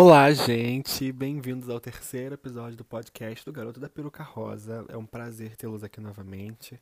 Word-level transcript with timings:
Olá, 0.00 0.32
gente! 0.32 1.10
Bem-vindos 1.10 1.68
ao 1.68 1.80
terceiro 1.80 2.34
episódio 2.34 2.76
do 2.76 2.84
podcast 2.84 3.44
do 3.44 3.52
Garoto 3.52 3.80
da 3.80 3.88
Peruca 3.88 4.22
Rosa. 4.22 4.86
É 4.88 4.96
um 4.96 5.04
prazer 5.04 5.56
tê-los 5.56 5.82
aqui 5.82 6.00
novamente. 6.00 6.80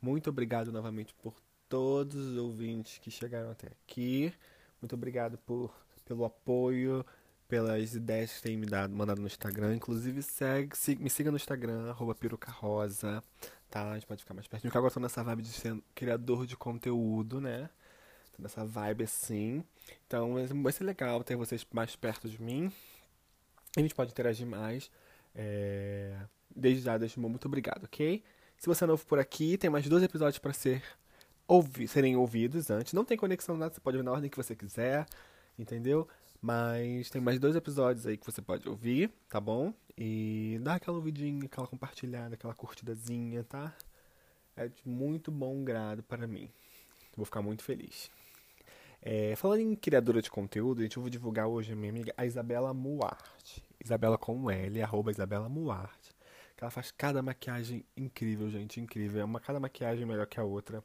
Muito 0.00 0.30
obrigado 0.30 0.72
novamente 0.72 1.12
por 1.12 1.34
todos 1.68 2.16
os 2.16 2.38
ouvintes 2.38 2.96
que 2.96 3.10
chegaram 3.10 3.50
até 3.50 3.66
aqui. 3.66 4.32
Muito 4.80 4.94
obrigado 4.94 5.36
por, 5.36 5.70
pelo 6.06 6.24
apoio, 6.24 7.04
pelas 7.46 7.94
ideias 7.94 8.32
que 8.32 8.42
têm 8.44 8.56
me 8.56 8.64
dado, 8.64 8.96
mandado 8.96 9.20
no 9.20 9.26
Instagram. 9.26 9.74
Inclusive, 9.74 10.22
segue, 10.22 10.72
me 10.98 11.10
siga 11.10 11.30
no 11.30 11.36
Instagram, 11.36 11.90
arroba 11.90 12.14
Peruca 12.14 12.50
Rosa, 12.50 13.22
tá? 13.68 13.90
A 13.90 13.94
gente 13.96 14.06
pode 14.06 14.22
ficar 14.22 14.32
mais 14.32 14.48
pertinho. 14.48 14.70
Porque 14.70 14.78
agora 14.78 14.90
eu 14.90 14.94
tô 14.94 15.00
nessa 15.00 15.22
vibe 15.22 15.42
de 15.42 15.52
ser 15.52 15.78
criador 15.94 16.46
de 16.46 16.56
conteúdo, 16.56 17.38
né? 17.38 17.68
Tô 18.36 18.42
nessa 18.42 18.64
vibe 18.64 19.04
assim. 19.04 19.64
Então 20.06 20.34
vai 20.62 20.72
ser 20.72 20.84
legal 20.84 21.24
ter 21.24 21.36
vocês 21.36 21.66
mais 21.72 21.96
perto 21.96 22.28
de 22.28 22.40
mim. 22.40 22.70
A 23.76 23.80
gente 23.80 23.94
pode 23.94 24.12
interagir 24.12 24.46
mais. 24.46 24.90
É... 25.34 26.16
Desde 26.54 26.82
já, 26.82 26.98
deixo 26.98 27.18
muito 27.20 27.46
obrigado, 27.46 27.84
ok? 27.84 28.22
Se 28.58 28.66
você 28.66 28.84
é 28.84 28.86
novo 28.86 29.04
por 29.06 29.18
aqui, 29.18 29.58
tem 29.58 29.68
mais 29.68 29.88
dois 29.88 30.02
episódios 30.02 30.38
para 30.38 30.52
ser 30.52 30.82
ouvi 31.48 31.86
serem 31.86 32.16
ouvidos 32.16 32.70
antes. 32.70 32.92
Não 32.92 33.04
tem 33.04 33.16
conexão 33.16 33.56
nada, 33.56 33.74
você 33.74 33.80
pode 33.80 33.96
ver 33.96 34.02
na 34.02 34.12
ordem 34.12 34.30
que 34.30 34.36
você 34.36 34.54
quiser, 34.54 35.06
entendeu? 35.58 36.08
Mas 36.40 37.08
tem 37.10 37.20
mais 37.20 37.38
dois 37.38 37.56
episódios 37.56 38.06
aí 38.06 38.16
que 38.16 38.26
você 38.26 38.42
pode 38.42 38.68
ouvir, 38.68 39.10
tá 39.28 39.40
bom? 39.40 39.72
E 39.96 40.58
dá 40.62 40.74
aquela 40.74 40.96
ouvidinha, 40.98 41.46
aquela 41.46 41.66
compartilhada, 41.66 42.34
aquela 42.34 42.54
curtidazinha, 42.54 43.44
tá? 43.44 43.74
É 44.56 44.68
de 44.68 44.86
muito 44.86 45.30
bom 45.30 45.64
grado 45.64 46.02
para 46.02 46.26
mim. 46.26 46.50
Vou 47.16 47.24
ficar 47.24 47.42
muito 47.42 47.62
feliz. 47.62 48.10
É, 49.08 49.36
falando 49.36 49.60
em 49.60 49.76
criadora 49.76 50.20
de 50.20 50.28
conteúdo, 50.28 50.82
gente, 50.82 50.96
eu 50.96 51.00
vou 51.00 51.08
divulgar 51.08 51.46
hoje 51.46 51.72
a 51.72 51.76
minha 51.76 51.90
amiga, 51.90 52.12
a 52.16 52.26
Isabela 52.26 52.74
Muarte. 52.74 53.62
Isabela 53.80 54.18
com 54.18 54.50
L, 54.50 54.82
arroba 54.82 55.12
Isabela 55.12 55.48
Muarte. 55.48 56.10
Que 56.56 56.64
ela 56.64 56.72
faz 56.72 56.90
cada 56.90 57.22
maquiagem 57.22 57.84
incrível, 57.96 58.50
gente, 58.50 58.80
incrível. 58.80 59.20
É 59.20 59.24
uma 59.24 59.38
cada 59.38 59.60
maquiagem 59.60 60.04
melhor 60.04 60.26
que 60.26 60.40
a 60.40 60.42
outra. 60.42 60.82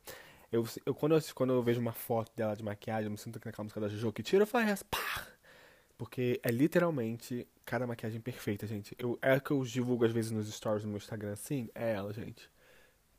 Eu, 0.51 0.63
eu, 0.85 0.93
quando, 0.93 1.15
eu, 1.15 1.21
quando 1.33 1.53
eu 1.53 1.63
vejo 1.63 1.81
uma 1.81 1.93
foto 1.93 2.31
dela 2.35 2.55
de 2.55 2.63
maquiagem, 2.63 3.05
eu 3.05 3.11
me 3.11 3.17
sinto 3.17 3.41
naquela 3.43 3.63
música 3.63 3.81
da 3.81 3.87
Jojo 3.87 4.13
que 4.13 4.21
tira, 4.21 4.45
falo, 4.45 4.67
pá! 4.91 5.27
Porque 5.97 6.39
é 6.43 6.51
literalmente 6.51 7.47
cada 7.65 7.87
maquiagem 7.87 8.21
perfeita, 8.21 8.67
gente. 8.67 8.95
Eu, 8.99 9.17
é 9.19 9.39
que 9.39 9.49
eu 9.49 9.63
divulgo 9.63 10.05
às 10.05 10.11
vezes 10.11 10.29
nos 10.29 10.47
stories 10.53 10.83
do 10.83 10.89
meu 10.89 10.97
Instagram, 10.97 11.33
assim, 11.33 11.69
é 11.73 11.93
ela, 11.93 12.13
gente. 12.13 12.47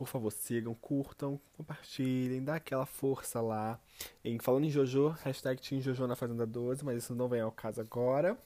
Por 0.03 0.09
favor, 0.09 0.33
sigam, 0.33 0.75
curtam, 0.75 1.41
compartilhem, 1.57 2.43
dá 2.43 2.57
aquela 2.57 2.85
força 2.85 3.41
lá. 3.41 3.79
Em, 4.25 4.37
falando 4.41 4.65
em 4.65 4.69
Jojo, 4.69 5.11
hashtag 5.23 5.63
Team 5.63 5.81
Jojo 5.81 6.09
na 6.09 6.17
Fazenda 6.17 6.45
12, 6.45 6.85
mas 6.85 7.05
isso 7.05 7.15
não 7.15 7.29
vem 7.29 7.41
ao 7.41 7.53
caso 7.53 7.81
agora. 7.81 8.37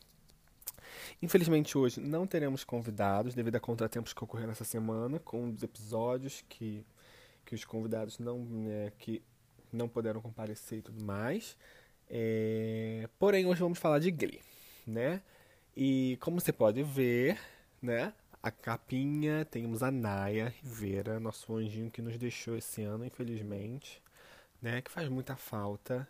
Infelizmente 1.23 1.79
hoje 1.79 1.99
não 1.99 2.27
teremos 2.27 2.63
convidados 2.63 3.35
devido 3.35 3.57
a 3.57 3.61
contratempos 3.61 4.13
que 4.13 4.23
ocorreram 4.23 4.53
essa 4.53 4.65
semana 4.65 5.19
com 5.19 5.49
os 5.49 5.63
episódios 5.63 6.45
que, 6.47 6.85
que 7.47 7.55
os 7.55 7.65
convidados 7.65 8.19
não, 8.19 8.41
né, 8.41 8.93
que 8.99 9.23
não 9.73 9.89
puderam 9.89 10.21
comparecer 10.21 10.81
e 10.81 10.83
tudo 10.83 11.03
mais. 11.03 11.57
É... 12.07 13.09
Porém, 13.19 13.47
hoje 13.47 13.61
vamos 13.61 13.79
falar 13.79 13.99
de 13.99 14.11
Glee, 14.11 14.43
né? 14.87 15.23
E 15.75 16.19
como 16.21 16.39
você 16.39 16.53
pode 16.53 16.83
ver, 16.83 17.39
né? 17.81 18.13
A 18.47 18.51
capinha, 18.53 19.45
temos 19.45 19.83
a 19.83 19.91
Naya 19.91 20.55
Rivera, 20.63 21.19
nosso 21.19 21.53
anjinho 21.57 21.91
que 21.91 22.01
nos 22.01 22.17
deixou 22.17 22.57
esse 22.57 22.81
ano, 22.85 23.05
infelizmente, 23.05 24.01
né? 24.63 24.81
Que 24.81 24.89
faz 24.89 25.09
muita 25.09 25.35
falta, 25.35 26.07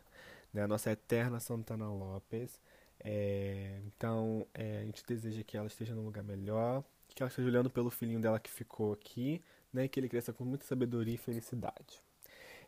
né? 0.52 0.62
A 0.62 0.68
nossa 0.68 0.90
eterna 0.90 1.40
Santana 1.40 1.88
Lopes. 1.88 2.60
É, 3.00 3.80
então, 3.86 4.46
é, 4.52 4.80
a 4.80 4.84
gente 4.84 5.02
deseja 5.06 5.42
que 5.42 5.56
ela 5.56 5.66
esteja 5.66 5.94
num 5.94 6.04
lugar 6.04 6.22
melhor, 6.22 6.84
que 7.08 7.22
ela 7.22 7.30
esteja 7.30 7.48
olhando 7.48 7.70
pelo 7.70 7.88
filhinho 7.90 8.20
dela 8.20 8.38
que 8.38 8.50
ficou 8.50 8.92
aqui, 8.92 9.42
né? 9.72 9.88
Que 9.88 9.98
ele 9.98 10.08
cresça 10.08 10.30
com 10.30 10.44
muita 10.44 10.66
sabedoria 10.66 11.14
e 11.14 11.18
felicidade. 11.18 12.02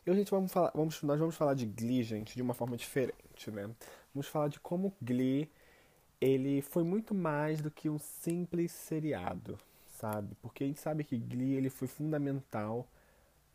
E 0.03 0.09
hoje, 0.09 0.21
gente, 0.21 0.31
vamos 0.31 0.51
falar, 0.51 0.71
vamos, 0.73 0.99
nós 1.03 1.19
vamos 1.19 1.35
falar 1.35 1.53
de 1.53 1.67
Glee, 1.67 2.01
gente, 2.01 2.35
de 2.35 2.41
uma 2.41 2.55
forma 2.55 2.75
diferente, 2.75 3.51
né? 3.51 3.69
Vamos 4.15 4.27
falar 4.27 4.47
de 4.47 4.59
como 4.59 4.91
Glee 4.99 5.47
ele 6.21 6.61
foi 6.61 6.83
muito 6.83 7.13
mais 7.13 7.61
do 7.61 7.71
que 7.71 7.89
um 7.89 7.97
simples 7.99 8.71
seriado, 8.71 9.57
sabe? 9.85 10.35
Porque 10.41 10.63
a 10.63 10.67
gente 10.67 10.79
sabe 10.79 11.03
que 11.03 11.17
Glee 11.17 11.55
ele 11.55 11.69
foi 11.69 11.87
fundamental 11.87 12.87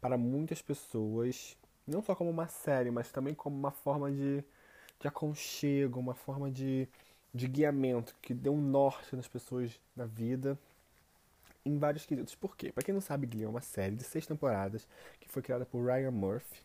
para 0.01 0.17
muitas 0.17 0.63
pessoas, 0.63 1.57
não 1.87 2.03
só 2.03 2.15
como 2.15 2.31
uma 2.31 2.49
série, 2.49 2.91
mas 2.91 3.11
também 3.11 3.35
como 3.35 3.57
uma 3.57 3.71
forma 3.71 4.11
de, 4.11 4.45
de 5.01 5.09
aconchego, 5.09 6.01
uma 6.01 6.15
forma 6.15 6.51
de, 6.51 6.89
de 7.33 7.49
guiamento 7.49 8.15
que 8.23 8.33
deu 8.35 8.55
um 8.55 8.61
norte 8.61 9.15
nas 9.17 9.29
pessoas 9.29 9.79
na 9.97 10.07
vida 10.07 10.59
em 11.65 11.79
vários 11.79 12.05
quesitos. 12.05 12.35
Por 12.35 12.57
quê? 12.57 12.73
Para 12.73 12.85
quem 12.85 12.95
não 12.95 13.01
sabe, 13.01 13.27
Glee 13.27 13.45
é 13.45 13.49
uma 13.49 13.61
série 13.61 13.97
de 13.97 14.05
seis 14.05 14.27
temporadas 14.27 14.87
que 15.21 15.29
foi 15.29 15.43
criada 15.43 15.65
por 15.65 15.85
Ryan 15.85 16.11
Murphy 16.11 16.63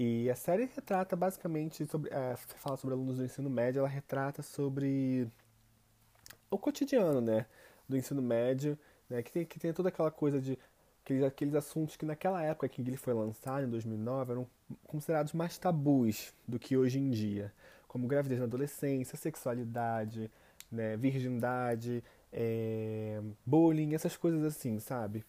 e 0.00 0.30
a 0.30 0.36
série 0.36 0.70
retrata 0.76 1.16
basicamente 1.16 1.84
sobre. 1.84 2.08
É, 2.14 2.36
fala 2.36 2.76
sobre 2.76 2.94
alunos 2.94 3.16
do 3.16 3.24
ensino 3.24 3.50
médio, 3.50 3.80
ela 3.80 3.88
retrata 3.88 4.42
sobre 4.42 5.28
o 6.48 6.56
cotidiano, 6.56 7.20
né? 7.20 7.46
Do 7.88 7.96
ensino 7.96 8.22
médio, 8.22 8.78
né? 9.10 9.24
Que 9.24 9.32
tem, 9.32 9.44
que 9.44 9.58
tem 9.58 9.72
toda 9.72 9.88
aquela 9.88 10.12
coisa 10.12 10.40
de. 10.40 10.56
Aqueles, 11.02 11.24
aqueles 11.24 11.54
assuntos 11.56 11.96
que 11.96 12.06
naquela 12.06 12.40
época 12.40 12.68
que 12.68 12.80
ele 12.80 12.96
foi 12.96 13.12
lançado, 13.12 13.64
em 13.64 13.70
2009, 13.70 14.30
eram 14.30 14.46
considerados 14.86 15.32
mais 15.32 15.58
tabus 15.58 16.32
do 16.46 16.60
que 16.60 16.76
hoje 16.76 17.00
em 17.00 17.10
dia. 17.10 17.52
Como 17.88 18.06
gravidez 18.06 18.38
na 18.38 18.46
adolescência, 18.46 19.16
sexualidade, 19.16 20.30
né, 20.70 20.96
virgindade, 20.96 22.04
é, 22.32 23.20
bullying, 23.44 23.94
essas 23.94 24.16
coisas 24.16 24.44
assim, 24.44 24.78
sabe? 24.78 25.24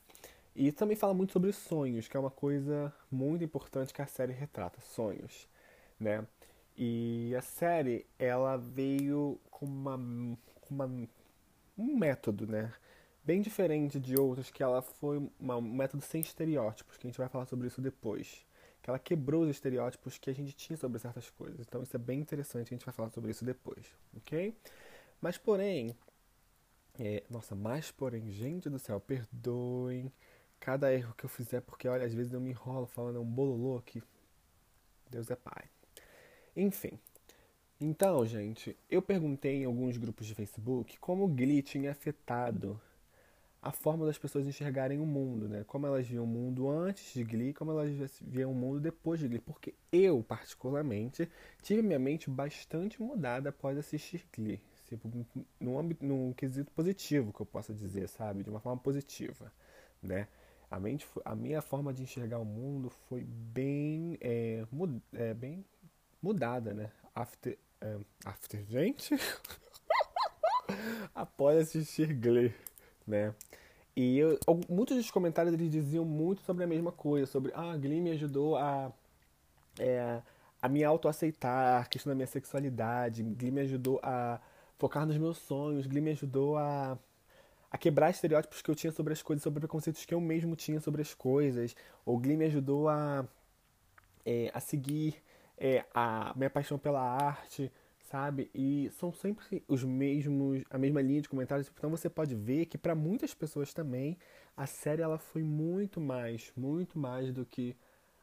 E 0.56 0.72
também 0.72 0.96
fala 0.96 1.14
muito 1.14 1.34
sobre 1.34 1.52
sonhos, 1.54 2.08
que 2.08 2.18
é 2.18 2.20
uma 2.20 2.32
coisa 2.32 2.94
muito 3.12 3.44
importante 3.44 3.94
que 3.94 4.02
a 4.02 4.08
série 4.08 4.34
retrata, 4.34 4.82
sonhos, 4.82 5.48
né? 6.00 6.26
E 6.76 7.36
a 7.36 7.42
série, 7.42 8.06
ela 8.18 8.58
veio 8.58 9.40
com, 9.52 9.66
uma, 9.66 9.98
com 10.62 10.76
uma, 10.76 11.10
um 11.78 11.98
método, 11.98 12.48
né? 12.48 12.74
Bem 13.24 13.42
diferente 13.42 14.00
de 14.00 14.20
outros, 14.20 14.50
que 14.50 14.64
ela 14.64 14.82
foi 14.82 15.30
uma, 15.40 15.58
um 15.58 15.62
método 15.62 16.02
sem 16.04 16.22
estereótipos, 16.22 16.98
que 16.98 17.06
a 17.06 17.10
gente 17.10 17.18
vai 17.18 17.28
falar 17.30 17.46
sobre 17.46 17.68
isso 17.68 17.82
depois. 17.82 18.46
Que 18.82 18.90
ela 18.90 18.98
quebrou 18.98 19.44
os 19.44 19.50
estereótipos 19.50 20.18
que 20.18 20.30
a 20.30 20.34
gente 20.34 20.54
tinha 20.56 20.78
sobre 20.78 21.00
certas 21.00 21.30
coisas. 21.30 21.60
Então 21.68 21.84
isso 21.84 21.96
é 21.96 22.00
bem 22.00 22.20
interessante, 22.20 22.74
a 22.74 22.76
gente 22.76 22.86
vai 22.86 22.94
falar 22.94 23.10
sobre 23.10 23.32
isso 23.32 23.44
depois, 23.46 23.86
ok? 24.16 24.56
Mas 25.22 25.38
porém, 25.38 25.96
é, 26.98 27.24
nossa, 27.30 27.56
mas 27.56 27.92
porém, 27.92 28.30
gente 28.32 28.70
do 28.70 28.80
céu, 28.80 29.00
perdoem 29.00 30.12
cada 30.60 30.94
erro 30.94 31.14
que 31.18 31.26
eu 31.26 31.30
fizer, 31.30 31.62
porque 31.62 31.88
olha, 31.88 32.06
às 32.06 32.14
vezes 32.14 32.34
eu 32.34 32.42
me 32.42 32.50
enrolo 32.50 32.86
falando 32.86 33.18
é 33.18 33.20
um 33.20 33.26
bololô 33.26 33.82
que 33.82 34.04
Deus 35.10 35.30
é 35.32 35.36
pai. 35.36 35.64
Enfim. 36.56 37.00
Então, 37.82 38.26
gente, 38.26 38.78
eu 38.90 39.02
perguntei 39.02 39.62
em 39.62 39.66
alguns 39.66 39.98
grupos 39.98 40.28
de 40.28 40.36
Facebook 40.36 40.98
como 41.00 41.24
o 41.24 41.28
Glee 41.28 41.62
tinha 41.62 41.92
afetado 41.92 42.80
a 43.62 43.72
forma 43.72 44.06
das 44.06 44.18
pessoas 44.18 44.48
enxergarem 44.48 45.00
o 45.00 45.06
mundo, 45.06 45.50
né? 45.50 45.64
Como 45.68 45.86
elas 45.86 46.08
viam 46.08 46.24
o 46.24 46.28
mundo 46.28 46.70
antes 46.70 47.14
de 47.14 47.24
Glee, 47.24 47.54
como 47.54 47.72
elas 47.72 47.92
viam 48.22 48.52
o 48.52 48.56
mundo 48.56 48.80
depois 48.80 49.20
de 49.20 49.28
Glee. 49.28 49.40
Porque 49.40 49.74
eu, 49.92 50.24
particularmente, 50.24 51.30
tive 51.62 51.82
minha 51.82 52.00
mente 52.00 52.30
bastante 52.30 53.02
mudada 53.02 53.50
após 53.50 53.78
assistir 53.78 54.26
Glee. 54.34 54.62
Tipo, 54.88 55.10
num, 55.60 55.78
âmbito, 55.78 56.06
num 56.06 56.34
quesito 56.34 56.72
positivo, 56.72 57.34
que 57.34 57.42
eu 57.42 57.46
possa 57.46 57.74
dizer, 57.74 58.08
sabe? 58.08 58.44
De 58.44 58.50
uma 58.50 58.60
forma 58.60 58.82
positiva, 58.82 59.52
né? 60.02 60.28
A, 60.70 60.80
mente, 60.80 61.08
a 61.26 61.36
minha 61.36 61.62
forma 61.62 61.94
de 61.94 62.04
enxergar 62.04 62.40
o 62.40 62.46
mundo 62.46 62.90
foi 63.08 63.24
bem, 63.24 64.18
é, 64.22 64.66
mud, 64.72 65.02
é, 65.14 65.34
bem 65.34 65.66
mudada, 66.22 66.74
né? 66.74 66.92
After, 67.16 67.58
é, 67.82 67.98
after 68.26 68.64
gente? 68.66 69.16
Após 71.16 71.58
assistir 71.58 72.14
Glee, 72.14 72.54
né? 73.08 73.34
E 73.96 74.18
eu, 74.18 74.40
muitos 74.70 74.96
dos 74.96 75.12
comentários 75.12 75.54
eles 75.54 75.70
diziam 75.72 76.06
muito 76.06 76.42
sobre 76.44 76.64
a 76.64 76.68
mesma 76.68 76.92
coisa, 76.92 77.26
sobre 77.26 77.52
ah, 77.56 77.76
Glee 77.76 78.00
me 78.00 78.12
ajudou 78.12 78.56
a, 78.56 78.94
é, 79.80 80.22
a 80.62 80.70
me 80.70 80.84
autoaceitar, 80.84 81.82
a 81.82 81.86
questão 81.86 82.12
da 82.12 82.16
minha 82.16 82.28
sexualidade, 82.28 83.24
Glee 83.24 83.52
me 83.52 83.62
ajudou 83.62 84.00
a 84.04 84.40
focar 84.78 85.06
nos 85.06 85.18
meus 85.18 85.38
sonhos, 85.40 85.88
Glee 85.88 86.02
me 86.02 86.12
ajudou 86.12 86.58
a 86.58 86.98
a 87.72 87.78
quebrar 87.78 88.10
estereótipos 88.10 88.62
que 88.62 88.70
eu 88.70 88.76
tinha 88.76 88.92
sobre 88.92 89.14
as 89.14 89.22
coisas, 89.22 89.44
sobre 89.44 89.60
preconceitos 89.60 90.06
que 90.06 90.14
eu 90.14 90.22
mesmo 90.22 90.56
tinha 90.56 90.80
sobre 90.80 91.02
as 91.02 91.14
coisas. 91.14 91.76
O 92.06 92.18
Glee 92.18 92.38
me 92.38 92.46
ajudou 92.46 92.90
a, 92.90 93.28
é, 94.26 94.52
a 94.54 94.60
seguir 94.60 95.16
é, 95.58 95.86
a 95.94 96.34
minha 96.36 96.50
paixão 96.50 96.80
pela 96.80 97.02
arte, 97.02 97.72
sabe? 98.10 98.50
E 98.54 98.90
são 99.00 99.14
sempre 99.14 99.64
os 99.68 99.84
mesmos, 99.84 100.64
a 100.70 100.78
mesma 100.78 101.02
linha 101.02 101.22
de 101.22 101.30
comentários. 101.30 101.72
Então 101.76 101.90
você 101.90 102.10
pode 102.10 102.34
ver 102.34 102.66
que 102.66 102.78
para 102.78 102.96
muitas 102.96 103.34
pessoas 103.34 103.74
também 103.74 104.18
a 104.58 104.66
série 104.66 105.02
ela 105.02 105.18
foi 105.18 105.44
muito 105.44 106.02
mais, 106.02 106.52
muito 106.56 106.98
mais 106.98 107.32
do 107.32 107.46
que 107.46 107.76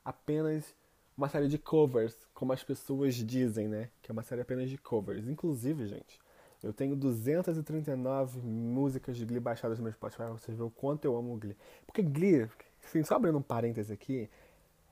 apenas 0.04 0.74
uma 1.16 1.28
série 1.28 1.48
de 1.48 1.56
covers, 1.56 2.14
como 2.34 2.52
as 2.52 2.62
pessoas 2.62 3.14
dizem, 3.14 3.68
né? 3.68 3.90
Que 4.02 4.10
é 4.10 4.12
uma 4.12 4.22
série 4.22 4.42
apenas 4.42 4.68
de 4.68 4.76
covers. 4.76 5.28
Inclusive, 5.28 5.86
gente, 5.86 6.18
Eu 6.66 6.72
tenho 6.72 6.96
239 6.96 8.40
músicas 8.40 9.16
de 9.16 9.24
Glee 9.24 9.38
baixadas 9.38 9.78
no 9.78 9.84
meu 9.84 9.92
Spotify 9.92 10.24
pra 10.24 10.30
vocês 10.30 10.56
verem 10.56 10.66
o 10.66 10.70
quanto 10.70 11.04
eu 11.04 11.16
amo 11.16 11.36
Glee. 11.36 11.56
Porque 11.86 12.02
Glee, 12.02 12.48
assim, 12.84 13.04
só 13.04 13.14
abrindo 13.14 13.38
um 13.38 13.42
parêntese 13.42 13.92
aqui, 13.92 14.28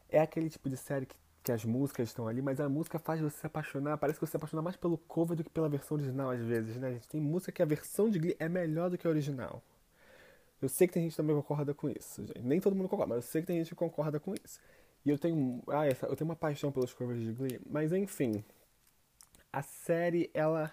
é 0.08 0.20
aquele 0.20 0.48
tipo 0.48 0.70
de 0.70 0.76
série 0.76 1.04
que, 1.04 1.16
que 1.42 1.50
as 1.50 1.64
músicas 1.64 2.08
estão 2.08 2.28
ali, 2.28 2.40
mas 2.40 2.60
a 2.60 2.68
música 2.68 2.96
faz 2.96 3.20
você 3.20 3.38
se 3.38 3.46
apaixonar. 3.46 3.98
Parece 3.98 4.20
que 4.20 4.24
você 4.24 4.30
se 4.30 4.36
apaixona 4.36 4.62
mais 4.62 4.76
pelo 4.76 4.96
cover 4.96 5.36
do 5.36 5.42
que 5.42 5.50
pela 5.50 5.68
versão 5.68 5.96
original, 5.96 6.30
às 6.30 6.40
vezes, 6.40 6.76
né, 6.76 6.92
gente? 6.92 7.08
Tem 7.08 7.20
música 7.20 7.50
que 7.50 7.60
a 7.60 7.66
versão 7.66 8.08
de 8.08 8.20
Glee 8.20 8.36
é 8.38 8.48
melhor 8.48 8.88
do 8.88 8.96
que 8.96 9.06
a 9.06 9.10
original. 9.10 9.60
Eu 10.62 10.68
sei 10.68 10.86
que 10.86 10.94
tem 10.94 11.02
gente 11.02 11.12
que 11.12 11.16
também 11.16 11.34
concorda 11.34 11.74
com 11.74 11.90
isso, 11.90 12.24
gente. 12.24 12.40
Nem 12.40 12.60
todo 12.60 12.76
mundo 12.76 12.88
concorda, 12.88 13.16
mas 13.16 13.24
eu 13.24 13.30
sei 13.30 13.40
que 13.40 13.48
tem 13.48 13.58
gente 13.58 13.70
que 13.70 13.74
concorda 13.74 14.20
com 14.20 14.32
isso. 14.32 14.60
E 15.04 15.10
eu 15.10 15.18
tenho, 15.18 15.60
ah, 15.68 15.86
essa, 15.86 16.06
eu 16.06 16.14
tenho 16.14 16.30
uma 16.30 16.36
paixão 16.36 16.70
pelos 16.70 16.94
covers 16.94 17.20
de 17.20 17.32
Glee, 17.32 17.60
mas 17.68 17.92
enfim, 17.92 18.44
a 19.52 19.60
série 19.60 20.30
ela 20.32 20.72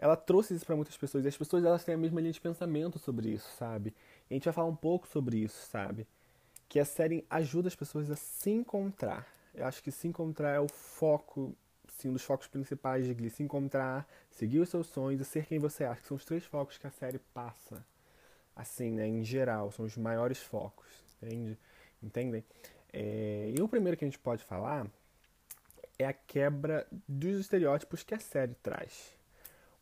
ela 0.00 0.16
trouxe 0.16 0.54
isso 0.54 0.64
para 0.64 0.74
muitas 0.74 0.96
pessoas 0.96 1.26
e 1.26 1.28
as 1.28 1.36
pessoas 1.36 1.62
elas 1.62 1.84
têm 1.84 1.94
a 1.94 1.98
mesma 1.98 2.22
linha 2.22 2.32
de 2.32 2.40
pensamento 2.40 2.98
sobre 2.98 3.28
isso, 3.28 3.48
sabe? 3.58 3.94
E 4.30 4.32
a 4.32 4.34
gente 4.34 4.44
vai 4.46 4.54
falar 4.54 4.68
um 4.68 4.74
pouco 4.74 5.06
sobre 5.06 5.36
isso, 5.36 5.66
sabe? 5.66 6.06
Que 6.70 6.80
a 6.80 6.86
série 6.86 7.26
ajuda 7.28 7.68
as 7.68 7.76
pessoas 7.76 8.10
a 8.10 8.16
se 8.16 8.50
encontrar. 8.50 9.26
Eu 9.54 9.66
acho 9.66 9.82
que 9.82 9.90
se 9.90 10.08
encontrar 10.08 10.54
é 10.54 10.60
o 10.60 10.68
foco, 10.68 11.54
sim, 11.86 12.08
um 12.08 12.14
dos 12.14 12.22
focos 12.22 12.46
principais 12.46 13.04
de 13.04 13.12
Glee. 13.12 13.28
Se 13.28 13.42
encontrar, 13.42 14.08
seguir 14.30 14.60
os 14.60 14.70
seus 14.70 14.86
sonhos 14.86 15.20
e 15.20 15.24
ser 15.26 15.44
quem 15.44 15.58
você 15.58 15.84
acha. 15.84 16.00
Que 16.00 16.08
são 16.08 16.16
os 16.16 16.24
três 16.24 16.46
focos 16.46 16.78
que 16.78 16.86
a 16.86 16.90
série 16.90 17.18
passa. 17.34 17.84
Assim, 18.56 18.92
né? 18.92 19.06
Em 19.06 19.22
geral, 19.22 19.70
são 19.70 19.84
os 19.84 19.98
maiores 19.98 20.38
focos. 20.38 20.88
Entende? 21.22 21.58
Entendem? 22.02 22.44
É... 22.90 23.52
E 23.54 23.60
o 23.60 23.68
primeiro 23.68 23.98
que 23.98 24.04
a 24.04 24.08
gente 24.08 24.18
pode 24.18 24.42
falar 24.44 24.86
é 25.98 26.06
a 26.06 26.12
quebra 26.14 26.86
dos 27.06 27.38
estereótipos 27.38 28.02
que 28.02 28.14
a 28.14 28.18
série 28.18 28.54
traz. 28.62 29.19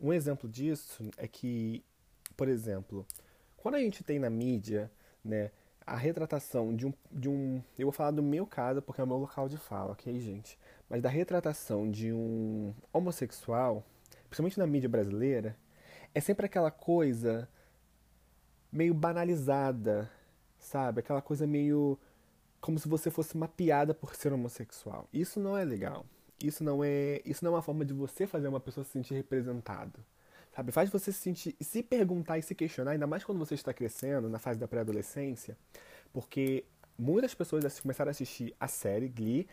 Um 0.00 0.12
exemplo 0.12 0.48
disso 0.48 1.10
é 1.16 1.26
que, 1.26 1.84
por 2.36 2.48
exemplo, 2.48 3.06
quando 3.56 3.74
a 3.74 3.80
gente 3.80 4.04
tem 4.04 4.18
na 4.18 4.30
mídia, 4.30 4.90
né, 5.24 5.50
a 5.88 5.96
retratação 5.96 6.74
de 6.76 6.86
um, 6.86 6.92
de 7.10 7.28
um. 7.28 7.62
Eu 7.78 7.86
vou 7.86 7.92
falar 7.92 8.10
do 8.10 8.22
meu 8.22 8.46
caso 8.46 8.82
porque 8.82 9.00
é 9.00 9.04
o 9.04 9.06
meu 9.06 9.16
local 9.16 9.48
de 9.48 9.56
fala, 9.56 9.92
ok, 9.92 10.20
gente? 10.20 10.58
Mas 10.88 11.02
da 11.02 11.08
retratação 11.08 11.90
de 11.90 12.12
um 12.12 12.74
homossexual, 12.92 13.84
principalmente 14.28 14.58
na 14.58 14.66
mídia 14.66 14.88
brasileira, 14.88 15.56
é 16.14 16.20
sempre 16.20 16.46
aquela 16.46 16.70
coisa 16.70 17.48
meio 18.70 18.92
banalizada, 18.92 20.10
sabe? 20.58 21.00
Aquela 21.00 21.22
coisa 21.22 21.46
meio 21.46 21.98
como 22.60 22.78
se 22.78 22.88
você 22.88 23.10
fosse 23.10 23.34
uma 23.34 23.48
piada 23.48 23.94
por 23.94 24.14
ser 24.14 24.32
homossexual. 24.32 25.08
Isso 25.12 25.40
não 25.40 25.56
é 25.56 25.64
legal. 25.64 26.04
Isso 26.42 26.62
não 26.62 26.84
é, 26.84 27.20
isso 27.24 27.44
não 27.44 27.52
é 27.52 27.56
uma 27.56 27.62
forma 27.62 27.84
de 27.84 27.92
você 27.92 28.26
fazer 28.26 28.48
uma 28.48 28.60
pessoa 28.60 28.84
se 28.84 28.90
sentir 28.90 29.14
representado. 29.14 29.98
Sabe? 30.54 30.72
Faz 30.72 30.90
você 30.90 31.12
se 31.12 31.18
sentir, 31.18 31.56
se 31.60 31.82
perguntar 31.82 32.38
e 32.38 32.42
se 32.42 32.54
questionar, 32.54 32.92
ainda 32.92 33.06
mais 33.06 33.24
quando 33.24 33.38
você 33.38 33.54
está 33.54 33.72
crescendo, 33.72 34.28
na 34.28 34.38
fase 34.38 34.58
da 34.58 34.66
pré-adolescência, 34.66 35.56
porque 36.12 36.64
muitas 36.98 37.34
pessoas 37.34 37.78
começaram 37.80 38.10
a 38.10 38.12
assistir 38.12 38.54
a 38.58 38.66
série 38.66 39.08
Glee 39.08 39.46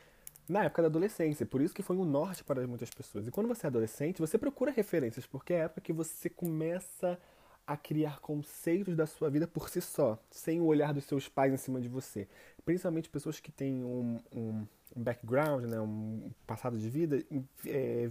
na 0.47 0.65
época 0.65 0.83
da 0.83 0.87
adolescência, 0.87 1.45
por 1.45 1.61
isso 1.61 1.73
que 1.73 1.81
foi 1.81 1.97
um 1.97 2.05
norte 2.05 2.43
para 2.43 2.65
muitas 2.67 2.89
pessoas. 2.89 3.27
E 3.27 3.31
quando 3.31 3.47
você 3.47 3.65
é 3.65 3.67
adolescente, 3.67 4.19
você 4.19 4.37
procura 4.37 4.71
referências, 4.71 5.25
porque 5.25 5.53
é 5.53 5.61
a 5.61 5.63
época 5.65 5.81
que 5.81 5.93
você 5.93 6.29
começa 6.29 7.19
a 7.67 7.75
criar 7.75 8.19
conceitos 8.19 8.95
da 8.95 9.07
sua 9.07 9.29
vida 9.29 9.47
por 9.47 9.69
si 9.69 9.81
só, 9.81 10.19
sem 10.29 10.61
o 10.61 10.65
olhar 10.65 10.93
dos 10.93 11.05
seus 11.05 11.27
pais 11.27 11.51
em 11.51 11.57
cima 11.57 11.81
de 11.81 11.89
você. 11.89 12.27
Principalmente 12.65 13.09
pessoas 13.09 13.39
que 13.39 13.51
têm 13.51 13.83
um, 13.83 14.19
um, 14.33 14.65
background, 14.95 15.65
né, 15.65 15.79
um 15.79 16.31
passado 16.47 16.77
de 16.77 16.89
vida, 16.89 17.23
é, 17.67 18.09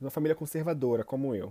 uma 0.00 0.10
família 0.10 0.34
conservadora, 0.34 1.04
como 1.04 1.34
eu. 1.34 1.48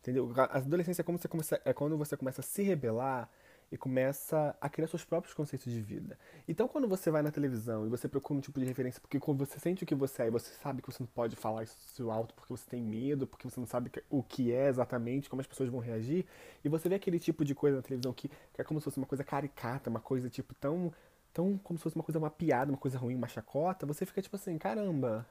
Entendeu? 0.00 0.32
A 0.36 0.58
adolescência 0.58 1.02
é, 1.02 1.04
como 1.04 1.16
você 1.16 1.28
começa, 1.28 1.60
é 1.64 1.72
quando 1.72 1.96
você 1.96 2.16
começa 2.16 2.40
a 2.40 2.44
se 2.44 2.62
rebelar 2.62 3.30
e 3.72 3.76
começa 3.78 4.54
a 4.60 4.68
criar 4.68 4.86
seus 4.86 5.02
próprios 5.02 5.32
conceitos 5.32 5.72
de 5.72 5.80
vida. 5.80 6.18
Então, 6.46 6.68
quando 6.68 6.86
você 6.86 7.10
vai 7.10 7.22
na 7.22 7.30
televisão 7.30 7.86
e 7.86 7.88
você 7.88 8.06
procura 8.06 8.36
um 8.36 8.40
tipo 8.40 8.60
de 8.60 8.66
referência, 8.66 9.00
porque 9.00 9.18
quando 9.18 9.38
você 9.38 9.58
sente 9.58 9.82
o 9.82 9.86
que 9.86 9.94
você 9.94 10.24
é 10.24 10.26
e 10.26 10.30
você 10.30 10.52
sabe 10.62 10.82
que 10.82 10.92
você 10.92 11.02
não 11.02 11.06
pode 11.06 11.36
falar 11.36 11.62
isso 11.62 12.10
alto 12.10 12.34
porque 12.34 12.52
você 12.52 12.68
tem 12.68 12.82
medo, 12.82 13.26
porque 13.26 13.48
você 13.48 13.58
não 13.58 13.66
sabe 13.66 13.90
o 14.10 14.22
que 14.22 14.52
é 14.52 14.68
exatamente, 14.68 15.30
como 15.30 15.40
as 15.40 15.46
pessoas 15.46 15.70
vão 15.70 15.80
reagir, 15.80 16.26
e 16.62 16.68
você 16.68 16.86
vê 16.86 16.96
aquele 16.96 17.18
tipo 17.18 17.46
de 17.46 17.54
coisa 17.54 17.78
na 17.78 17.82
televisão 17.82 18.12
que, 18.12 18.28
que 18.28 18.60
é 18.60 18.64
como 18.64 18.78
se 18.78 18.84
fosse 18.84 18.98
uma 18.98 19.06
coisa 19.06 19.24
caricata, 19.24 19.88
uma 19.88 20.00
coisa 20.00 20.28
tipo 20.28 20.54
tão, 20.54 20.92
tão 21.32 21.58
como 21.58 21.78
se 21.78 21.82
fosse 21.82 21.96
uma 21.96 22.04
coisa, 22.04 22.18
uma 22.18 22.30
piada, 22.30 22.70
uma 22.70 22.78
coisa 22.78 22.98
ruim, 22.98 23.14
uma 23.14 23.28
chacota, 23.28 23.86
você 23.86 24.04
fica 24.06 24.22
tipo 24.22 24.36
assim, 24.36 24.58
caramba, 24.58 25.26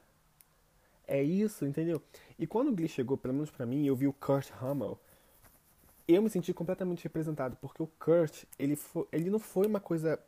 é 1.06 1.22
isso, 1.22 1.66
entendeu? 1.66 2.02
E 2.38 2.46
quando 2.46 2.68
o 2.68 2.72
Glee 2.74 2.88
chegou, 2.88 3.16
pelo 3.16 3.34
menos 3.34 3.50
pra 3.50 3.66
mim, 3.66 3.86
eu 3.86 3.94
vi 3.96 4.06
o 4.06 4.12
Kurt 4.12 4.50
Hummel, 4.60 4.98
eu 6.08 6.22
me 6.22 6.30
senti 6.30 6.52
completamente 6.52 7.04
representado, 7.04 7.56
porque 7.60 7.82
o 7.82 7.86
Kurt, 7.86 8.44
ele, 8.58 8.76
foi, 8.76 9.06
ele 9.12 9.30
não 9.30 9.38
foi 9.38 9.66
uma 9.66 9.80
coisa 9.80 10.18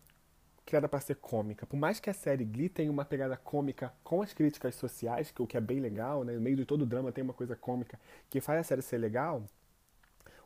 criada 0.65 0.89
para 0.89 1.01
ser 1.01 1.17
cômica. 1.17 1.67
Por 1.67 1.77
mais 1.77 2.01
que 2.01 2.09
a 2.09 2.15
série 2.15 2.45
Glee 2.45 2.69
tenha 2.69 2.91
uma 2.91 3.05
pegada 3.05 3.37
cômica 3.37 3.93
com 4.03 4.23
as 4.23 4.33
críticas 4.33 4.75
sociais, 4.75 5.31
que 5.31 5.43
o 5.43 5.47
que 5.47 5.57
é 5.57 5.61
bem 5.61 5.81
legal, 5.81 6.25
né? 6.25 6.33
No 6.33 6.41
meio 6.41 6.57
de 6.57 6.65
todo 6.65 6.83
o 6.83 6.87
drama 6.87 7.13
tem 7.13 7.23
uma 7.23 7.35
coisa 7.35 7.55
cômica 7.55 7.99
que 8.31 8.41
faz 8.41 8.61
a 8.61 8.63
série 8.63 8.83
ser 8.83 8.99
legal. 8.99 9.45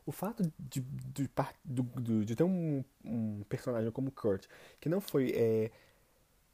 O 0.09 0.11
fato 0.11 0.41
de, 0.57 0.81
de, 0.81 1.29
de, 1.63 2.25
de 2.25 2.35
ter 2.35 2.43
um, 2.43 2.83
um, 3.05 3.43
personagem 3.47 3.91
como 3.91 4.09
Kurt, 4.09 4.47
que 4.81 4.89
não 4.89 4.99
foi 4.99 5.31
é, 5.35 5.69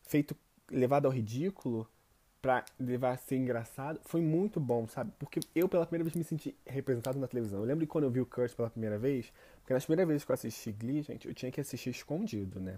feito, 0.04 0.36
levado 0.70 1.06
ao 1.06 1.12
ridículo, 1.14 1.90
pra 2.42 2.66
levar 2.78 3.12
a 3.12 3.18
ser 3.18 3.38
engraçado, 3.38 3.98
foi 4.04 4.20
muito 4.20 4.60
bom, 4.60 4.86
sabe? 4.90 5.14
Porque 5.18 5.40
eu 5.56 5.70
pela 5.70 5.86
primeira 5.86 6.04
vez 6.04 6.18
me 6.18 6.26
senti 6.26 6.54
representado 6.66 7.18
na 7.18 7.30
televisão. 7.30 7.62
Eu 7.62 7.66
lembro 7.66 7.88
quando 7.88 8.04
eu 8.04 8.12
vi 8.12 8.20
o 8.20 8.26
Kurt 8.26 8.54
pela 8.54 8.70
primeira 8.70 9.00
vez, 9.00 9.32
porque 9.62 9.74
nas 9.74 9.86
primeiras 9.86 10.06
vezes 10.06 10.26
que 10.26 10.32
eu 10.32 10.34
assisti 10.34 10.74
Glee, 10.74 11.02
gente, 11.02 11.26
eu 11.26 11.34
tinha 11.34 11.50
que 11.50 11.62
assistir 11.62 11.92
escondido, 11.92 12.60
né? 12.60 12.78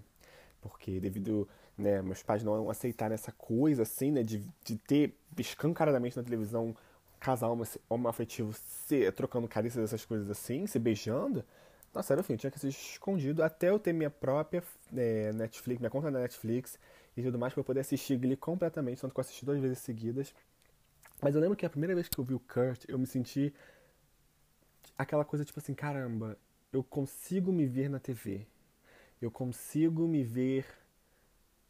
Porque 0.60 1.00
devido, 1.00 1.48
né, 1.76 2.00
meus 2.02 2.22
pais 2.22 2.44
não 2.44 2.70
aceitarem 2.70 3.14
essa 3.14 3.32
coisa, 3.32 3.82
assim, 3.82 4.12
né, 4.12 4.22
de, 4.22 4.48
de 4.62 4.76
ter 4.76 5.12
escancaradamente 5.36 6.16
na 6.16 6.22
televisão 6.22 6.72
casal 7.18 7.58
homoafetivo 7.88 8.52
se, 8.52 9.10
trocando 9.12 9.48
carícias, 9.48 9.84
essas 9.84 10.04
coisas 10.04 10.30
assim, 10.30 10.66
se 10.66 10.78
beijando. 10.78 11.44
Nossa, 11.94 12.12
era 12.14 12.20
o 12.20 12.24
fim, 12.24 12.34
eu 12.34 12.38
tinha 12.38 12.50
que 12.50 12.56
assistir 12.56 12.92
escondido 12.92 13.42
até 13.42 13.70
eu 13.70 13.78
ter 13.78 13.92
minha 13.92 14.10
própria 14.10 14.62
é, 14.96 15.32
Netflix, 15.32 15.80
minha 15.80 15.90
conta 15.90 16.10
na 16.10 16.20
Netflix, 16.20 16.78
e 17.16 17.22
tudo 17.22 17.38
mais 17.38 17.52
para 17.52 17.64
poder 17.64 17.80
assistir 17.80 18.16
Glee 18.16 18.36
completamente, 18.36 19.00
tanto 19.00 19.12
que 19.12 19.18
eu 19.18 19.22
assisti 19.22 19.44
duas 19.44 19.58
vezes 19.58 19.78
seguidas. 19.78 20.34
Mas 21.20 21.34
eu 21.34 21.40
lembro 21.40 21.56
que 21.56 21.66
a 21.66 21.70
primeira 21.70 21.94
vez 21.94 22.08
que 22.08 22.18
eu 22.18 22.24
vi 22.24 22.34
o 22.34 22.40
Kurt, 22.40 22.84
eu 22.86 22.98
me 22.98 23.06
senti 23.06 23.52
aquela 24.96 25.24
coisa 25.24 25.44
tipo 25.44 25.58
assim, 25.58 25.74
caramba, 25.74 26.38
eu 26.72 26.84
consigo 26.84 27.52
me 27.52 27.66
ver 27.66 27.88
na 27.88 27.98
TV. 27.98 28.46
Eu 29.20 29.30
consigo 29.30 30.06
me 30.06 30.22
ver 30.22 30.64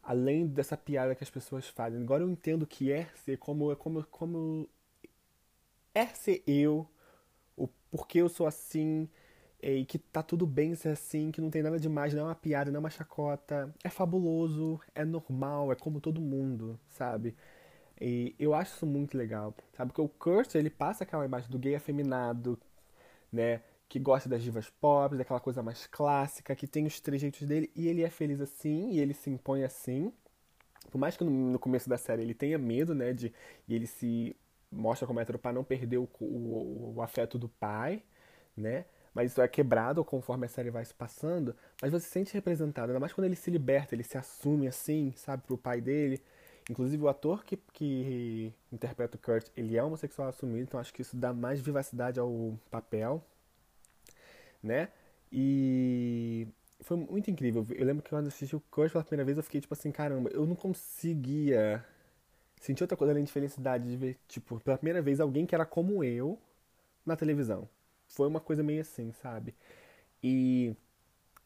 além 0.02 0.46
dessa 0.46 0.76
piada 0.76 1.14
que 1.14 1.24
as 1.24 1.30
pessoas 1.30 1.68
fazem. 1.68 2.02
Agora 2.02 2.22
eu 2.22 2.30
entendo 2.30 2.66
que 2.66 2.92
é 2.92 3.06
ser 3.24 3.38
como 3.38 3.74
como 3.76 4.04
como 4.04 4.68
ser 6.06 6.42
eu, 6.46 6.88
o 7.56 7.68
porquê 7.90 8.18
eu 8.18 8.28
sou 8.28 8.46
assim, 8.46 9.08
e 9.60 9.84
que 9.84 9.98
tá 9.98 10.22
tudo 10.22 10.46
bem 10.46 10.74
ser 10.74 10.90
assim, 10.90 11.30
que 11.30 11.40
não 11.40 11.50
tem 11.50 11.62
nada 11.62 11.78
demais, 11.80 12.14
não 12.14 12.22
é 12.22 12.24
uma 12.26 12.34
piada, 12.34 12.70
não 12.70 12.78
é 12.78 12.80
uma 12.80 12.90
chacota. 12.90 13.74
É 13.82 13.88
fabuloso, 13.88 14.80
é 14.94 15.04
normal, 15.04 15.72
é 15.72 15.74
como 15.74 16.00
todo 16.00 16.20
mundo, 16.20 16.78
sabe? 16.88 17.36
E 18.00 18.34
eu 18.38 18.54
acho 18.54 18.76
isso 18.76 18.86
muito 18.86 19.16
legal, 19.18 19.54
sabe? 19.72 19.90
Porque 19.90 20.00
o 20.00 20.08
Kurt, 20.08 20.54
ele 20.54 20.70
passa 20.70 21.04
aquela 21.04 21.24
imagem 21.24 21.50
do 21.50 21.58
gay 21.58 21.74
afeminado, 21.74 22.58
né? 23.32 23.62
Que 23.88 23.98
gosta 23.98 24.28
das 24.28 24.42
divas 24.42 24.70
pop, 24.70 25.16
daquela 25.16 25.40
coisa 25.40 25.62
mais 25.62 25.86
clássica, 25.86 26.54
que 26.54 26.66
tem 26.66 26.86
os 26.86 27.00
trejeitos 27.00 27.42
dele, 27.46 27.70
e 27.74 27.88
ele 27.88 28.02
é 28.04 28.10
feliz 28.10 28.40
assim, 28.40 28.92
e 28.92 29.00
ele 29.00 29.14
se 29.14 29.30
impõe 29.30 29.64
assim. 29.64 30.12
Por 30.90 30.98
mais 30.98 31.16
que 31.16 31.24
no, 31.24 31.30
no 31.30 31.58
começo 31.58 31.88
da 31.88 31.98
série 31.98 32.22
ele 32.22 32.34
tenha 32.34 32.58
medo, 32.58 32.94
né? 32.94 33.12
De, 33.12 33.32
e 33.66 33.74
ele 33.74 33.86
se 33.86 34.36
mostra 34.70 35.06
como 35.06 35.20
hétero 35.20 35.38
para 35.38 35.52
não 35.52 35.64
perder 35.64 35.98
o, 35.98 36.08
o, 36.20 36.94
o 36.96 37.02
afeto 37.02 37.38
do 37.38 37.48
pai, 37.48 38.02
né? 38.56 38.84
mas 39.18 39.32
isso 39.32 39.42
é 39.42 39.48
quebrado 39.48 40.04
conforme 40.04 40.46
a 40.46 40.48
série 40.48 40.70
vai 40.70 40.84
se 40.84 40.94
passando, 40.94 41.52
mas 41.82 41.90
você 41.90 42.06
se 42.06 42.12
sente 42.12 42.34
representado, 42.34 42.92
ainda 42.92 43.00
mais 43.00 43.12
quando 43.12 43.24
ele 43.24 43.34
se 43.34 43.50
liberta, 43.50 43.92
ele 43.92 44.04
se 44.04 44.16
assume 44.16 44.68
assim, 44.68 45.12
sabe, 45.16 45.42
pro 45.42 45.58
pai 45.58 45.80
dele. 45.80 46.22
Inclusive 46.70 47.02
o 47.02 47.08
ator 47.08 47.44
que, 47.44 47.56
que 47.72 48.52
interpreta 48.70 49.16
o 49.16 49.20
Kurt, 49.20 49.48
ele 49.56 49.76
é 49.76 49.82
homossexual 49.82 50.28
assumido, 50.28 50.60
então 50.60 50.78
acho 50.78 50.94
que 50.94 51.02
isso 51.02 51.16
dá 51.16 51.32
mais 51.32 51.60
vivacidade 51.60 52.20
ao 52.20 52.56
papel, 52.70 53.20
né? 54.62 54.88
E 55.32 56.46
foi 56.80 56.96
muito 56.96 57.28
incrível. 57.28 57.66
Eu 57.74 57.86
lembro 57.86 58.04
que 58.04 58.10
quando 58.10 58.28
assisti 58.28 58.54
o 58.54 58.60
Kurt 58.70 58.92
pela 58.92 59.02
primeira 59.02 59.24
vez, 59.24 59.36
eu 59.36 59.42
fiquei 59.42 59.60
tipo 59.60 59.74
assim, 59.74 59.90
caramba, 59.90 60.30
eu 60.32 60.46
não 60.46 60.54
conseguia 60.54 61.84
sentir 62.60 62.82
outra 62.84 62.96
coisa 62.96 63.12
além 63.12 63.24
de 63.24 63.32
felicidade 63.32 63.88
de 63.88 63.96
ver, 63.96 64.18
tipo, 64.28 64.60
pela 64.60 64.78
primeira 64.78 65.02
vez 65.02 65.20
alguém 65.20 65.46
que 65.46 65.54
era 65.54 65.66
como 65.66 66.02
eu 66.04 66.38
na 67.06 67.16
televisão 67.16 67.68
foi 68.08 68.26
uma 68.28 68.40
coisa 68.40 68.62
meio 68.62 68.80
assim, 68.80 69.12
sabe? 69.12 69.54
E 70.22 70.74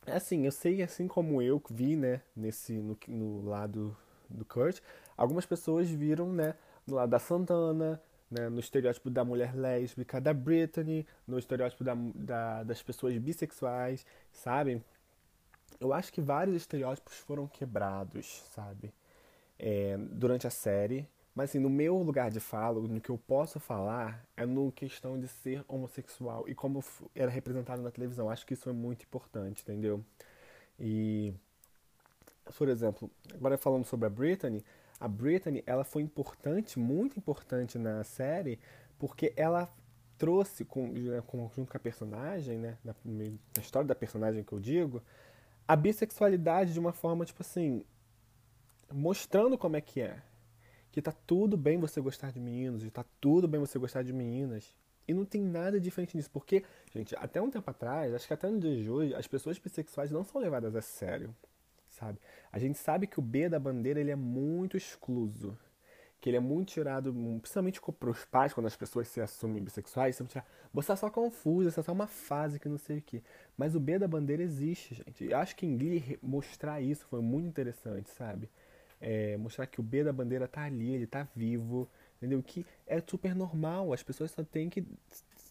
assim, 0.07 0.47
eu 0.47 0.53
sei 0.53 0.83
assim 0.83 1.09
como 1.09 1.43
eu 1.43 1.63
vi, 1.71 1.97
né, 1.97 2.23
nesse 2.37 2.75
no, 2.75 2.99
no 3.09 3.43
lado 3.49 3.97
do 4.29 4.45
Kurt, 4.45 4.81
algumas 5.17 5.47
pessoas 5.47 5.91
viram, 5.91 6.33
né, 6.33 6.55
do 6.87 6.95
lado 6.95 7.11
da 7.11 7.19
Santana, 7.19 8.01
né, 8.31 8.49
no 8.49 8.61
estereótipo 8.61 9.11
da 9.11 9.25
mulher 9.25 9.55
lésbica, 9.55 10.21
da 10.21 10.33
Britney, 10.35 11.07
no 11.27 11.39
estereótipo 11.39 11.85
da, 11.85 11.95
da, 12.15 12.63
das 12.65 12.83
pessoas 12.83 13.17
bissexuais, 13.19 14.07
sabe? 14.33 14.83
Eu 15.81 15.93
acho 15.93 16.13
que 16.13 16.21
vários 16.21 16.57
estereótipos 16.57 17.15
foram 17.19 17.47
quebrados, 17.47 18.43
sabe? 18.55 18.93
É, 19.59 19.97
durante 19.97 20.47
a 20.47 20.51
série. 20.51 21.09
Mas 21.35 21.51
assim, 21.51 21.59
no 21.59 21.71
meu 21.71 21.97
lugar 21.99 22.31
de 22.31 22.41
fala, 22.41 22.81
no 22.81 23.01
que 23.01 23.11
eu 23.11 23.17
posso 23.17 23.59
falar, 23.59 24.27
é 24.37 24.45
no 24.45 24.71
questão 24.71 25.19
de 25.19 25.29
ser 25.29 25.65
homossexual 25.67 26.47
e 26.47 26.55
como 26.55 26.85
era 27.15 27.31
representado 27.31 27.81
na 27.81 27.91
televisão. 27.91 28.29
Acho 28.29 28.45
que 28.45 28.53
isso 28.55 28.69
é 28.69 28.73
muito 28.73 29.05
importante, 29.05 29.63
entendeu? 29.63 30.05
E, 30.79 31.33
por 32.59 32.69
exemplo, 32.69 33.11
agora 33.35 33.57
falando 33.57 33.87
sobre 33.87 34.07
a 34.07 34.11
Britney, 34.11 34.63
a 35.01 35.09
Britney, 35.09 35.65
ela 35.67 35.85
foi 35.85 36.03
importante, 36.03 36.79
muito 36.79 37.19
importante 37.19 37.79
na 37.79 38.05
série, 38.05 38.59
porque 38.99 39.33
ela 39.37 39.73
trouxe, 40.19 40.65
com, 40.65 40.87
né, 40.87 41.23
junto 41.57 41.71
com 41.71 41.77
a 41.77 41.81
personagem, 41.81 42.59
né, 42.59 42.79
na, 42.85 42.95
na 43.05 43.61
história 43.61 43.89
da 43.89 43.95
personagem 43.95 44.45
que 44.45 44.53
eu 44.53 44.61
digo, 44.61 45.03
a 45.67 45.75
bissexualidade 45.75 46.73
de 46.73 46.79
uma 46.79 46.93
forma, 46.93 47.25
tipo 47.25 47.43
assim, 47.43 47.85
mostrando 48.93 49.57
como 49.59 49.77
é 49.77 49.81
que 49.81 50.01
é. 50.01 50.23
Que 50.91 51.01
tá 51.01 51.13
tudo 51.13 51.57
bem 51.57 51.79
você 51.79 52.01
gostar 52.01 52.31
de 52.31 52.41
meninos, 52.41 52.85
e 52.85 52.91
tá 52.91 53.05
tudo 53.21 53.49
bem 53.49 53.59
você 53.61 53.79
gostar 53.79 54.03
de 54.03 54.13
meninas. 54.13 54.75
E 55.07 55.15
não 55.15 55.25
tem 55.25 55.41
nada 55.41 55.81
diferente 55.81 56.17
disso. 56.17 56.31
Porque, 56.31 56.65
gente, 56.93 57.15
até 57.17 57.41
um 57.41 57.51
tempo 57.51 57.69
atrás, 57.71 58.15
acho 58.15 58.27
que 58.27 58.35
até 58.35 58.49
no 58.49 58.61
dia 58.61 58.77
de 58.77 58.91
hoje, 58.91 59.15
as 59.15 59.27
pessoas 59.27 59.59
bissexuais 59.59 60.11
não 60.11 60.23
são 60.25 60.41
levadas 60.41 60.77
a 60.77 60.83
sério, 60.83 61.35
sabe? 61.89 62.19
A 62.51 62.59
gente 62.59 62.79
sabe 62.79 63.07
que 63.07 63.19
o 63.19 63.23
B 63.23 63.49
da 63.49 63.59
bandeira, 63.59 64.01
ele 64.01 64.11
é 64.11 64.17
muito 64.17 64.77
excluso. 64.77 65.59
Que 66.21 66.31
ele 66.31 66.37
é 66.37 66.41
muito 66.41 66.69
tirado, 66.69 67.13
principalmente 67.41 67.81
para 67.81 68.11
os 68.11 68.25
pais, 68.25 68.55
quando 68.55 68.67
as 68.67 68.77
pessoas 68.77 69.09
se 69.09 69.21
assumem 69.21 69.61
bissexuais, 69.61 70.15
sempre 70.15 70.35
tirar, 70.35 70.47
você 70.73 70.93
é 70.93 70.97
só 70.97 71.11
confusa, 71.11 71.69
você 71.69 71.81
é 71.81 71.83
só 71.83 71.91
uma 71.91 72.07
fase 72.07 72.61
que 72.61 72.69
não 72.69 72.79
sei 72.79 72.99
o 72.99 73.03
quê. 73.03 73.25
Mas 73.57 73.75
o 73.75 73.81
B 73.81 73.99
da 73.99 74.07
bandeira 74.07 74.41
existe, 74.41 74.95
gente. 74.95 75.25
Eu 75.25 75.37
acho 75.37 75.57
que 75.57 75.67
em 75.67 75.77
Glee 75.77 76.21
mostrar 76.23 76.81
isso 76.81 77.05
foi 77.07 77.21
muito 77.21 77.49
interessante, 77.49 78.09
sabe? 78.11 78.49
É, 79.05 79.37
mostrar 79.37 79.67
que 79.67 79.81
o 79.81 79.83
B 79.83 80.05
da 80.05 80.13
bandeira 80.13 80.47
tá 80.47 80.63
ali, 80.63 80.95
ele 80.95 81.09
tá 81.09 81.27
vivo, 81.35 81.91
entendeu? 82.17 82.41
Que 82.41 82.65
é 82.87 83.01
super 83.01 83.35
normal, 83.35 83.93
as 83.93 84.03
pessoas 84.03 84.31
só 84.31 84.45
têm 84.45 84.71
que 84.71 84.87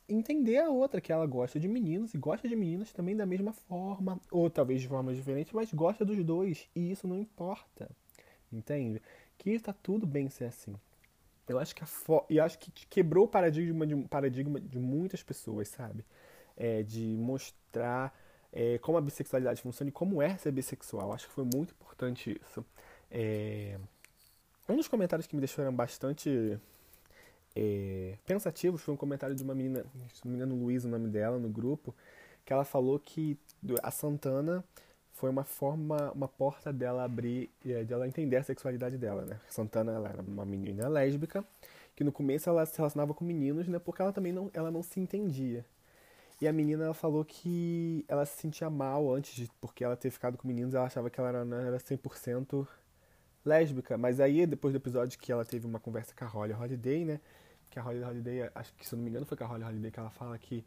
entender 0.08 0.58
a 0.58 0.70
outra, 0.70 1.02
que 1.02 1.12
ela 1.12 1.26
gosta 1.26 1.60
de 1.60 1.68
meninos 1.68 2.14
e 2.14 2.18
gosta 2.18 2.48
de 2.48 2.56
meninas 2.56 2.94
também 2.94 3.16
da 3.16 3.26
mesma 3.26 3.52
forma, 3.52 4.20
ou 4.32 4.50
talvez 4.50 4.82
de 4.82 4.88
forma 4.88 5.14
diferente, 5.14 5.54
mas 5.54 5.74
gosta 5.74 6.06
dos 6.06 6.24
dois, 6.24 6.70
e 6.74 6.92
isso 6.92 7.08
não 7.08 7.20
importa, 7.20 7.90
entende? 8.52 9.02
Que 9.38 9.60
tá 9.60 9.74
tudo 9.74 10.08
bem 10.08 10.30
ser 10.30 10.46
assim. 10.46 10.74
Eu 11.48 11.60
acho 11.60 11.76
que 11.76 11.84
a 11.84 11.88
fo... 11.88 12.26
acho 12.42 12.58
que 12.58 12.72
quebrou 12.88 13.26
o 13.26 13.28
paradigma 13.28 13.86
de, 13.86 13.96
paradigma 14.08 14.62
de 14.62 14.80
muitas 14.80 15.22
pessoas, 15.22 15.68
sabe? 15.68 16.06
É, 16.56 16.84
de 16.84 17.18
mostrar 17.18 18.18
é, 18.54 18.78
como 18.78 18.98
a 18.98 19.02
bissexualidade 19.02 19.62
funciona 19.62 19.90
e 19.90 19.92
como 19.92 20.22
é 20.22 20.38
ser 20.38 20.52
bissexual. 20.52 21.12
Acho 21.12 21.28
que 21.28 21.34
foi 21.34 21.44
muito 21.44 21.74
importante 21.74 22.40
isso. 22.42 22.66
É... 23.12 23.78
Um 24.68 24.78
dos 24.78 24.88
comentários 24.88 25.28
que 25.28 25.36
me 25.36 25.42
deixaram 25.42 25.74
bastante 25.74 26.58
é... 27.56 28.18
pensativos 28.26 28.82
foi 28.82 28.94
um 28.94 28.98
comentário 28.98 29.36
de 29.36 29.44
uma 29.44 29.54
menina, 29.54 29.86
se 30.14 30.26
não 30.26 30.32
me 30.32 30.38
engano, 30.38 30.56
Luísa, 30.56 30.88
o 30.88 30.92
nome 30.92 31.10
dela, 31.10 31.38
no 31.38 31.50
grupo, 31.50 31.94
que 32.46 32.54
ela 32.54 32.64
falou 32.64 32.98
que 33.00 33.38
a 33.84 33.92
Santana 33.92 34.64
foi 35.14 35.30
uma 35.30 35.44
forma, 35.44 36.12
uma 36.14 36.28
porta 36.28 36.74
dela 36.74 37.04
abrir, 37.04 37.50
é, 37.64 37.84
de 37.84 37.94
ela 37.94 38.08
entender 38.08 38.38
a 38.38 38.44
sexualidade 38.44 38.98
dela, 38.98 39.24
né? 39.24 39.40
Santana 39.48 39.92
ela 39.92 40.10
era 40.10 40.22
uma 40.22 40.46
menina 40.46 40.88
lésbica, 40.88 41.46
que 41.96 42.04
no 42.04 42.12
começo 42.12 42.50
ela 42.50 42.66
se 42.66 42.76
relacionava 42.76 43.14
com 43.14 43.24
meninos, 43.24 43.68
né? 43.68 43.78
Porque 43.78 44.02
ela 44.02 44.12
também 44.12 44.32
não, 44.32 44.50
ela 44.54 44.72
não 44.72 44.82
se 44.82 45.00
entendia. 45.00 45.64
E 46.42 46.48
a 46.48 46.52
menina 46.52 46.86
ela 46.86 46.94
falou 46.96 47.24
que 47.24 48.04
ela 48.08 48.26
se 48.26 48.42
sentia 48.42 48.68
mal 48.68 49.14
antes 49.14 49.36
de, 49.36 49.52
porque 49.62 49.84
ela 49.84 49.96
ter 49.96 50.10
ficado 50.10 50.40
com 50.40 50.48
meninos, 50.48 50.74
ela 50.74 50.88
achava 50.88 51.08
que 51.08 51.20
ela 51.20 51.30
era, 51.30 51.46
não 51.46 51.58
era 51.58 51.78
100% 51.78 52.68
lésbica. 53.44 53.98
Mas 53.98 54.20
aí, 54.20 54.46
depois 54.46 54.74
do 54.74 54.78
episódio 54.78 55.18
que 55.20 55.32
ela 55.32 55.46
teve 55.46 55.66
uma 55.66 55.80
conversa 55.80 56.14
com 56.16 56.26
a 56.26 56.28
Holly 56.28 56.54
Holiday, 56.54 57.06
né? 57.06 57.20
Que 57.70 57.80
a 57.80 57.82
Holly 57.82 58.04
Holiday, 58.04 58.50
acho 58.54 58.74
que 58.74 58.88
se 58.88 58.94
eu 58.94 58.98
não 58.98 59.04
me 59.04 59.10
engano 59.10 59.26
foi 59.26 59.38
com 59.38 59.44
a 59.44 59.48
Holly 59.48 59.64
Holiday 59.64 59.92
que 59.92 60.00
ela 60.00 60.10
fala 60.10 60.38
que 60.38 60.66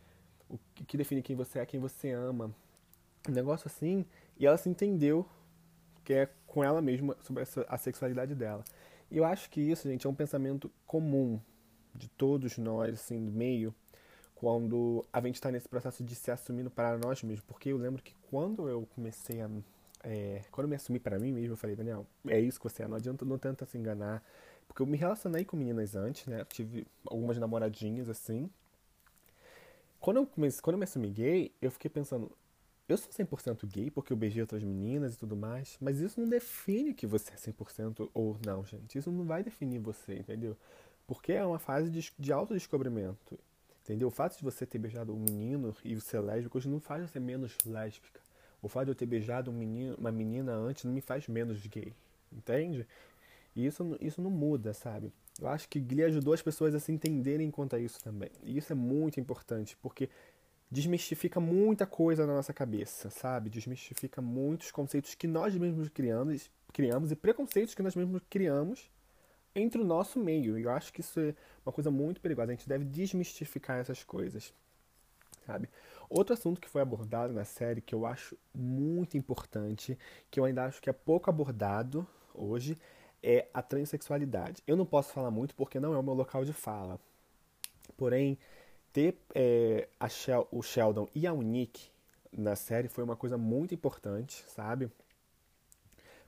o 0.48 0.58
que 0.74 0.96
define 0.96 1.22
quem 1.22 1.36
você 1.36 1.58
é, 1.58 1.66
quem 1.66 1.80
você 1.80 2.10
ama. 2.10 2.54
Um 3.28 3.32
negócio 3.32 3.66
assim. 3.66 4.04
E 4.38 4.46
ela 4.46 4.56
se 4.56 4.68
entendeu 4.68 5.26
que 6.04 6.12
é 6.12 6.28
com 6.46 6.62
ela 6.62 6.82
mesma 6.82 7.16
sobre 7.22 7.44
a 7.68 7.78
sexualidade 7.78 8.34
dela. 8.34 8.62
E 9.10 9.16
eu 9.16 9.24
acho 9.24 9.48
que 9.50 9.60
isso, 9.60 9.88
gente, 9.88 10.06
é 10.06 10.10
um 10.10 10.14
pensamento 10.14 10.70
comum 10.86 11.40
de 11.94 12.08
todos 12.08 12.58
nós, 12.58 12.94
assim, 12.94 13.24
do 13.24 13.32
meio, 13.32 13.74
quando 14.34 15.04
a 15.12 15.20
gente 15.20 15.36
está 15.36 15.50
nesse 15.50 15.68
processo 15.68 16.02
de 16.02 16.14
se 16.14 16.30
assumindo 16.30 16.70
para 16.70 16.98
nós 16.98 17.22
mesmos. 17.22 17.44
Porque 17.46 17.70
eu 17.70 17.78
lembro 17.78 18.02
que 18.02 18.14
quando 18.30 18.68
eu 18.68 18.86
comecei 18.94 19.40
a 19.40 19.48
é, 20.04 20.42
quando 20.50 20.66
eu 20.66 20.68
me 20.68 20.76
assumi 20.76 20.98
para 21.00 21.18
mim 21.18 21.32
mesmo, 21.32 21.54
eu 21.54 21.56
falei, 21.56 21.74
Daniel, 21.74 22.06
é 22.28 22.38
isso 22.38 22.60
que 22.60 22.64
você 22.68 22.82
é, 22.82 22.88
não 22.88 22.96
adianta, 22.96 23.24
não 23.24 23.38
tenta 23.38 23.64
se 23.64 23.78
enganar. 23.78 24.22
Porque 24.68 24.82
eu 24.82 24.86
me 24.86 24.96
relacionei 24.96 25.44
com 25.44 25.56
meninas 25.56 25.94
antes, 25.94 26.26
né? 26.26 26.44
Tive 26.44 26.86
algumas 27.06 27.38
namoradinhas 27.38 28.08
assim. 28.08 28.50
Quando 30.00 30.18
eu, 30.18 30.26
quando 30.62 30.74
eu 30.74 30.78
me 30.78 30.84
assumi 30.84 31.10
gay, 31.10 31.52
eu 31.62 31.70
fiquei 31.70 31.90
pensando, 31.90 32.30
eu 32.86 32.98
sou 32.98 33.10
100% 33.10 33.66
gay 33.66 33.90
porque 33.90 34.12
eu 34.12 34.16
beijei 34.16 34.42
outras 34.42 34.62
meninas 34.62 35.14
e 35.14 35.18
tudo 35.18 35.34
mais, 35.34 35.78
mas 35.80 36.00
isso 36.00 36.20
não 36.20 36.28
define 36.28 36.92
que 36.92 37.06
você 37.06 37.32
é 37.32 37.36
100% 37.36 38.10
ou 38.12 38.36
não, 38.44 38.64
gente. 38.64 38.98
Isso 38.98 39.10
não 39.10 39.24
vai 39.24 39.42
definir 39.42 39.78
você, 39.78 40.16
entendeu? 40.18 40.56
Porque 41.06 41.32
é 41.32 41.44
uma 41.44 41.58
fase 41.58 41.90
de, 41.90 42.12
de 42.18 42.32
autodescobrimento, 42.32 43.38
entendeu? 43.82 44.08
O 44.08 44.10
fato 44.10 44.36
de 44.36 44.44
você 44.44 44.66
ter 44.66 44.78
beijado 44.78 45.14
um 45.14 45.18
menino 45.18 45.74
e 45.82 45.98
ser 46.00 46.20
lésbico 46.20 46.58
hoje 46.58 46.68
não 46.68 46.80
faz 46.80 47.10
você 47.10 47.18
menos 47.18 47.56
lésbica. 47.64 48.20
O 48.64 48.68
fato 48.68 48.86
de 48.86 48.90
eu 48.92 48.94
ter 48.94 49.04
beijado 49.04 49.50
um 49.50 49.54
menino, 49.54 49.94
uma 49.98 50.10
menina 50.10 50.54
antes 50.54 50.84
não 50.84 50.92
me 50.92 51.02
faz 51.02 51.28
menos 51.28 51.64
gay, 51.66 51.92
entende? 52.32 52.86
E 53.54 53.66
isso, 53.66 53.96
isso 54.00 54.22
não 54.22 54.30
muda, 54.30 54.72
sabe? 54.72 55.12
Eu 55.38 55.48
acho 55.48 55.68
que 55.68 55.78
Glee 55.78 56.04
ajudou 56.04 56.32
as 56.32 56.40
pessoas 56.40 56.74
a 56.74 56.80
se 56.80 56.90
entenderem 56.90 57.50
quanto 57.50 57.76
a 57.76 57.78
isso 57.78 58.02
também. 58.02 58.30
E 58.42 58.56
isso 58.56 58.72
é 58.72 58.74
muito 58.74 59.20
importante, 59.20 59.76
porque 59.82 60.08
desmistifica 60.70 61.38
muita 61.38 61.86
coisa 61.86 62.26
na 62.26 62.34
nossa 62.34 62.54
cabeça, 62.54 63.10
sabe? 63.10 63.50
Desmistifica 63.50 64.22
muitos 64.22 64.70
conceitos 64.70 65.14
que 65.14 65.26
nós 65.26 65.54
mesmos 65.54 65.90
criamos, 65.90 66.50
criamos 66.72 67.12
e 67.12 67.16
preconceitos 67.16 67.74
que 67.74 67.82
nós 67.82 67.94
mesmos 67.94 68.22
criamos 68.30 68.90
entre 69.54 69.78
o 69.80 69.84
nosso 69.84 70.18
meio. 70.18 70.58
E 70.58 70.62
eu 70.62 70.70
acho 70.70 70.90
que 70.90 71.02
isso 71.02 71.20
é 71.20 71.34
uma 71.66 71.72
coisa 71.72 71.90
muito 71.90 72.18
perigosa. 72.18 72.52
A 72.52 72.54
gente 72.54 72.68
deve 72.68 72.86
desmistificar 72.86 73.78
essas 73.78 74.02
coisas, 74.02 74.54
sabe? 75.46 75.68
Outro 76.14 76.32
assunto 76.32 76.60
que 76.60 76.68
foi 76.68 76.80
abordado 76.80 77.32
na 77.32 77.44
série 77.44 77.80
que 77.80 77.92
eu 77.92 78.06
acho 78.06 78.38
muito 78.54 79.16
importante, 79.16 79.98
que 80.30 80.38
eu 80.38 80.44
ainda 80.44 80.64
acho 80.64 80.80
que 80.80 80.88
é 80.88 80.92
pouco 80.92 81.28
abordado 81.28 82.06
hoje, 82.32 82.78
é 83.20 83.48
a 83.52 83.60
transexualidade. 83.60 84.62
Eu 84.64 84.76
não 84.76 84.86
posso 84.86 85.12
falar 85.12 85.32
muito 85.32 85.56
porque 85.56 85.80
não 85.80 85.92
é 85.92 85.98
o 85.98 86.04
meu 86.04 86.14
local 86.14 86.44
de 86.44 86.52
fala. 86.52 87.00
Porém, 87.96 88.38
ter 88.92 89.18
é, 89.34 89.88
Shel 90.08 90.46
o 90.52 90.62
Sheldon 90.62 91.08
e 91.16 91.26
a 91.26 91.32
Unique 91.32 91.90
na 92.30 92.54
série 92.54 92.86
foi 92.86 93.02
uma 93.02 93.16
coisa 93.16 93.36
muito 93.36 93.74
importante, 93.74 94.44
sabe? 94.46 94.88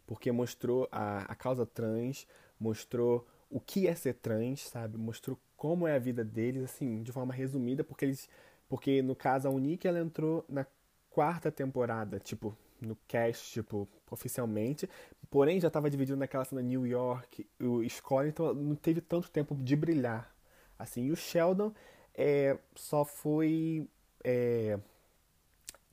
Porque 0.04 0.32
mostrou 0.32 0.88
a, 0.90 1.18
a 1.30 1.34
causa 1.36 1.64
trans, 1.64 2.26
mostrou 2.58 3.24
o 3.48 3.60
que 3.60 3.86
é 3.86 3.94
ser 3.94 4.14
trans, 4.14 4.62
sabe? 4.62 4.98
Mostrou 4.98 5.38
como 5.56 5.86
é 5.86 5.94
a 5.94 6.00
vida 6.00 6.24
deles, 6.24 6.64
assim, 6.64 7.04
de 7.04 7.12
forma 7.12 7.32
resumida, 7.32 7.84
porque 7.84 8.04
eles 8.04 8.28
porque 8.68 9.02
no 9.02 9.14
caso 9.14 9.48
a 9.48 9.50
Unique 9.50 9.86
ela 9.86 10.00
entrou 10.00 10.44
na 10.48 10.66
quarta 11.10 11.50
temporada, 11.50 12.18
tipo, 12.18 12.56
no 12.80 12.96
cast, 13.08 13.52
tipo, 13.52 13.88
oficialmente. 14.10 14.88
Porém 15.30 15.60
já 15.60 15.68
estava 15.68 15.90
dividido 15.90 16.18
naquela 16.18 16.44
cena 16.44 16.62
New 16.62 16.86
York, 16.86 17.46
o 17.60 17.82
escola, 17.82 18.28
então 18.28 18.54
não 18.54 18.76
teve 18.76 19.00
tanto 19.00 19.30
tempo 19.30 19.54
de 19.54 19.76
brilhar. 19.76 20.34
Assim, 20.78 21.06
e 21.06 21.10
o 21.10 21.16
Sheldon 21.16 21.72
é, 22.14 22.58
só 22.74 23.04
foi 23.04 23.88
é, 24.22 24.78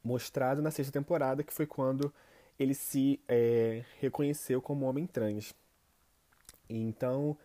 mostrado 0.04 0.62
na 0.62 0.72
sexta 0.72 0.92
temporada, 0.92 1.44
que 1.44 1.54
foi 1.54 1.66
quando 1.66 2.14
ele 2.60 2.74
se 2.74 3.20
é, 3.28 3.84
reconheceu 4.00 4.62
como 4.62 4.86
homem 4.86 5.08
trans. 5.08 5.54
Então, 6.70 7.38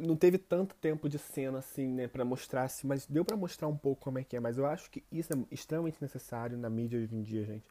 não 0.00 0.16
teve 0.16 0.38
tanto 0.38 0.74
tempo 0.74 1.08
de 1.08 1.18
cena 1.18 1.58
assim, 1.58 1.88
né, 1.88 2.08
para 2.08 2.24
mostrar 2.24 2.64
assim, 2.64 2.86
mas 2.86 3.06
deu 3.06 3.24
para 3.24 3.36
mostrar 3.36 3.68
um 3.68 3.76
pouco 3.76 4.02
como 4.02 4.18
é 4.18 4.24
que 4.24 4.36
é, 4.36 4.40
mas 4.40 4.56
eu 4.56 4.66
acho 4.66 4.90
que 4.90 5.04
isso 5.12 5.32
é 5.32 5.36
extremamente 5.50 5.98
necessário 6.00 6.56
na 6.56 6.70
mídia 6.70 6.98
hoje 6.98 7.14
em 7.14 7.22
dia, 7.22 7.44
gente, 7.44 7.64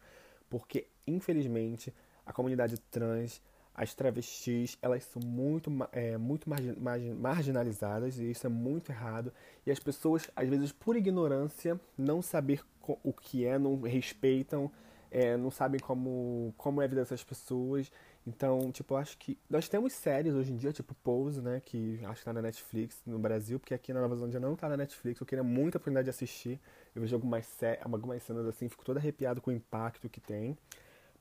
porque 0.49 0.87
infelizmente 1.07 1.93
a 2.25 2.31
comunidade 2.31 2.77
trans, 2.91 3.41
as 3.73 3.93
travestis, 3.95 4.77
elas 4.81 5.03
são 5.05 5.21
muito, 5.25 5.71
é, 5.91 6.17
muito 6.17 6.49
margin, 6.49 6.75
margin, 6.77 7.13
marginalizadas 7.13 8.19
e 8.19 8.29
isso 8.29 8.45
é 8.45 8.49
muito 8.49 8.91
errado. 8.91 9.31
E 9.65 9.71
as 9.71 9.79
pessoas, 9.79 10.29
às 10.35 10.49
vezes, 10.49 10.71
por 10.73 10.97
ignorância, 10.97 11.79
não 11.97 12.21
saber 12.21 12.61
o 13.03 13.13
que 13.13 13.45
é, 13.45 13.57
não 13.57 13.79
respeitam, 13.81 14.69
é, 15.09 15.37
não 15.37 15.49
sabem 15.49 15.79
como, 15.79 16.53
como 16.57 16.81
é 16.81 16.85
a 16.85 16.87
vida 16.87 17.01
dessas 17.01 17.23
pessoas 17.23 17.91
Então, 18.29 18.71
tipo, 18.71 18.95
acho 18.95 19.17
que. 19.17 19.37
Nós 19.49 19.67
temos 19.67 19.91
séries 19.91 20.35
hoje 20.35 20.51
em 20.51 20.55
dia, 20.55 20.71
tipo 20.71 20.93
Pose, 20.93 21.41
né? 21.41 21.59
Que 21.65 21.99
acho 22.05 22.19
que 22.19 22.25
tá 22.25 22.31
na 22.31 22.43
Netflix 22.43 23.01
no 23.05 23.17
Brasil, 23.17 23.59
porque 23.59 23.73
aqui 23.73 23.91
na 23.91 24.01
Nova 24.01 24.15
Zelândia 24.15 24.39
não 24.39 24.55
tá 24.55 24.69
na 24.69 24.77
Netflix. 24.77 25.19
Eu 25.19 25.25
queria 25.25 25.43
muito 25.43 25.75
a 25.75 25.77
oportunidade 25.77 26.05
de 26.05 26.11
assistir. 26.11 26.59
Eu 26.93 27.01
vejo 27.01 27.15
algumas, 27.15 27.47
algumas 27.81 28.21
cenas 28.21 28.45
assim, 28.45 28.69
fico 28.69 28.85
todo 28.85 28.97
arrepiado 28.97 29.41
com 29.41 29.49
o 29.49 29.53
impacto 29.53 30.07
que 30.07 30.21
tem. 30.21 30.55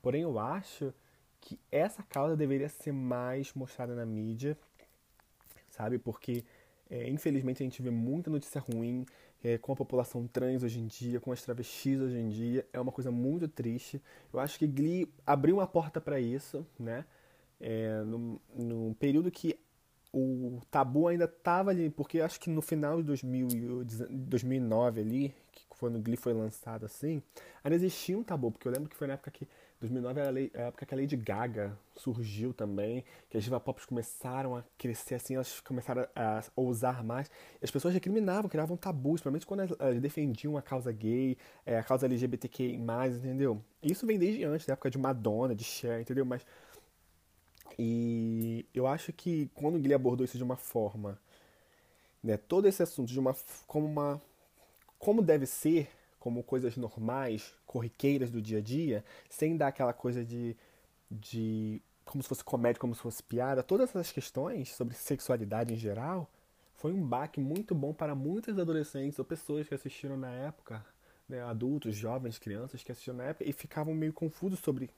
Porém, 0.03 0.23
eu 0.23 0.39
acho 0.39 0.93
que 1.41 1.59
essa 1.73 2.03
causa 2.03 2.37
deveria 2.37 2.69
ser 2.69 2.93
mais 2.93 3.55
mostrada 3.55 3.95
na 3.95 4.05
mídia, 4.05 4.57
sabe? 5.71 5.99
Porque, 5.99 6.45
é, 6.91 7.09
infelizmente, 7.09 7.63
a 7.63 7.65
gente 7.65 7.81
vê 7.81 7.91
muita 7.91 8.31
notícia 8.31 8.61
ruim 8.61 9.07
é, 9.43 9.59
com 9.59 9.73
a 9.73 9.77
população 9.77 10.27
trans 10.27 10.63
hoje 10.63 10.81
em 10.81 10.87
dia, 10.87 11.21
com 11.21 11.33
as 11.33 11.43
travestis 11.43 12.01
hoje 12.01 12.17
em 12.19 12.29
dia. 12.29 12.67
É 12.73 12.81
uma 12.81 12.93
coisa 12.93 13.11
muito 13.11 13.49
triste. 13.49 14.03
Eu 14.33 14.41
acho 14.41 14.59
que 14.59 14.67
Glee 14.67 15.09
abriu 15.27 15.57
uma 15.57 15.67
porta 15.67 16.01
para 16.01 16.21
isso, 16.21 16.67
né? 16.79 17.05
É, 17.61 18.03
no 18.05 18.95
período 18.99 19.31
que 19.31 19.59
o 20.13 20.61
tabu 20.71 21.09
ainda 21.09 21.25
estava 21.25 21.71
ali, 21.71 21.91
porque 21.91 22.21
acho 22.21 22.41
que 22.41 22.51
no 22.51 22.63
final 22.63 22.99
de 22.99 23.03
2000, 23.05 23.85
2009 24.11 25.01
ali, 25.01 25.35
que 25.53 25.67
quando 25.69 26.01
Glee 26.01 26.17
foi 26.17 26.33
lançado 26.33 26.87
assim, 26.87 27.23
ainda 27.63 27.77
existia 27.77 28.17
um 28.17 28.23
tabu, 28.23 28.51
porque 28.51 28.67
eu 28.67 28.73
lembro 28.73 28.89
que 28.89 28.97
foi 28.97 29.07
na 29.07 29.15
época 29.15 29.31
que 29.31 29.47
2009 29.81 30.21
era 30.21 30.31
a 30.65 30.67
época 30.69 30.85
que 30.85 30.95
a 30.95 30.99
Lady 30.99 31.17
Gaga 31.17 31.79
surgiu 31.95 32.53
também, 32.53 33.05
que 33.31 33.37
as 33.37 33.45
diva 33.45 33.61
pop 33.61 33.87
começaram 33.87 34.57
a 34.57 34.65
crescer 34.77 35.15
assim, 35.15 35.37
elas 35.37 35.61
começaram 35.61 36.07
a 36.17 36.43
ousar 36.57 37.05
mais. 37.05 37.31
As 37.63 37.71
pessoas 37.71 37.95
recriminavam, 37.95 38.49
criavam 38.49 38.77
tabus, 38.77 39.21
principalmente 39.21 39.47
quando 39.47 39.77
elas 39.79 40.01
defendiam 40.01 40.57
a 40.57 40.63
causa 40.63 40.91
gay, 40.91 41.37
é, 41.65 41.79
a 41.79 41.83
causa 41.85 42.07
LGBTQ+, 42.07 42.77
entendeu? 43.17 43.63
Isso 43.81 44.05
vem 44.05 44.19
desde 44.19 44.43
antes, 44.45 44.67
da 44.67 44.73
época 44.73 44.91
de 44.91 44.99
Madonna, 44.99 45.55
de 45.55 45.63
Cher, 45.65 46.01
entendeu? 46.01 46.25
Mas 46.25 46.45
e 47.79 48.67
eu 48.75 48.87
acho 48.89 49.13
que 49.13 49.49
quando 49.55 49.77
o 49.77 49.79
Guilherme 49.79 50.03
abordou 50.03 50.25
isso 50.25 50.37
de 50.37 50.43
uma 50.43 50.57
forma, 50.57 51.21
né, 52.23 52.37
todo 52.37 52.67
esse 52.67 52.83
assunto 52.83 53.09
de 53.09 53.21
uma 53.21 53.37
como 53.67 53.87
uma 53.87 54.21
como 54.99 55.23
deve 55.23 55.47
ser, 55.47 55.89
como 56.19 56.43
coisas 56.43 56.77
normais, 56.77 57.55
corriqueiras 57.67 58.31
do 58.31 58.43
dia 58.43 58.59
a 58.59 58.61
dia, 58.61 59.05
sem 59.29 59.57
dar 59.57 59.69
aquela 59.69 59.93
coisa 59.93 60.25
de, 60.25 60.57
de 61.11 61.81
como 62.05 62.23
se 62.23 62.29
fosse 62.29 62.45
comédia, 62.45 62.81
como 62.81 62.95
se 62.95 63.01
fosse 63.01 63.23
piada, 63.23 63.63
todas 63.63 63.91
essas 63.91 64.11
questões 64.11 64.75
sobre 64.75 64.95
sexualidade 64.95 65.73
em 65.73 65.77
geral, 65.77 66.31
foi 66.75 66.93
um 66.93 67.05
baque 67.05 67.41
muito 67.41 67.75
bom 67.75 67.93
para 67.93 68.15
muitos 68.15 68.59
adolescentes 68.59 69.19
ou 69.19 69.25
pessoas 69.25 69.69
que 69.69 69.75
assistiram 69.75 70.17
na 70.17 70.31
época, 70.31 70.85
né, 71.29 71.43
adultos, 71.43 71.97
jovens, 71.97 72.39
crianças 72.39 72.83
que 72.83 72.93
assistiram 72.93 73.19
na 73.19 73.25
época 73.25 73.49
e 73.49 73.53
ficavam 73.53 73.95
meio 73.95 74.13
confusos 74.13 74.61
sobre 74.61 74.91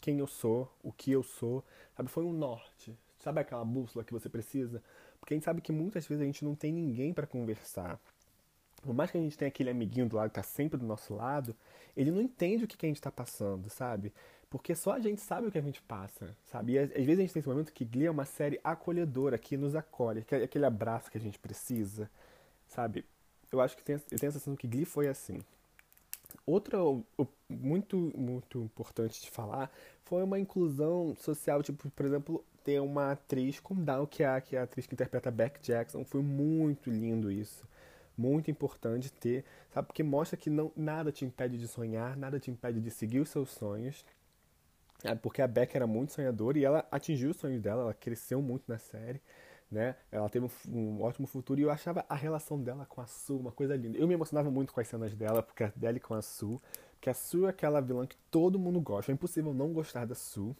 quem 0.00 0.18
eu 0.18 0.26
sou, 0.26 0.70
o 0.82 0.92
que 0.92 1.12
eu 1.12 1.22
sou, 1.22 1.64
sabe? 1.96 2.08
Foi 2.08 2.24
um 2.24 2.32
norte, 2.32 2.98
sabe 3.18 3.40
aquela 3.40 3.64
bússola 3.64 4.04
que 4.04 4.12
você 4.12 4.28
precisa? 4.28 4.82
Porque 5.20 5.34
a 5.34 5.36
gente 5.36 5.44
sabe 5.44 5.60
que 5.60 5.72
muitas 5.72 6.06
vezes 6.06 6.22
a 6.22 6.26
gente 6.26 6.44
não 6.44 6.54
tem 6.54 6.72
ninguém 6.72 7.12
para 7.14 7.26
conversar. 7.26 7.98
Por 8.84 8.94
mais 8.94 9.10
que 9.10 9.18
a 9.18 9.20
gente 9.20 9.36
tenha 9.36 9.48
aquele 9.48 9.70
amiguinho 9.70 10.08
do 10.08 10.16
lado 10.16 10.28
que 10.28 10.34
tá 10.34 10.42
sempre 10.42 10.78
do 10.78 10.86
nosso 10.86 11.14
lado, 11.14 11.54
ele 11.96 12.10
não 12.10 12.20
entende 12.20 12.64
o 12.64 12.68
que, 12.68 12.76
que 12.76 12.86
a 12.86 12.88
gente 12.88 13.00
tá 13.00 13.10
passando, 13.10 13.70
sabe? 13.70 14.12
Porque 14.50 14.74
só 14.74 14.92
a 14.92 15.00
gente 15.00 15.20
sabe 15.20 15.48
o 15.48 15.50
que 15.50 15.58
a 15.58 15.62
gente 15.62 15.82
passa, 15.82 16.36
sabe? 16.44 16.72
E 16.72 16.78
às 16.78 16.90
vezes 16.90 17.18
a 17.18 17.22
gente 17.22 17.32
tem 17.32 17.40
esse 17.40 17.48
momento 17.48 17.72
que 17.72 17.84
Glee 17.84 18.06
é 18.06 18.10
uma 18.10 18.24
série 18.24 18.60
acolhedora, 18.62 19.36
que 19.38 19.56
nos 19.56 19.74
acolhe, 19.74 20.22
que 20.22 20.34
é 20.34 20.44
aquele 20.44 20.66
abraço 20.66 21.10
que 21.10 21.18
a 21.18 21.20
gente 21.20 21.38
precisa, 21.38 22.08
sabe? 22.68 23.04
Eu 23.50 23.60
acho 23.60 23.76
que 23.76 23.82
tem, 23.82 23.96
eu 23.96 24.18
tenho 24.18 24.30
a 24.30 24.32
sensação 24.32 24.54
que 24.54 24.68
Glee 24.68 24.84
foi 24.84 25.08
assim. 25.08 25.40
Outra 26.46 26.78
muito, 27.48 28.12
muito 28.16 28.62
importante 28.62 29.22
de 29.22 29.30
falar 29.30 29.70
foi 30.04 30.22
uma 30.22 30.38
inclusão 30.38 31.16
social, 31.18 31.62
tipo, 31.62 31.90
por 31.90 32.06
exemplo, 32.06 32.44
ter 32.62 32.80
uma 32.80 33.12
atriz 33.12 33.60
como 33.60 33.82
Down, 33.82 34.06
que 34.06 34.22
é, 34.22 34.40
que 34.40 34.56
é 34.56 34.60
a 34.60 34.62
atriz 34.64 34.86
que 34.86 34.94
interpreta 34.94 35.30
Beck 35.30 35.60
Jackson. 35.62 36.04
Foi 36.04 36.22
muito 36.22 36.90
lindo 36.90 37.30
isso. 37.30 37.66
Muito 38.16 38.50
importante 38.50 39.12
ter, 39.12 39.44
sabe? 39.72 39.88
Porque 39.88 40.02
mostra 40.02 40.36
que 40.36 40.48
não, 40.48 40.70
nada 40.76 41.10
te 41.10 41.24
impede 41.24 41.58
de 41.58 41.66
sonhar, 41.66 42.16
nada 42.16 42.38
te 42.38 42.50
impede 42.50 42.80
de 42.80 42.90
seguir 42.90 43.20
os 43.20 43.28
seus 43.28 43.50
sonhos. 43.50 44.04
É, 45.02 45.14
porque 45.14 45.42
a 45.42 45.46
Beck 45.46 45.74
era 45.74 45.86
muito 45.86 46.12
sonhadora 46.12 46.58
e 46.58 46.64
ela 46.64 46.86
atingiu 46.90 47.30
os 47.30 47.36
sonhos 47.36 47.60
dela, 47.60 47.82
ela 47.82 47.94
cresceu 47.94 48.40
muito 48.40 48.64
na 48.68 48.78
série 48.78 49.20
né? 49.74 49.96
Ela 50.10 50.28
teve 50.28 50.46
um, 50.46 50.50
um, 50.72 51.02
ótimo 51.02 51.26
futuro 51.26 51.60
e 51.60 51.64
eu 51.64 51.70
achava 51.70 52.04
a 52.08 52.14
relação 52.14 52.62
dela 52.62 52.86
com 52.86 53.00
a 53.00 53.06
Sue 53.06 53.36
uma 53.36 53.52
coisa 53.52 53.76
linda. 53.76 53.98
Eu 53.98 54.06
me 54.06 54.14
emocionava 54.14 54.50
muito 54.50 54.72
com 54.72 54.80
as 54.80 54.88
cenas 54.88 55.14
dela, 55.14 55.42
porque 55.42 55.70
dela 55.74 55.96
e 55.96 56.00
com 56.00 56.14
a 56.14 56.22
Sue, 56.22 56.60
porque 56.92 57.10
a 57.10 57.14
Sue 57.14 57.46
é 57.46 57.48
aquela 57.48 57.80
vilã 57.80 58.06
que 58.06 58.16
todo 58.30 58.58
mundo 58.58 58.80
gosta. 58.80 59.10
É 59.10 59.14
impossível 59.14 59.52
não 59.52 59.72
gostar 59.72 60.06
da 60.06 60.14
Sue. 60.14 60.54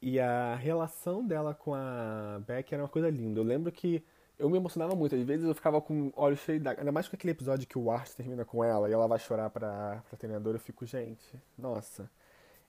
E 0.00 0.18
a 0.18 0.54
relação 0.54 1.26
dela 1.26 1.52
com 1.52 1.74
a 1.74 2.40
Beck 2.46 2.72
era 2.72 2.82
uma 2.82 2.88
coisa 2.88 3.10
linda. 3.10 3.40
Eu 3.40 3.44
lembro 3.44 3.70
que 3.70 4.02
eu 4.40 4.48
me 4.48 4.56
emocionava 4.56 4.96
muito. 4.96 5.14
Às 5.14 5.22
vezes 5.22 5.46
eu 5.46 5.54
ficava 5.54 5.80
com 5.80 6.10
olhos 6.16 6.40
cheios 6.40 6.62
d'água. 6.62 6.80
Ainda 6.80 6.90
mais 6.90 7.06
com 7.06 7.14
aquele 7.14 7.32
episódio 7.32 7.68
que 7.68 7.78
o 7.78 7.90
Art 7.90 8.10
termina 8.12 8.44
com 8.44 8.64
ela 8.64 8.88
e 8.88 8.92
ela 8.92 9.06
vai 9.06 9.18
chorar 9.18 9.50
pra, 9.50 10.02
pra 10.08 10.18
treinadora. 10.18 10.56
Eu 10.56 10.60
fico, 10.60 10.86
gente, 10.86 11.38
nossa. 11.58 12.10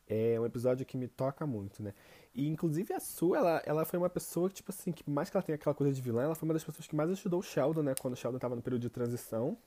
É 0.07 0.37
um 0.39 0.45
episódio 0.45 0.85
que 0.85 0.97
me 0.97 1.07
toca 1.07 1.47
muito, 1.47 1.81
né? 1.81 1.93
E 2.35 2.47
inclusive 2.47 2.93
a 2.93 2.99
Sue, 2.99 3.37
ela, 3.37 3.61
ela 3.65 3.85
foi 3.85 3.97
uma 3.97 4.09
pessoa 4.09 4.49
que, 4.49 4.55
tipo 4.55 4.71
assim, 4.71 4.91
que 4.91 5.09
mais 5.09 5.29
que 5.29 5.37
ela 5.37 5.43
tem 5.43 5.55
aquela 5.55 5.73
coisa 5.73 5.93
de 5.93 6.01
vilã, 6.01 6.23
ela 6.23 6.35
foi 6.35 6.47
uma 6.47 6.53
das 6.53 6.63
pessoas 6.63 6.85
que 6.85 6.95
mais 6.95 7.09
ajudou 7.11 7.39
o 7.39 7.43
Sheldon, 7.43 7.81
né? 7.83 7.95
Quando 7.99 8.13
o 8.15 8.17
Sheldon 8.17 8.37
tava 8.37 8.55
no 8.55 8.61
período 8.61 8.81
de 8.81 8.89
transição, 8.89 9.57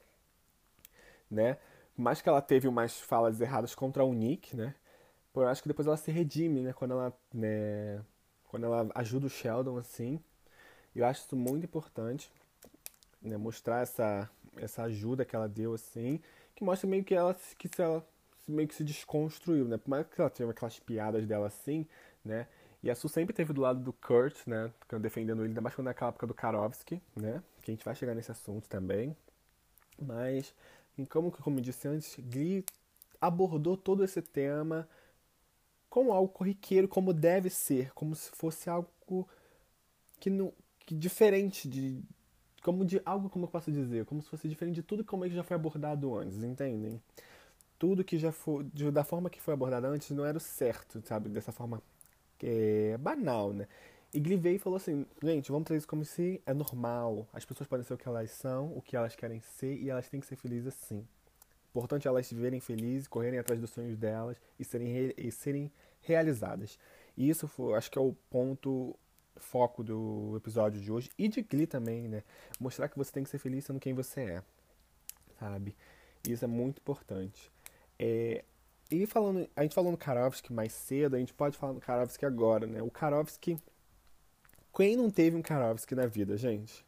né? 1.30 1.56
Mais 1.96 2.20
que 2.20 2.28
ela 2.28 2.42
teve 2.42 2.68
umas 2.68 3.00
falas 3.00 3.40
erradas 3.40 3.74
contra 3.74 4.04
o 4.04 4.12
Nick, 4.12 4.54
né? 4.54 4.74
Por 5.32 5.46
acho 5.46 5.62
que 5.62 5.68
depois 5.68 5.86
ela 5.86 5.96
se 5.96 6.10
redime, 6.10 6.60
né? 6.62 6.72
Quando 6.74 6.92
ela, 6.92 7.18
né? 7.32 8.02
Quando 8.44 8.66
ela 8.66 8.88
ajuda 8.94 9.26
o 9.26 9.30
Sheldon, 9.30 9.78
assim. 9.78 10.20
Eu 10.94 11.06
acho 11.06 11.24
isso 11.24 11.36
muito 11.36 11.64
importante, 11.64 12.30
né? 13.20 13.36
Mostrar 13.36 13.82
essa, 13.82 14.30
essa 14.56 14.82
ajuda 14.84 15.24
que 15.24 15.34
ela 15.34 15.48
deu, 15.48 15.74
assim. 15.74 16.20
Que 16.54 16.62
mostra 16.62 16.88
meio 16.88 17.04
que 17.04 17.14
ela, 17.14 17.34
que 17.58 17.68
se 17.68 17.82
ela 17.82 18.06
meio 18.46 18.68
que 18.68 18.74
se 18.74 18.84
desconstruiu, 18.84 19.66
né? 19.66 19.76
Por 19.76 19.90
mais 19.90 20.06
que 20.06 20.20
ela 20.20 20.30
tenha 20.30 20.48
aquelas 20.50 20.78
piadas 20.78 21.26
dela 21.26 21.46
assim, 21.46 21.86
né? 22.24 22.46
E 22.82 22.90
a 22.90 22.94
Su 22.94 23.08
sempre 23.08 23.34
teve 23.34 23.52
do 23.52 23.62
lado 23.62 23.80
do 23.80 23.92
Kurt, 23.92 24.46
né? 24.46 24.70
Defendendo 25.00 25.40
ele, 25.40 25.48
ainda 25.48 25.60
mais 25.60 25.74
quando 25.74 25.86
é 25.86 25.90
naquela 25.90 26.10
época 26.10 26.26
do 26.26 26.34
Karovski, 26.34 27.00
né? 27.16 27.42
Que 27.62 27.70
a 27.70 27.74
gente 27.74 27.84
vai 27.84 27.94
chegar 27.94 28.14
nesse 28.14 28.30
assunto 28.30 28.68
também. 28.68 29.16
Mas, 30.00 30.54
como, 31.08 31.32
como 31.32 31.58
eu 31.58 31.62
disse 31.62 31.88
antes, 31.88 32.16
Glee 32.18 32.64
abordou 33.20 33.76
todo 33.76 34.04
esse 34.04 34.20
tema 34.20 34.86
como 35.88 36.12
algo 36.12 36.28
corriqueiro, 36.28 36.88
como 36.88 37.12
deve 37.14 37.48
ser, 37.48 37.92
como 37.94 38.16
se 38.16 38.28
fosse 38.32 38.68
algo 38.68 39.28
que 40.18 40.28
não 40.28 40.52
que 40.84 40.94
diferente 40.94 41.68
de 41.68 42.02
como 42.62 42.84
de 42.84 43.00
algo 43.04 43.28
como 43.28 43.44
eu 43.44 43.48
posso 43.48 43.70
dizer, 43.70 44.04
como 44.06 44.22
se 44.22 44.28
fosse 44.28 44.48
diferente 44.48 44.76
de 44.76 44.82
tudo 44.82 45.04
como 45.04 45.24
é 45.24 45.28
que 45.28 45.34
já 45.34 45.42
foi 45.42 45.54
abordado 45.54 46.14
antes, 46.16 46.42
entendem? 46.42 47.00
tudo 47.78 48.02
que 48.02 48.18
já 48.18 48.32
foi, 48.32 48.64
da 48.92 49.04
forma 49.04 49.28
que 49.28 49.40
foi 49.40 49.52
abordada 49.52 49.88
antes, 49.88 50.10
não 50.10 50.24
era 50.24 50.38
o 50.38 50.40
certo, 50.40 51.02
sabe? 51.06 51.28
Dessa 51.28 51.52
forma 51.52 51.82
é, 52.42 52.96
banal, 52.98 53.52
né? 53.52 53.68
E 54.12 54.18
e 54.18 54.58
falou 54.58 54.76
assim, 54.76 55.04
gente, 55.22 55.50
vamos 55.50 55.66
trazer 55.66 55.78
isso 55.78 55.88
como 55.88 56.04
se 56.04 56.40
é 56.46 56.54
normal. 56.54 57.26
As 57.32 57.44
pessoas 57.44 57.68
podem 57.68 57.84
ser 57.84 57.92
o 57.94 57.98
que 57.98 58.08
elas 58.08 58.30
são, 58.30 58.72
o 58.74 58.80
que 58.80 58.96
elas 58.96 59.16
querem 59.16 59.40
ser, 59.40 59.74
e 59.76 59.90
elas 59.90 60.08
têm 60.08 60.20
que 60.20 60.26
ser 60.26 60.36
felizes 60.36 60.68
assim. 60.68 61.06
Importante 61.70 62.08
elas 62.08 62.26
se 62.26 62.34
verem 62.34 62.60
felizes, 62.60 63.08
correrem 63.08 63.38
atrás 63.38 63.60
dos 63.60 63.70
sonhos 63.70 63.98
delas 63.98 64.40
e 64.58 64.64
serem, 64.64 65.12
e 65.16 65.30
serem 65.30 65.70
realizadas. 66.00 66.78
E 67.16 67.28
isso 67.28 67.48
foi, 67.48 67.74
acho 67.74 67.90
que 67.90 67.98
é 67.98 68.00
o 68.00 68.14
ponto 68.30 68.96
foco 69.36 69.82
do 69.82 70.34
episódio 70.36 70.80
de 70.80 70.90
hoje 70.90 71.10
e 71.18 71.28
de 71.28 71.42
Glee 71.42 71.66
também, 71.66 72.08
né? 72.08 72.22
Mostrar 72.58 72.88
que 72.88 72.96
você 72.96 73.12
tem 73.12 73.24
que 73.24 73.30
ser 73.30 73.38
feliz 73.38 73.64
sendo 73.64 73.80
quem 73.80 73.92
você 73.92 74.20
é, 74.20 74.42
sabe? 75.38 75.76
Isso 76.28 76.44
é 76.44 76.48
muito 76.48 76.78
importante. 76.78 77.52
É, 77.98 78.44
e 78.90 79.06
falando, 79.06 79.48
a 79.56 79.62
gente 79.62 79.74
falou 79.74 79.90
no 79.90 79.98
Karovski 79.98 80.52
mais 80.52 80.72
cedo, 80.72 81.16
a 81.16 81.18
gente 81.18 81.34
pode 81.34 81.56
falar 81.56 81.72
no 81.72 81.80
Karovski 81.80 82.24
agora, 82.24 82.66
né? 82.66 82.82
O 82.82 82.90
Karovski. 82.90 83.58
Quem 84.74 84.96
não 84.96 85.10
teve 85.10 85.36
um 85.36 85.42
Karovski 85.42 85.94
na 85.94 86.06
vida, 86.06 86.36
gente? 86.36 86.84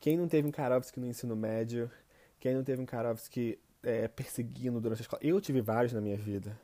Quem 0.00 0.16
não 0.16 0.28
teve 0.28 0.46
um 0.46 0.50
Karovski 0.50 1.00
no 1.00 1.06
ensino 1.06 1.34
médio? 1.34 1.90
Quem 2.38 2.54
não 2.54 2.62
teve 2.62 2.80
um 2.82 2.86
Karovski 2.86 3.58
é, 3.82 4.08
perseguindo 4.08 4.80
durante 4.80 5.00
a 5.00 5.02
escola? 5.02 5.22
Eu 5.24 5.40
tive 5.40 5.60
vários 5.60 5.92
na 5.92 6.00
minha 6.00 6.16
vida, 6.16 6.58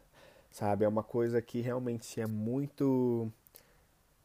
sabe? 0.50 0.84
É 0.84 0.88
uma 0.88 1.02
coisa 1.02 1.40
que 1.40 1.60
realmente 1.60 2.20
é 2.20 2.26
muito 2.26 3.32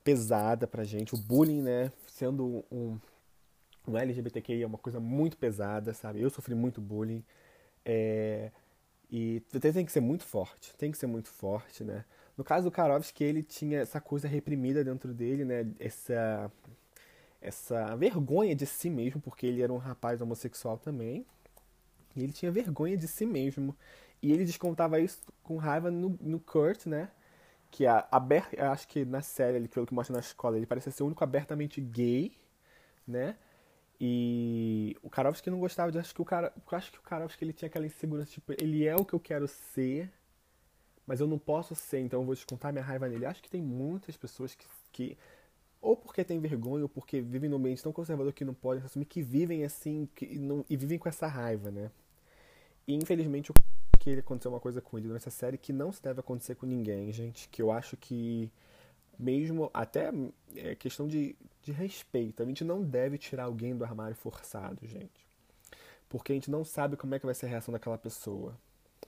pesada 0.05 0.67
pra 0.67 0.83
gente. 0.83 1.15
O 1.15 1.17
bullying, 1.17 1.63
né? 1.63 1.91
Sendo 2.07 2.63
um, 2.71 2.97
um 3.87 3.97
LGBTQI 3.97 4.61
é 4.61 4.67
uma 4.67 4.77
coisa 4.77 4.99
muito 4.99 5.35
pesada, 5.35 5.93
sabe? 5.93 6.21
Eu 6.21 6.29
sofri 6.29 6.53
muito 6.53 6.79
bullying. 6.79 7.25
É, 7.83 8.51
e 9.11 9.41
tem 9.59 9.85
que 9.85 9.91
ser 9.91 10.01
muito 10.01 10.23
forte, 10.23 10.75
tem 10.77 10.91
que 10.91 10.97
ser 10.97 11.07
muito 11.07 11.29
forte, 11.29 11.83
né? 11.83 12.05
No 12.37 12.43
caso 12.43 12.65
do 12.65 12.71
Karovski, 12.71 13.23
ele 13.23 13.43
tinha 13.43 13.79
essa 13.79 13.99
coisa 13.99 14.27
reprimida 14.27 14.83
dentro 14.83 15.13
dele, 15.13 15.43
né? 15.43 15.65
Essa, 15.79 16.51
essa 17.41 17.95
vergonha 17.95 18.55
de 18.55 18.65
si 18.65 18.89
mesmo, 18.89 19.19
porque 19.21 19.47
ele 19.47 19.61
era 19.61 19.73
um 19.73 19.77
rapaz 19.77 20.21
homossexual 20.21 20.77
também. 20.77 21.25
E 22.15 22.23
ele 22.23 22.31
tinha 22.31 22.51
vergonha 22.51 22.95
de 22.95 23.07
si 23.07 23.25
mesmo. 23.25 23.75
E 24.21 24.31
ele 24.31 24.45
descontava 24.45 24.99
isso 24.99 25.21
com 25.43 25.57
raiva 25.57 25.89
no, 25.89 26.17
no 26.21 26.39
Kurt, 26.39 26.85
né? 26.85 27.09
Que 27.71 27.85
é 27.85 28.05
aberto, 28.11 28.59
acho 28.59 28.87
que 28.87 29.05
na 29.05 29.21
série, 29.21 29.67
pelo 29.67 29.85
que 29.85 29.93
mostra 29.93 30.13
na 30.13 30.19
escola, 30.19 30.57
ele 30.57 30.65
parece 30.65 30.91
ser 30.91 31.03
o 31.03 31.07
único 31.07 31.23
abertamente 31.23 31.81
gay, 31.81 32.31
né? 33.07 33.35
E 33.99 34.97
o 35.01 35.09
Karovski 35.09 35.49
não 35.49 35.59
gostava 35.59 35.91
de. 35.91 35.97
Acho 35.99 36.13
que 36.13 36.21
o 36.21 36.25
cara. 36.25 36.53
Acho 36.71 36.91
que 36.91 36.99
o 36.99 37.01
Karovski 37.01 37.43
ele 37.45 37.53
tinha 37.53 37.67
aquela 37.67 37.85
insegurança, 37.85 38.31
tipo, 38.31 38.53
ele 38.53 38.85
é 38.85 38.95
o 38.95 39.05
que 39.05 39.13
eu 39.13 39.19
quero 39.19 39.47
ser, 39.47 40.11
mas 41.07 41.19
eu 41.19 41.27
não 41.27 41.39
posso 41.39 41.75
ser, 41.75 41.99
então 41.99 42.21
eu 42.21 42.25
vou 42.25 42.35
descontar 42.35 42.73
minha 42.73 42.83
raiva 42.83 43.07
nele. 43.07 43.25
Acho 43.25 43.41
que 43.41 43.49
tem 43.49 43.61
muitas 43.61 44.17
pessoas 44.17 44.53
que, 44.55 44.67
que 44.91 45.17
ou 45.81 45.95
porque 45.95 46.23
tem 46.23 46.39
vergonha, 46.39 46.83
ou 46.83 46.89
porque 46.89 47.21
vivem 47.21 47.49
num 47.49 47.57
ambiente 47.57 47.83
tão 47.83 47.93
conservador 47.93 48.33
que 48.33 48.43
não 48.43 48.53
podem 48.53 48.83
assumir, 48.83 49.05
que 49.05 49.21
vivem 49.21 49.63
assim 49.63 50.09
que 50.15 50.39
não, 50.39 50.65
e 50.69 50.75
vivem 50.75 50.97
com 50.97 51.07
essa 51.07 51.27
raiva, 51.27 51.71
né? 51.71 51.91
E 52.87 52.95
infelizmente 52.95 53.51
que 54.13 54.19
aconteceu 54.19 54.51
uma 54.51 54.59
coisa 54.59 54.81
com 54.81 54.97
ele 54.97 55.07
nessa 55.07 55.31
série 55.31 55.57
que 55.57 55.73
não 55.73 55.91
se 55.91 56.01
deve 56.01 56.19
acontecer 56.19 56.55
com 56.55 56.65
ninguém, 56.65 57.11
gente. 57.11 57.49
Que 57.49 57.61
eu 57.61 57.71
acho 57.71 57.97
que 57.97 58.51
mesmo 59.17 59.71
até 59.73 60.11
é 60.55 60.75
questão 60.75 61.07
de, 61.07 61.35
de 61.63 61.71
respeito. 61.71 62.43
A 62.43 62.45
gente 62.45 62.63
não 62.63 62.83
deve 62.83 63.17
tirar 63.17 63.45
alguém 63.45 63.75
do 63.75 63.83
armário 63.83 64.15
forçado, 64.15 64.85
gente. 64.85 65.25
Porque 66.07 66.31
a 66.31 66.35
gente 66.35 66.51
não 66.51 66.63
sabe 66.63 66.95
como 66.95 67.15
é 67.15 67.19
que 67.19 67.25
vai 67.25 67.33
ser 67.33 67.47
a 67.47 67.49
reação 67.49 67.71
daquela 67.71 67.97
pessoa, 67.97 68.55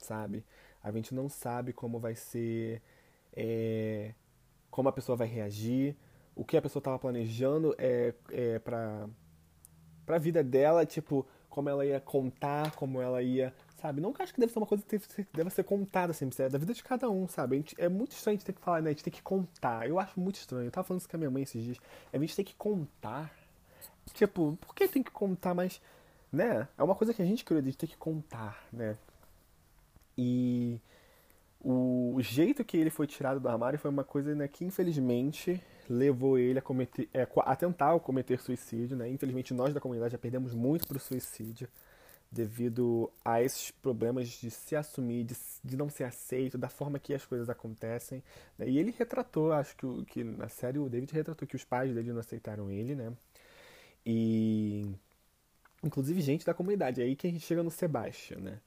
sabe? 0.00 0.44
A 0.82 0.90
gente 0.90 1.14
não 1.14 1.28
sabe 1.28 1.72
como 1.72 2.00
vai 2.00 2.16
ser. 2.16 2.82
É, 3.32 4.14
como 4.70 4.88
a 4.88 4.92
pessoa 4.92 5.16
vai 5.16 5.28
reagir, 5.28 5.96
o 6.34 6.44
que 6.44 6.56
a 6.56 6.62
pessoa 6.62 6.80
estava 6.80 6.98
planejando 6.98 7.74
é, 7.78 8.14
é 8.30 8.58
para 8.58 9.08
a 10.08 10.18
vida 10.18 10.42
dela, 10.42 10.84
tipo, 10.84 11.24
como 11.48 11.68
ela 11.68 11.86
ia 11.86 12.00
contar, 12.00 12.74
como 12.74 13.00
ela 13.00 13.22
ia 13.22 13.54
sabe? 13.80 14.00
Não 14.00 14.12
que 14.12 14.22
acho 14.22 14.34
que 14.34 14.40
deve 14.40 14.52
ser 14.52 14.58
uma 14.58 14.66
coisa 14.66 14.84
que 14.84 15.26
deve 15.32 15.50
ser 15.50 15.64
contada 15.64 16.12
sempre, 16.12 16.42
é 16.42 16.48
da 16.48 16.58
vida 16.58 16.74
de 16.74 16.82
cada 16.82 17.08
um, 17.08 17.28
sabe? 17.28 17.56
Gente, 17.56 17.74
é 17.78 17.88
muito 17.88 18.12
estranho 18.12 18.34
a 18.34 18.38
gente 18.38 18.46
ter 18.46 18.52
que 18.52 18.60
falar, 18.60 18.82
né? 18.82 18.90
A 18.90 18.92
gente 18.92 19.04
tem 19.04 19.12
que 19.12 19.22
contar. 19.22 19.88
Eu 19.88 19.98
acho 19.98 20.18
muito 20.18 20.36
estranho. 20.36 20.66
Eu 20.66 20.70
tava 20.70 20.86
falando 20.86 21.00
isso 21.00 21.08
com 21.08 21.16
a 21.16 21.18
minha 21.18 21.30
mãe 21.30 21.42
esses 21.42 21.62
dias. 21.62 21.78
A 22.12 22.18
gente 22.18 22.36
tem 22.36 22.44
que 22.44 22.54
contar. 22.54 23.32
Tipo, 24.12 24.58
por 24.60 24.74
que 24.74 24.88
tem 24.88 25.02
que 25.02 25.10
contar? 25.10 25.54
Mas, 25.54 25.80
né? 26.32 26.68
É 26.76 26.82
uma 26.82 26.94
coisa 26.94 27.14
que 27.14 27.22
a 27.22 27.24
gente 27.24 27.44
criou, 27.44 27.62
gente 27.62 27.78
tem 27.78 27.88
que 27.88 27.96
contar, 27.96 28.62
né? 28.72 28.96
E 30.16 30.80
o 31.60 32.16
jeito 32.20 32.64
que 32.64 32.76
ele 32.76 32.90
foi 32.90 33.06
tirado 33.06 33.38
do 33.40 33.48
armário 33.48 33.78
foi 33.78 33.90
uma 33.90 34.04
coisa 34.04 34.34
né, 34.34 34.48
que, 34.48 34.64
infelizmente, 34.64 35.62
levou 35.88 36.38
ele 36.38 36.58
a, 36.58 36.62
cometer, 36.62 37.08
é, 37.12 37.26
a 37.36 37.56
tentar 37.56 37.98
cometer 38.00 38.40
suicídio, 38.40 38.96
né? 38.96 39.08
Infelizmente, 39.08 39.54
nós 39.54 39.72
da 39.72 39.80
comunidade 39.80 40.12
já 40.12 40.18
perdemos 40.18 40.54
muito 40.54 40.88
pro 40.88 40.98
suicídio 40.98 41.68
devido 42.30 43.10
a 43.24 43.42
esses 43.42 43.70
problemas 43.70 44.28
de 44.28 44.50
se 44.50 44.76
assumir, 44.76 45.24
de, 45.24 45.34
de 45.64 45.76
não 45.76 45.88
ser 45.88 46.04
aceito, 46.04 46.58
da 46.58 46.68
forma 46.68 46.98
que 46.98 47.14
as 47.14 47.24
coisas 47.24 47.48
acontecem. 47.48 48.22
Né? 48.58 48.68
E 48.68 48.78
ele 48.78 48.94
retratou, 48.96 49.52
acho 49.52 49.76
que, 49.76 50.04
que 50.06 50.24
na 50.24 50.48
série 50.48 50.78
o 50.78 50.88
David 50.88 51.12
retratou 51.12 51.48
que 51.48 51.56
os 51.56 51.64
pais 51.64 51.94
dele 51.94 52.12
não 52.12 52.20
aceitaram 52.20 52.70
ele, 52.70 52.94
né? 52.94 53.12
E 54.04 54.86
inclusive 55.82 56.20
gente 56.20 56.44
da 56.44 56.54
comunidade. 56.54 57.00
É 57.00 57.04
aí 57.04 57.16
que 57.16 57.26
a 57.26 57.30
gente 57.30 57.44
chega 57.44 57.62
no 57.62 57.70
Sebastian, 57.70 58.38
né? 58.38 58.60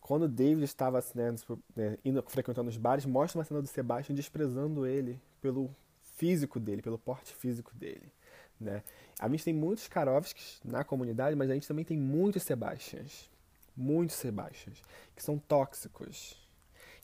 Quando 0.00 0.24
o 0.24 0.28
David 0.28 0.64
estava 0.64 1.02
né, 1.14 1.34
né, 1.74 1.98
indo, 2.04 2.22
frequentando 2.28 2.68
os 2.68 2.76
bares, 2.76 3.04
mostra 3.04 3.38
uma 3.38 3.44
cena 3.44 3.60
do 3.60 3.66
Sebastian 3.66 4.14
desprezando 4.14 4.86
ele 4.86 5.20
pelo 5.40 5.68
físico 6.16 6.60
dele, 6.60 6.80
pelo 6.80 6.98
porte 6.98 7.34
físico 7.34 7.74
dele. 7.74 8.12
Né? 8.60 8.82
A 9.18 9.28
gente 9.28 9.44
tem 9.44 9.54
muitos 9.54 9.86
Karovskis 9.88 10.60
na 10.64 10.84
comunidade, 10.84 11.36
mas 11.36 11.50
a 11.50 11.54
gente 11.54 11.68
também 11.68 11.84
tem 11.84 11.96
muitos 11.96 12.42
Sebastians. 12.42 13.30
Muitos 13.76 14.16
Sebastians. 14.16 14.82
Que 15.14 15.22
são 15.22 15.38
tóxicos. 15.38 16.36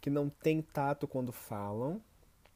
Que 0.00 0.10
não 0.10 0.28
têm 0.28 0.62
tato 0.62 1.06
quando 1.06 1.32
falam, 1.32 2.00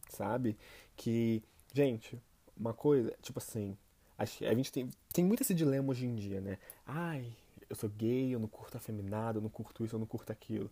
sabe? 0.09 0.57
Que, 0.97 1.43
gente, 1.73 2.21
uma 2.57 2.73
coisa, 2.73 3.15
tipo 3.23 3.39
assim, 3.39 3.77
a 4.19 4.25
gente 4.25 4.73
tem, 4.73 4.89
tem 5.13 5.25
muito 5.25 5.43
esse 5.43 5.55
dilema 5.55 5.91
hoje 5.91 6.07
em 6.07 6.15
dia, 6.15 6.41
né? 6.41 6.59
Ai, 6.87 7.37
eu 7.69 7.77
sou 7.77 7.89
gay, 7.91 8.35
eu 8.35 8.41
não 8.41 8.49
curto 8.49 8.77
afeminado, 8.77 9.39
eu 9.39 9.43
não 9.43 9.51
curto 9.51 9.85
isso, 9.85 9.95
eu 9.95 10.01
não 10.01 10.07
curto 10.07 10.33
aquilo. 10.33 10.71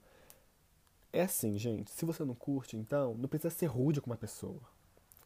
É 1.13 1.23
assim, 1.23 1.59
gente, 1.59 1.91
se 1.91 2.05
você 2.05 2.25
não 2.25 2.35
curte, 2.35 2.77
então, 2.77 3.15
não 3.15 3.29
precisa 3.29 3.55
ser 3.55 3.67
rude 3.67 4.01
com 4.01 4.11
uma 4.11 4.17
pessoa. 4.17 4.61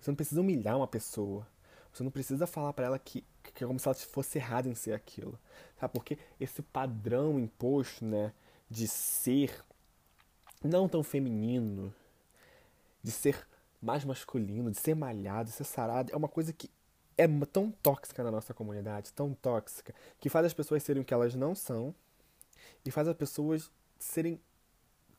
Você 0.01 0.11
não 0.11 0.17
precisa 0.17 0.41
humilhar 0.41 0.77
uma 0.77 0.87
pessoa. 0.87 1.47
Você 1.93 2.03
não 2.03 2.11
precisa 2.11 2.47
falar 2.47 2.73
para 2.73 2.87
ela 2.87 2.99
que, 2.99 3.25
que 3.43 3.65
é 3.65 3.67
como 3.67 3.79
se 3.79 3.89
ela 3.89 3.95
fosse 3.95 4.39
errada 4.39 4.69
em 4.69 4.75
ser 4.75 4.93
aquilo. 4.93 5.39
Sabe? 5.79 5.93
Porque 5.93 6.19
esse 6.39 6.63
padrão 6.63 7.39
imposto, 7.39 8.05
né, 8.05 8.33
de 8.71 8.87
ser 8.87 9.65
não 10.63 10.89
tão 10.89 11.03
feminino, 11.03 11.95
de 13.03 13.11
ser 13.11 13.47
mais 13.81 14.05
masculino, 14.05 14.71
de 14.71 14.79
ser 14.79 14.95
malhado, 14.95 15.51
de 15.51 15.55
ser 15.55 15.65
sarado, 15.65 16.13
é 16.13 16.17
uma 16.17 16.29
coisa 16.29 16.53
que 16.53 16.71
é 17.17 17.27
tão 17.47 17.71
tóxica 17.83 18.23
na 18.23 18.31
nossa 18.31 18.55
comunidade, 18.55 19.13
tão 19.13 19.35
tóxica, 19.35 19.95
que 20.21 20.29
faz 20.29 20.47
as 20.47 20.55
pessoas 20.55 20.83
serem 20.83 21.03
o 21.03 21.05
que 21.05 21.15
elas 21.15 21.35
não 21.35 21.55
são 21.55 21.95
e 22.85 22.91
faz 22.91 23.09
as 23.09 23.17
pessoas 23.17 23.71
serem 23.99 24.41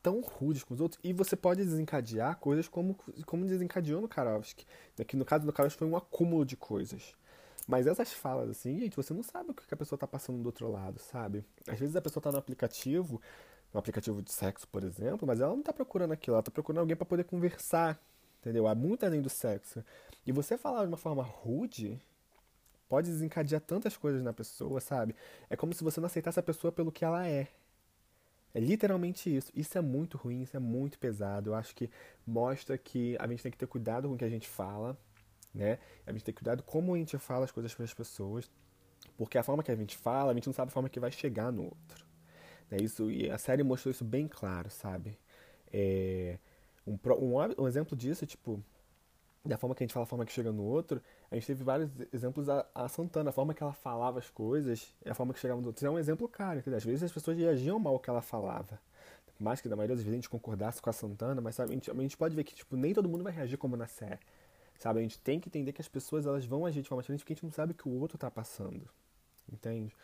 tão 0.02 0.20
rudes 0.20 0.64
com 0.64 0.74
os 0.74 0.80
outros. 0.80 1.00
E 1.02 1.12
você 1.12 1.36
pode 1.36 1.64
desencadear 1.64 2.36
coisas 2.38 2.68
como, 2.68 2.96
como 3.26 3.46
desencadeou 3.46 4.00
no 4.00 4.08
Karovski. 4.08 4.66
Que 5.06 5.16
no 5.16 5.24
caso 5.24 5.46
do 5.46 5.52
Karovski 5.52 5.78
foi 5.78 5.88
um 5.88 5.96
acúmulo 5.96 6.44
de 6.44 6.56
coisas. 6.56 7.14
Mas 7.66 7.86
essas 7.86 8.12
falas, 8.12 8.50
assim, 8.50 8.78
gente, 8.78 8.96
você 8.96 9.14
não 9.14 9.22
sabe 9.22 9.50
o 9.50 9.54
que 9.54 9.72
a 9.72 9.76
pessoa 9.76 9.98
tá 9.98 10.06
passando 10.06 10.42
do 10.42 10.46
outro 10.46 10.70
lado, 10.70 10.98
sabe? 10.98 11.44
Às 11.68 11.78
vezes 11.78 11.94
a 11.94 12.00
pessoa 12.00 12.22
tá 12.22 12.32
no 12.32 12.38
aplicativo, 12.38 13.20
no 13.72 13.78
aplicativo 13.78 14.20
de 14.22 14.32
sexo, 14.32 14.66
por 14.66 14.82
exemplo, 14.82 15.26
mas 15.26 15.40
ela 15.40 15.54
não 15.54 15.62
tá 15.62 15.72
procurando 15.72 16.12
aquilo, 16.12 16.34
ela 16.34 16.42
tá 16.42 16.50
procurando 16.50 16.80
alguém 16.80 16.96
para 16.96 17.06
poder 17.06 17.24
conversar, 17.24 18.00
entendeu? 18.40 18.66
Há 18.66 18.74
muito 18.74 19.06
além 19.06 19.22
do 19.22 19.30
sexo. 19.30 19.84
E 20.26 20.32
você 20.32 20.58
falar 20.58 20.82
de 20.82 20.88
uma 20.88 20.96
forma 20.96 21.22
rude 21.22 22.00
pode 22.88 23.08
desencadear 23.08 23.60
tantas 23.60 23.96
coisas 23.96 24.20
na 24.20 24.32
pessoa, 24.32 24.80
sabe? 24.80 25.14
É 25.48 25.54
como 25.54 25.72
se 25.72 25.84
você 25.84 26.00
não 26.00 26.06
aceitasse 26.06 26.40
a 26.40 26.42
pessoa 26.42 26.72
pelo 26.72 26.90
que 26.90 27.04
ela 27.04 27.24
é. 27.24 27.46
É 28.54 28.60
literalmente 28.60 29.34
isso. 29.34 29.50
Isso 29.54 29.78
é 29.78 29.80
muito 29.80 30.16
ruim, 30.16 30.42
isso 30.42 30.56
é 30.56 30.60
muito 30.60 30.98
pesado. 30.98 31.50
Eu 31.50 31.54
acho 31.54 31.74
que 31.74 31.90
mostra 32.26 32.76
que 32.76 33.16
a 33.18 33.26
gente 33.26 33.42
tem 33.42 33.52
que 33.52 33.58
ter 33.58 33.66
cuidado 33.66 34.08
com 34.08 34.14
o 34.14 34.18
que 34.18 34.24
a 34.24 34.28
gente 34.28 34.48
fala, 34.48 34.98
né? 35.54 35.78
A 36.06 36.12
gente 36.12 36.24
tem 36.24 36.34
que 36.34 36.40
ter 36.40 36.44
cuidado 36.44 36.62
como 36.62 36.94
a 36.94 36.98
gente 36.98 37.16
fala 37.18 37.44
as 37.44 37.52
coisas 37.52 37.74
para 37.74 37.84
as 37.84 37.94
pessoas, 37.94 38.50
porque 39.16 39.38
a 39.38 39.42
forma 39.42 39.62
que 39.62 39.70
a 39.70 39.76
gente 39.76 39.96
fala, 39.96 40.32
a 40.32 40.34
gente 40.34 40.46
não 40.46 40.54
sabe 40.54 40.70
a 40.70 40.72
forma 40.72 40.88
que 40.88 41.00
vai 41.00 41.10
chegar 41.10 41.52
no 41.52 41.64
outro. 41.64 42.06
Né? 42.70 42.78
Isso, 42.82 43.10
e 43.10 43.30
a 43.30 43.38
série 43.38 43.62
mostrou 43.62 43.90
isso 43.90 44.04
bem 44.04 44.26
claro, 44.26 44.70
sabe? 44.70 45.18
É, 45.72 46.38
um, 46.86 46.98
um, 47.14 47.62
um 47.62 47.68
exemplo 47.68 47.96
disso, 47.96 48.26
tipo, 48.26 48.62
da 49.44 49.56
forma 49.56 49.74
que 49.74 49.82
a 49.82 49.86
gente 49.86 49.94
fala, 49.94 50.04
a 50.04 50.06
forma 50.06 50.26
que 50.26 50.32
chega 50.32 50.52
no 50.52 50.62
outro, 50.62 51.00
a 51.30 51.34
gente 51.34 51.46
teve 51.46 51.64
vários 51.64 51.90
exemplos 52.12 52.48
a, 52.48 52.66
a 52.74 52.88
Santana, 52.88 53.30
a 53.30 53.32
forma 53.32 53.54
que 53.54 53.62
ela 53.62 53.72
falava 53.72 54.18
as 54.18 54.28
coisas 54.28 54.94
a 55.06 55.14
forma 55.14 55.32
que 55.32 55.40
chegava 55.40 55.60
no 55.60 55.66
outro. 55.66 55.78
Isso 55.78 55.86
é 55.86 55.90
um 55.90 55.98
exemplo 55.98 56.28
claro, 56.28 56.58
entendeu? 56.58 56.76
Às 56.76 56.84
vezes 56.84 57.04
as 57.04 57.12
pessoas 57.12 57.38
reagiam 57.38 57.78
mal 57.78 57.94
ao 57.94 57.98
que 57.98 58.10
ela 58.10 58.20
falava. 58.20 58.78
Mais 59.38 59.60
que 59.60 59.68
da 59.68 59.76
maioria 59.76 59.96
das 59.96 60.04
vezes 60.04 60.12
a 60.12 60.16
gente 60.16 60.28
concordasse 60.28 60.82
com 60.82 60.90
a 60.90 60.92
Santana, 60.92 61.40
mas 61.40 61.54
sabe, 61.54 61.70
a, 61.70 61.74
gente, 61.74 61.90
a 61.90 61.94
gente 61.94 62.16
pode 62.16 62.36
ver 62.36 62.44
que 62.44 62.54
tipo, 62.54 62.76
nem 62.76 62.92
todo 62.92 63.08
mundo 63.08 63.24
vai 63.24 63.32
reagir 63.32 63.56
como 63.56 63.76
na 63.76 63.86
série. 63.86 64.20
Sabe? 64.78 64.98
A 64.98 65.02
gente 65.02 65.18
tem 65.18 65.40
que 65.40 65.48
entender 65.48 65.72
que 65.72 65.80
as 65.80 65.88
pessoas 65.88 66.26
elas 66.26 66.44
vão 66.44 66.66
agir 66.66 66.82
de 66.82 66.88
forma 66.88 67.02
diferente 67.02 67.20
porque 67.20 67.32
a 67.32 67.36
gente 67.36 67.44
não 67.44 67.52
sabe 67.52 67.72
o 67.72 67.74
que 67.74 67.88
o 67.88 67.92
outro 67.92 68.16
está 68.16 68.30
passando. 68.30 68.86
Entende? 69.50 69.94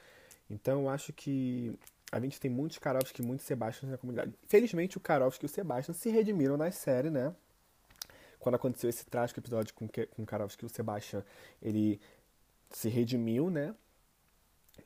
Então 0.49 0.83
eu 0.83 0.89
acho 0.89 1.13
que 1.13 1.79
a 2.11 2.19
gente 2.21 2.41
tem 2.41 2.51
muitos 2.51 2.79
Karovski 2.79 3.21
e 3.21 3.25
muitos 3.25 3.45
Sebastian 3.45 3.91
na 3.91 3.99
comunidade. 3.99 4.33
Felizmente 4.49 4.97
o 4.97 5.01
Karovski 5.01 5.45
e 5.45 5.47
o 5.47 5.49
Sebastian 5.49 5.93
se 5.93 6.09
redimiram 6.09 6.57
na 6.57 6.71
série, 6.71 7.11
né? 7.11 7.35
Quando 8.47 8.55
aconteceu 8.55 8.89
esse 8.89 9.05
trágico 9.05 9.41
episódio 9.41 9.75
com, 9.75 9.89
com 9.89 10.25
Karofsky, 10.25 10.65
o 10.65 10.69
Sebastian, 10.69 11.25
ele 11.61 12.01
se 12.71 12.89
redimiu, 12.89 13.51
né? 13.51 13.75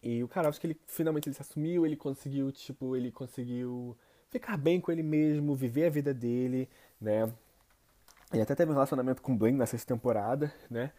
E 0.03 0.25
o 0.25 0.29
Karofsky, 0.29 0.69
ele 0.69 0.81
finalmente 0.87 1.29
ele 1.29 1.35
se 1.35 1.43
assumiu, 1.43 1.85
ele 1.85 1.95
conseguiu, 1.95 2.51
tipo, 2.51 2.97
ele 2.97 3.13
conseguiu 3.13 3.95
ficar 4.31 4.57
bem 4.57 4.81
com 4.81 4.91
ele 4.91 5.03
mesmo, 5.03 5.55
viver 5.55 5.85
a 5.85 5.91
vida 5.91 6.15
dele, 6.15 6.71
né? 6.99 7.31
Ele 8.33 8.41
até 8.41 8.55
teve 8.55 8.71
um 8.71 8.75
relacionamento 8.75 9.21
com 9.21 9.35
o 9.35 9.37
Blaine 9.37 9.67
sexta 9.67 9.93
temporada, 9.95 10.51
né? 10.71 10.91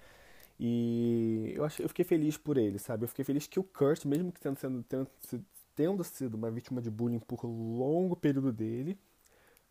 E 0.59 1.53
eu, 1.55 1.65
achei, 1.65 1.83
eu 1.83 1.89
fiquei 1.89 2.05
feliz 2.05 2.37
por 2.37 2.57
ele, 2.57 2.77
sabe? 2.77 3.05
Eu 3.05 3.07
fiquei 3.07 3.25
feliz 3.25 3.47
que 3.47 3.59
o 3.59 3.63
Kurt, 3.63 4.05
mesmo 4.05 4.31
que 4.31 4.39
tendo, 4.39 4.59
sendo, 4.59 4.83
tendo, 4.83 5.07
tendo 5.75 6.03
sido 6.03 6.35
uma 6.35 6.51
vítima 6.51 6.79
de 6.79 6.91
bullying 6.91 7.17
por 7.17 7.43
longo 7.43 8.15
período 8.15 8.53
dele, 8.53 8.99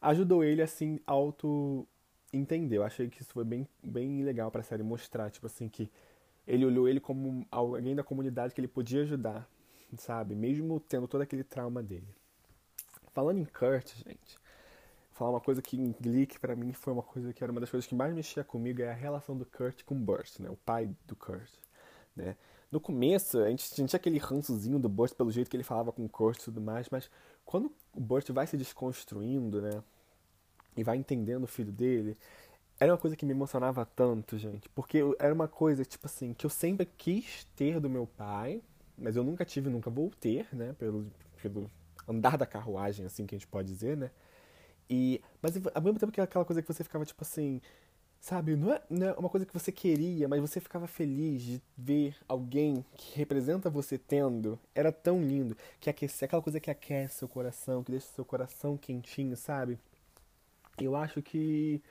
ajudou 0.01 0.43
ele, 0.43 0.61
assim, 0.61 0.99
auto 1.07 1.87
entender. 2.33 2.77
Eu 2.79 2.85
achei 2.85 3.09
que 3.09 3.23
isso 3.23 3.33
foi 3.33 3.45
bem, 3.45 3.67
bem 3.83 4.23
legal 4.23 4.51
pra 4.51 4.63
série 4.63 4.83
mostrar, 4.83 5.31
tipo 5.31 5.47
assim, 5.47 5.69
que 5.69 5.91
ele 6.47 6.65
olhou 6.65 6.89
ele 6.89 7.01
como 7.01 7.47
alguém 7.51 7.95
da 7.95 8.03
comunidade 8.03 8.55
que 8.55 8.61
ele 8.61 8.69
podia 8.69 9.03
ajudar, 9.03 9.49
sabe? 9.99 10.35
Mesmo 10.35 10.81
tendo 10.81 11.07
todo 11.07 11.21
aquele 11.21 11.45
trauma 11.45 11.83
dele. 11.83 12.09
Falando 13.13 13.39
em 13.39 13.45
Kurt, 13.45 13.95
gente, 13.97 14.39
falar 15.13 15.31
uma 15.31 15.41
coisa 15.41 15.61
que 15.61 15.77
em 15.77 15.95
Gleek 16.01 16.39
para 16.39 16.57
mim 16.57 16.73
foi 16.73 16.93
uma 16.93 17.03
coisa 17.03 17.33
que 17.33 17.43
era 17.43 17.53
uma 17.53 17.61
das 17.61 17.71
coisas 17.71 17.87
que 17.87 17.95
mais 17.95 18.15
mexia 18.15 18.43
comigo 18.43 18.83
é 18.83 18.91
a 18.91 18.95
relação 18.95 19.37
do 19.37 19.45
Kurt 19.45 19.85
com 19.85 19.95
o 19.95 19.99
Burst, 19.99 20.39
né? 20.41 20.49
O 20.49 20.57
pai 20.57 20.91
do 21.07 21.15
Kurt, 21.17 21.51
né? 22.17 22.37
No 22.71 22.81
começo, 22.81 23.39
a 23.41 23.51
gente 23.51 23.75
tinha 23.75 23.87
aquele 23.93 24.19
rançozinho 24.19 24.79
do 24.79 24.89
Burst 24.89 25.17
pelo 25.17 25.31
jeito 25.31 25.51
que 25.51 25.57
ele 25.57 25.65
falava 25.65 25.91
com 25.93 26.05
o 26.05 26.09
Kurt 26.09 26.41
e 26.41 26.45
tudo 26.45 26.61
mais, 26.61 26.89
mas 26.89 27.11
quando 27.45 27.73
o 27.93 28.01
Burst 28.01 28.31
vai 28.31 28.47
se 28.47 28.57
desconstruindo, 28.57 29.61
né? 29.61 29.83
E 30.77 30.83
vai 30.83 30.97
entendendo 30.97 31.45
o 31.45 31.47
filho 31.47 31.73
dele, 31.73 32.17
era 32.79 32.93
uma 32.93 32.99
coisa 32.99 33.15
que 33.15 33.27
me 33.27 33.33
emocionava 33.33 33.85
tanto, 33.85 34.39
gente. 34.39 34.69
Porque 34.71 35.01
era 35.19 35.35
uma 35.35 35.47
coisa, 35.47 35.85
tipo 35.85 36.07
assim, 36.07 36.33
que 36.33 36.47
eu 36.47 36.51
sempre 36.51 36.87
quis 36.87 37.45
ter 37.55 37.79
do 37.79 37.91
meu 37.91 38.07
pai, 38.07 38.63
mas 38.97 39.17
eu 39.17 39.23
nunca 39.23 39.45
tive, 39.45 39.69
nunca 39.69 39.91
vou 39.91 40.11
ter, 40.19 40.49
né? 40.53 40.75
Pelo, 40.79 41.07
pelo 41.43 41.71
andar 42.09 42.39
da 42.39 42.47
carruagem, 42.47 43.05
assim 43.05 43.27
que 43.27 43.35
a 43.35 43.39
gente 43.39 43.47
pode 43.47 43.69
dizer, 43.69 43.97
né? 43.97 44.11
E, 44.89 45.21
mas 45.43 45.55
ao 45.75 45.83
mesmo 45.83 45.99
tempo 45.99 46.11
que 46.11 46.21
aquela 46.21 46.45
coisa 46.45 46.63
que 46.63 46.69
você 46.69 46.83
ficava, 46.83 47.05
tipo 47.05 47.23
assim, 47.23 47.61
sabe? 48.21 48.57
Não 48.57 48.73
é, 48.73 48.83
não 48.91 49.07
é 49.09 49.13
uma 49.13 49.29
coisa 49.29 49.47
que 49.47 49.55
você 49.55 49.71
queria, 49.71 50.29
mas 50.29 50.41
você 50.41 50.61
ficava 50.61 50.87
feliz 50.87 51.43
de 51.43 51.63
ver 51.77 52.17
alguém 52.27 52.85
que 52.97 53.17
representa 53.19 53.71
você 53.71 53.99
tendo. 53.99 54.59
Era 54.75 54.91
tão 54.93 55.23
lindo. 55.23 55.57
Que 55.81 55.91
aquece, 55.91 56.25
aquela 56.25 56.43
coisa 56.43 56.61
que 56.61 56.71
aquece 56.71 57.19
seu 57.19 57.29
coração, 57.29 57.85
que 57.85 57.93
deixa 57.93 58.07
seu 58.09 58.25
coração 58.25 58.77
quentinho, 58.77 59.37
sabe? 59.37 59.79
Eu 60.85 60.97
acho 60.97 61.23
que 61.23 61.83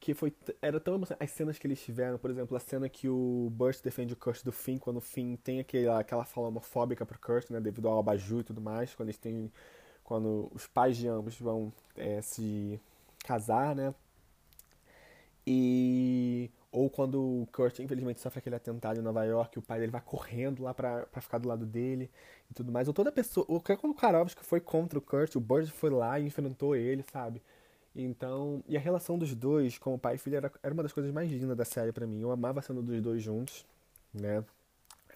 que 0.00 0.12
foi 0.12 0.34
era 0.60 0.78
tão. 0.78 1.00
As 1.18 1.30
cenas 1.30 1.58
que 1.58 1.66
eles 1.66 1.82
tiveram, 1.82 2.18
por 2.18 2.30
exemplo, 2.30 2.54
a 2.56 2.60
cena 2.60 2.88
que 2.90 3.08
o 3.08 3.48
Burt 3.50 3.80
defende 3.82 4.12
o 4.12 4.16
Kurt 4.16 4.44
do 4.44 4.52
Finn, 4.52 4.78
quando 4.78 4.98
o 4.98 5.00
Finn 5.00 5.36
tem 5.36 5.60
aquela, 5.60 6.00
aquela 6.00 6.24
fala 6.26 6.48
homofóbica 6.48 7.06
pro 7.06 7.18
Kurt, 7.18 7.48
né, 7.50 7.58
devido 7.60 7.88
ao 7.88 7.98
abajur 7.98 8.40
e 8.40 8.44
tudo 8.44 8.60
mais, 8.60 8.94
quando 8.94 9.08
eles 9.08 9.18
têm 9.18 9.50
quando 10.04 10.50
os 10.54 10.66
pais 10.66 10.96
de 10.98 11.08
ambos 11.08 11.40
vão 11.40 11.72
é, 11.96 12.20
se 12.20 12.78
casar, 13.24 13.74
né? 13.74 13.94
E 15.46 16.50
ou 16.70 16.90
quando 16.90 17.42
o 17.42 17.48
Kurt 17.52 17.78
infelizmente 17.78 18.20
sofre 18.20 18.40
aquele 18.40 18.56
atentado 18.56 18.98
em 19.00 19.02
Nova 19.02 19.24
York, 19.24 19.58
o 19.58 19.62
pai 19.62 19.78
dele 19.78 19.92
vai 19.92 20.02
correndo 20.02 20.62
lá 20.62 20.74
pra 20.74 21.06
ficar 21.20 21.38
do 21.38 21.48
lado 21.48 21.64
dele 21.64 22.10
e 22.50 22.54
tudo 22.54 22.72
mais. 22.72 22.88
Ou 22.88 22.94
toda 22.94 23.12
pessoa, 23.12 23.46
ou 23.48 23.60
quando 23.60 23.92
o 23.92 23.94
Karovski 23.94 24.44
foi 24.44 24.60
contra 24.60 24.98
o 24.98 25.02
Kurt, 25.02 25.36
o 25.36 25.40
Bird 25.40 25.70
foi 25.70 25.90
lá 25.90 26.18
e 26.18 26.26
enfrentou 26.26 26.76
ele, 26.76 27.04
sabe? 27.12 27.40
Então, 27.94 28.62
e 28.66 28.76
a 28.76 28.80
relação 28.80 29.16
dos 29.16 29.34
dois, 29.34 29.78
como 29.78 29.98
pai 29.98 30.16
e 30.16 30.18
filho, 30.18 30.36
era, 30.36 30.52
era 30.62 30.74
uma 30.74 30.82
das 30.82 30.92
coisas 30.92 31.12
mais 31.12 31.30
lindas 31.30 31.56
da 31.56 31.64
série 31.64 31.92
para 31.92 32.06
mim. 32.06 32.20
Eu 32.20 32.30
amava 32.32 32.60
cena 32.60 32.82
dos 32.82 33.00
dois 33.00 33.22
juntos, 33.22 33.64
né? 34.12 34.44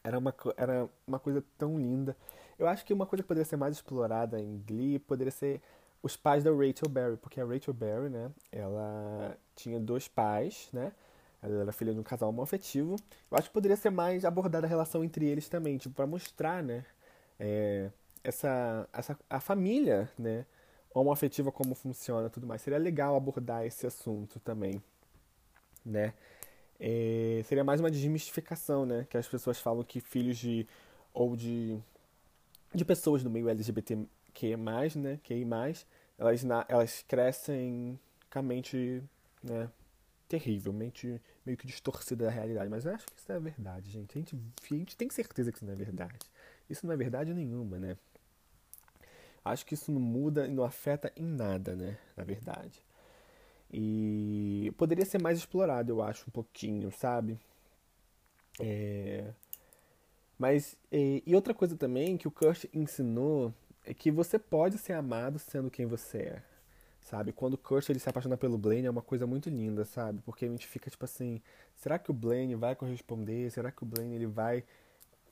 Era 0.05 0.19
uma, 0.19 0.35
era 0.57 0.89
uma 1.07 1.19
coisa 1.19 1.43
tão 1.59 1.77
linda. 1.79 2.17
Eu 2.59 2.69
acho 2.69 2.85
que 2.85 2.93
uma 2.93 3.07
coisa 3.07 3.23
que 3.23 3.29
poderia 3.29 3.45
ser 3.45 3.57
mais 3.57 3.77
explorada 3.77 4.41
em 4.41 4.63
Glee 4.67 4.99
poderia 4.99 5.31
ser 5.33 5.61
os 6.03 6.17
pais 6.17 6.45
da 6.45 6.51
Rachel 6.51 6.89
Berry, 6.89 7.17
porque 7.17 7.41
a 7.41 7.45
Rachel 7.45 7.75
Berry, 7.75 8.09
né, 8.09 8.31
ela 8.53 9.37
tinha 9.57 9.81
dois 9.81 10.07
pais, 10.07 10.69
né? 10.73 10.93
Ela 11.43 11.63
era 11.63 11.73
filha 11.73 11.93
de 11.93 12.01
um 12.01 12.03
casal 12.03 12.29
homoafetivo. 12.31 12.97
Eu 13.31 13.39
acho 13.39 13.49
que 13.49 13.55
poderia 13.55 13.77
ser 13.77 13.91
mais 13.91 14.25
abordada 14.25 14.67
a 14.67 14.69
relação 14.69 15.05
entre 15.05 15.27
eles 15.27 15.49
também, 15.49 15.79
tipo, 15.79 15.95
para 15.95 16.07
mostrar, 16.07 16.63
né, 16.63 16.85
é, 17.39 17.91
essa, 18.25 18.89
essa 18.93 19.19
a 19.29 19.41
família, 19.41 20.11
né, 20.19 20.47
homoafetiva 20.93 21.53
como 21.53 21.75
funciona 21.75 22.31
tudo 22.31 22.47
mais. 22.47 22.63
Seria 22.63 22.79
legal 22.79 23.17
abordar 23.17 23.65
esse 23.65 23.87
assunto 23.87 24.41
também, 24.41 24.83
né? 25.85 26.15
É, 26.81 27.43
seria 27.45 27.65
mais 27.65 27.81
uma 27.81 27.91
desmistificação, 27.91 28.87
né? 28.87 29.07
Que 29.11 29.17
as 29.17 29.27
pessoas 29.29 29.59
falam 29.61 29.83
que 29.83 30.01
filhos 30.01 30.39
de 30.39 30.67
ou 31.13 31.37
de 31.37 31.81
de 32.75 32.85
pessoas 32.85 33.23
no 33.23 33.31
meio 33.31 33.49
LGBTQ+, 33.49 34.57
né, 34.97 35.19
QI+, 35.23 35.47
elas, 36.19 36.45
na, 36.45 36.65
elas 36.69 37.05
crescem 37.07 37.99
com 38.31 38.39
a 38.39 38.43
mente, 38.43 39.03
né, 39.43 39.71
terrivelmente 40.29 41.21
meio 41.47 41.57
que 41.57 41.67
distorcida 41.67 42.27
da 42.27 42.31
realidade. 42.31 42.69
Mas 42.69 42.85
eu 42.85 42.95
acho 42.95 43.07
que 43.07 43.19
isso 43.19 43.33
é 43.33 43.41
verdade, 43.41 43.91
gente. 43.91 44.19
A 44.19 44.21
gente, 44.21 44.37
a 44.37 44.75
gente 44.75 44.97
tem 44.97 45.09
certeza 45.09 45.51
que 45.51 45.59
isso 45.59 45.65
não 45.65 45.73
é 45.73 45.77
verdade. 45.77 46.19
Isso 46.69 46.87
não 46.87 46.93
é 46.93 46.97
verdade 46.97 47.33
nenhuma, 47.33 47.79
né? 47.79 47.97
Acho 49.49 49.67
que 49.67 49.75
isso 49.75 49.91
não 49.93 50.01
muda 50.01 50.47
e 50.47 50.51
não 50.51 50.65
afeta 50.65 51.13
em 51.17 51.25
nada, 51.25 51.75
né? 51.75 51.99
Na 52.17 52.25
verdade. 52.25 52.83
E 53.71 54.73
poderia 54.77 55.05
ser 55.05 55.21
mais 55.21 55.39
explorado, 55.39 55.93
eu 55.93 56.03
acho, 56.03 56.25
um 56.29 56.33
pouquinho, 56.33 56.91
sabe? 56.91 57.39
É... 58.61 59.33
Mas, 60.39 60.77
e, 60.91 61.23
e 61.27 61.35
outra 61.35 61.53
coisa 61.53 61.77
também 61.77 62.17
que 62.17 62.29
o 62.29 62.31
Kurt 62.31 62.65
ensinou 62.73 63.53
é 63.85 63.93
que 63.93 64.11
você 64.11 64.39
pode 64.39 64.79
ser 64.79 64.93
amado 64.93 65.39
sendo 65.39 65.71
quem 65.71 65.85
você 65.85 66.19
é, 66.19 66.43
sabe? 67.01 67.33
Quando 67.33 67.55
o 67.55 67.59
Kurt 67.59 67.89
ele 67.89 67.99
se 67.99 68.09
apaixona 68.09 68.37
pelo 68.37 68.57
Blaine 68.57 68.87
é 68.87 68.91
uma 68.91 69.03
coisa 69.03 69.27
muito 69.27 69.51
linda, 69.51 69.85
sabe? 69.85 70.21
Porque 70.25 70.45
a 70.45 70.49
gente 70.49 70.67
fica 70.67 70.91
tipo 70.91 71.05
assim, 71.05 71.43
será 71.75 71.99
que 71.99 72.11
o 72.11 72.15
Blaine 72.15 72.55
vai 72.55 72.77
corresponder? 72.77 73.51
Será 73.51 73.73
que 73.73 73.83
o 73.83 73.87
Blaine 73.87 74.15
ele 74.15 74.27
vai 74.27 74.65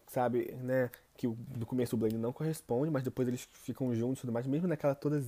sabe, 0.07 0.53
né, 0.63 0.91
que 1.17 1.27
no 1.27 1.67
começo 1.67 1.97
o 1.97 1.99
Blaine 1.99 2.19
não 2.19 2.33
corresponde, 2.33 2.91
mas 2.91 3.03
depois 3.03 3.29
eles 3.29 3.49
ficam 3.53 3.95
juntos 3.95 4.19
e 4.19 4.21
tudo 4.23 4.33
mais, 4.33 4.47
mesmo 4.47 4.69
naquela 4.69 4.95
todas 4.95 5.27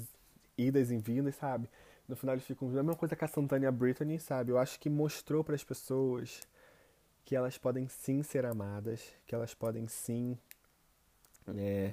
idas 0.57 0.91
e 0.91 0.99
vindas, 0.99 1.37
sabe? 1.37 1.69
No 2.09 2.17
final 2.17 2.35
eles 2.35 2.45
ficam 2.45 2.69
juntos. 2.69 2.81
A 2.81 2.83
mesma 2.83 2.97
coisa 2.97 3.15
com 3.15 3.25
a 3.25 3.29
Santana 3.29 3.65
e 3.65 3.69
a 3.69 3.73
Brittany, 3.73 4.19
sabe? 4.19 4.51
Eu 4.51 4.59
acho 4.59 4.79
que 4.81 4.89
mostrou 4.89 5.45
para 5.45 5.55
as 5.55 5.63
pessoas 5.63 6.41
que 7.25 7.37
elas 7.37 7.59
podem 7.59 7.87
sim 7.89 8.23
ser 8.23 8.47
amadas, 8.47 9.03
que 9.27 9.35
elas 9.35 9.55
podem 9.55 9.87
sim 9.87 10.39
é, 11.57 11.93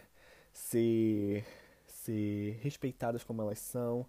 ser, 0.53 1.45
ser 1.85 2.59
respeitadas 2.61 3.23
como 3.23 3.41
elas 3.41 3.59
são, 3.59 4.05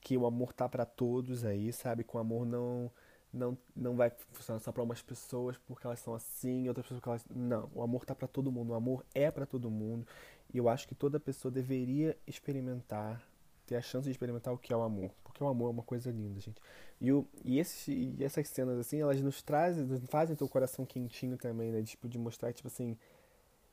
que 0.00 0.16
o 0.16 0.26
amor 0.26 0.52
tá 0.52 0.68
para 0.68 0.86
todos 0.86 1.44
aí, 1.44 1.72
sabe? 1.72 2.04
Que 2.04 2.16
o 2.16 2.20
amor 2.20 2.46
não 2.46 2.90
não, 3.34 3.58
não 3.74 3.96
vai 3.96 4.10
funcionar 4.32 4.60
só 4.60 4.70
para 4.70 4.82
umas 4.82 5.02
pessoas 5.02 5.58
porque 5.66 5.86
elas 5.86 5.98
são 5.98 6.14
assim, 6.14 6.68
outras 6.68 6.86
pessoas 6.86 7.00
porque 7.00 7.08
elas. 7.08 7.26
Não, 7.34 7.68
o 7.74 7.82
amor 7.82 8.04
tá 8.04 8.14
para 8.14 8.28
todo 8.28 8.50
mundo, 8.50 8.70
o 8.70 8.74
amor 8.74 9.04
é 9.14 9.30
para 9.30 9.44
todo 9.44 9.70
mundo. 9.70 10.06
E 10.52 10.58
eu 10.58 10.68
acho 10.68 10.86
que 10.86 10.94
toda 10.94 11.18
pessoa 11.18 11.50
deveria 11.50 12.16
experimentar, 12.26 13.20
ter 13.66 13.76
a 13.76 13.82
chance 13.82 14.04
de 14.04 14.12
experimentar 14.12 14.54
o 14.54 14.58
que 14.58 14.72
é 14.72 14.76
o 14.76 14.82
amor. 14.82 15.10
Porque 15.24 15.42
o 15.42 15.48
amor 15.48 15.68
é 15.68 15.70
uma 15.70 15.82
coisa 15.82 16.10
linda, 16.10 16.40
gente. 16.40 16.60
E, 17.00 17.10
o, 17.10 17.26
e, 17.44 17.58
esse, 17.58 17.92
e 17.92 18.24
essas 18.24 18.48
cenas, 18.48 18.78
assim, 18.78 19.00
elas 19.00 19.20
nos 19.20 19.42
trazem, 19.42 19.84
nos 19.84 20.04
fazem 20.04 20.36
teu 20.36 20.48
coração 20.48 20.86
quentinho 20.86 21.36
também, 21.36 21.72
né? 21.72 21.82
Tipo, 21.82 22.08
de 22.08 22.16
mostrar, 22.16 22.52
tipo 22.52 22.68
assim, 22.68 22.96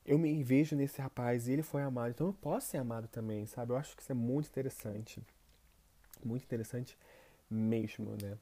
eu 0.04 0.18
me 0.18 0.42
vejo 0.42 0.74
nesse 0.74 1.00
rapaz 1.00 1.46
e 1.46 1.52
ele 1.52 1.62
foi 1.62 1.82
amado, 1.82 2.10
então 2.10 2.26
eu 2.26 2.32
posso 2.32 2.66
ser 2.66 2.78
amado 2.78 3.06
também, 3.06 3.46
sabe? 3.46 3.72
Eu 3.72 3.76
acho 3.76 3.94
que 3.96 4.02
isso 4.02 4.10
é 4.10 4.14
muito 4.14 4.48
interessante. 4.48 5.22
Muito 6.24 6.42
interessante 6.44 6.98
mesmo, 7.48 8.16
né? 8.20 8.36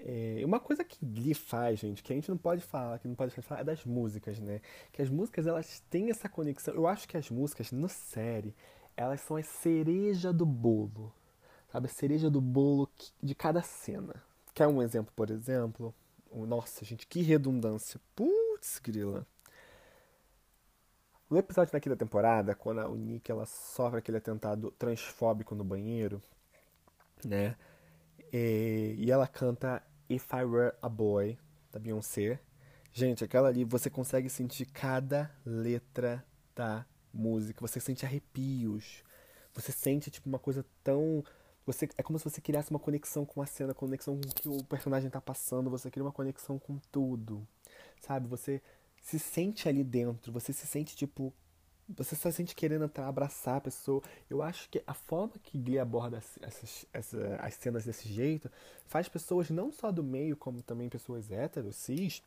É, 0.00 0.42
uma 0.44 0.60
coisa 0.60 0.84
que 0.84 1.04
Glee 1.04 1.34
faz, 1.34 1.80
gente, 1.80 2.02
que 2.02 2.12
a 2.12 2.16
gente 2.16 2.28
não 2.28 2.38
pode 2.38 2.62
falar, 2.62 2.98
que 2.98 3.08
não 3.08 3.14
pode 3.14 3.32
falar, 3.42 3.62
é 3.62 3.64
das 3.64 3.84
músicas, 3.84 4.38
né? 4.38 4.60
Que 4.92 5.02
as 5.02 5.10
músicas, 5.10 5.46
elas 5.46 5.80
têm 5.90 6.10
essa 6.10 6.28
conexão. 6.28 6.74
Eu 6.74 6.86
acho 6.86 7.08
que 7.08 7.16
as 7.16 7.30
músicas, 7.30 7.72
na 7.72 7.88
série, 7.88 8.54
elas 8.96 9.20
são 9.20 9.36
a 9.36 9.42
cereja 9.42 10.32
do 10.32 10.46
bolo. 10.46 11.12
Sabe? 11.72 11.86
A 11.86 11.90
cereja 11.90 12.30
do 12.30 12.40
bolo 12.40 12.88
de 13.22 13.34
cada 13.34 13.60
cena. 13.62 14.14
Quer 14.54 14.68
um 14.68 14.82
exemplo, 14.82 15.12
por 15.14 15.30
exemplo? 15.30 15.94
Nossa, 16.32 16.84
gente, 16.84 17.06
que 17.06 17.22
redundância. 17.22 18.00
Putz, 18.14 18.78
grila. 18.78 19.26
No 21.28 21.36
episódio 21.36 21.72
da 21.90 21.96
temporada, 21.96 22.54
quando 22.54 22.80
a 22.80 22.88
Nick 22.88 23.30
ela 23.30 23.44
sofre 23.44 23.98
aquele 23.98 24.16
atentado 24.16 24.70
transfóbico 24.78 25.54
no 25.54 25.62
banheiro, 25.62 26.22
né? 27.22 27.54
E, 28.32 28.94
e 28.98 29.10
ela 29.10 29.26
canta 29.26 29.82
If 30.08 30.32
I 30.32 30.44
Were 30.44 30.74
a 30.80 30.88
Boy, 30.88 31.38
da 31.72 31.78
Beyoncé. 31.78 32.40
Gente, 32.92 33.22
aquela 33.22 33.48
ali, 33.48 33.64
você 33.64 33.90
consegue 33.90 34.28
sentir 34.28 34.66
cada 34.66 35.30
letra 35.44 36.24
da 36.54 36.86
música. 37.12 37.60
Você 37.60 37.80
sente 37.80 38.04
arrepios. 38.04 39.04
Você 39.54 39.72
sente, 39.72 40.10
tipo, 40.10 40.28
uma 40.28 40.38
coisa 40.38 40.64
tão. 40.82 41.24
Você, 41.66 41.88
é 41.98 42.02
como 42.02 42.18
se 42.18 42.24
você 42.24 42.40
criasse 42.40 42.70
uma 42.70 42.80
conexão 42.80 43.26
com 43.26 43.42
a 43.42 43.46
cena, 43.46 43.74
conexão 43.74 44.18
com 44.18 44.28
o 44.28 44.34
que 44.34 44.48
o 44.48 44.64
personagem 44.64 45.10
tá 45.10 45.20
passando. 45.20 45.70
Você 45.70 45.90
cria 45.90 46.04
uma 46.04 46.12
conexão 46.12 46.58
com 46.58 46.78
tudo. 46.90 47.46
Sabe? 48.00 48.26
Você 48.28 48.62
se 49.02 49.18
sente 49.18 49.68
ali 49.68 49.84
dentro. 49.84 50.32
Você 50.32 50.52
se 50.52 50.66
sente, 50.66 50.96
tipo, 50.96 51.32
você 51.88 52.14
só 52.14 52.30
sente 52.30 52.54
querendo 52.54 52.90
abraçar 52.96 53.56
a 53.56 53.60
pessoa. 53.60 54.02
Eu 54.28 54.42
acho 54.42 54.68
que 54.68 54.82
a 54.86 54.94
forma 54.94 55.32
que 55.42 55.58
Glee 55.58 55.78
aborda 55.78 56.18
essas, 56.42 56.86
essas, 56.92 57.20
as 57.38 57.54
cenas 57.54 57.84
desse 57.84 58.08
jeito 58.08 58.50
faz 58.86 59.08
pessoas 59.08 59.48
não 59.50 59.72
só 59.72 59.90
do 59.90 60.02
meio, 60.02 60.36
como 60.36 60.62
também 60.62 60.88
pessoas 60.88 61.30
héteros, 61.30 61.76
cis, 61.76 62.22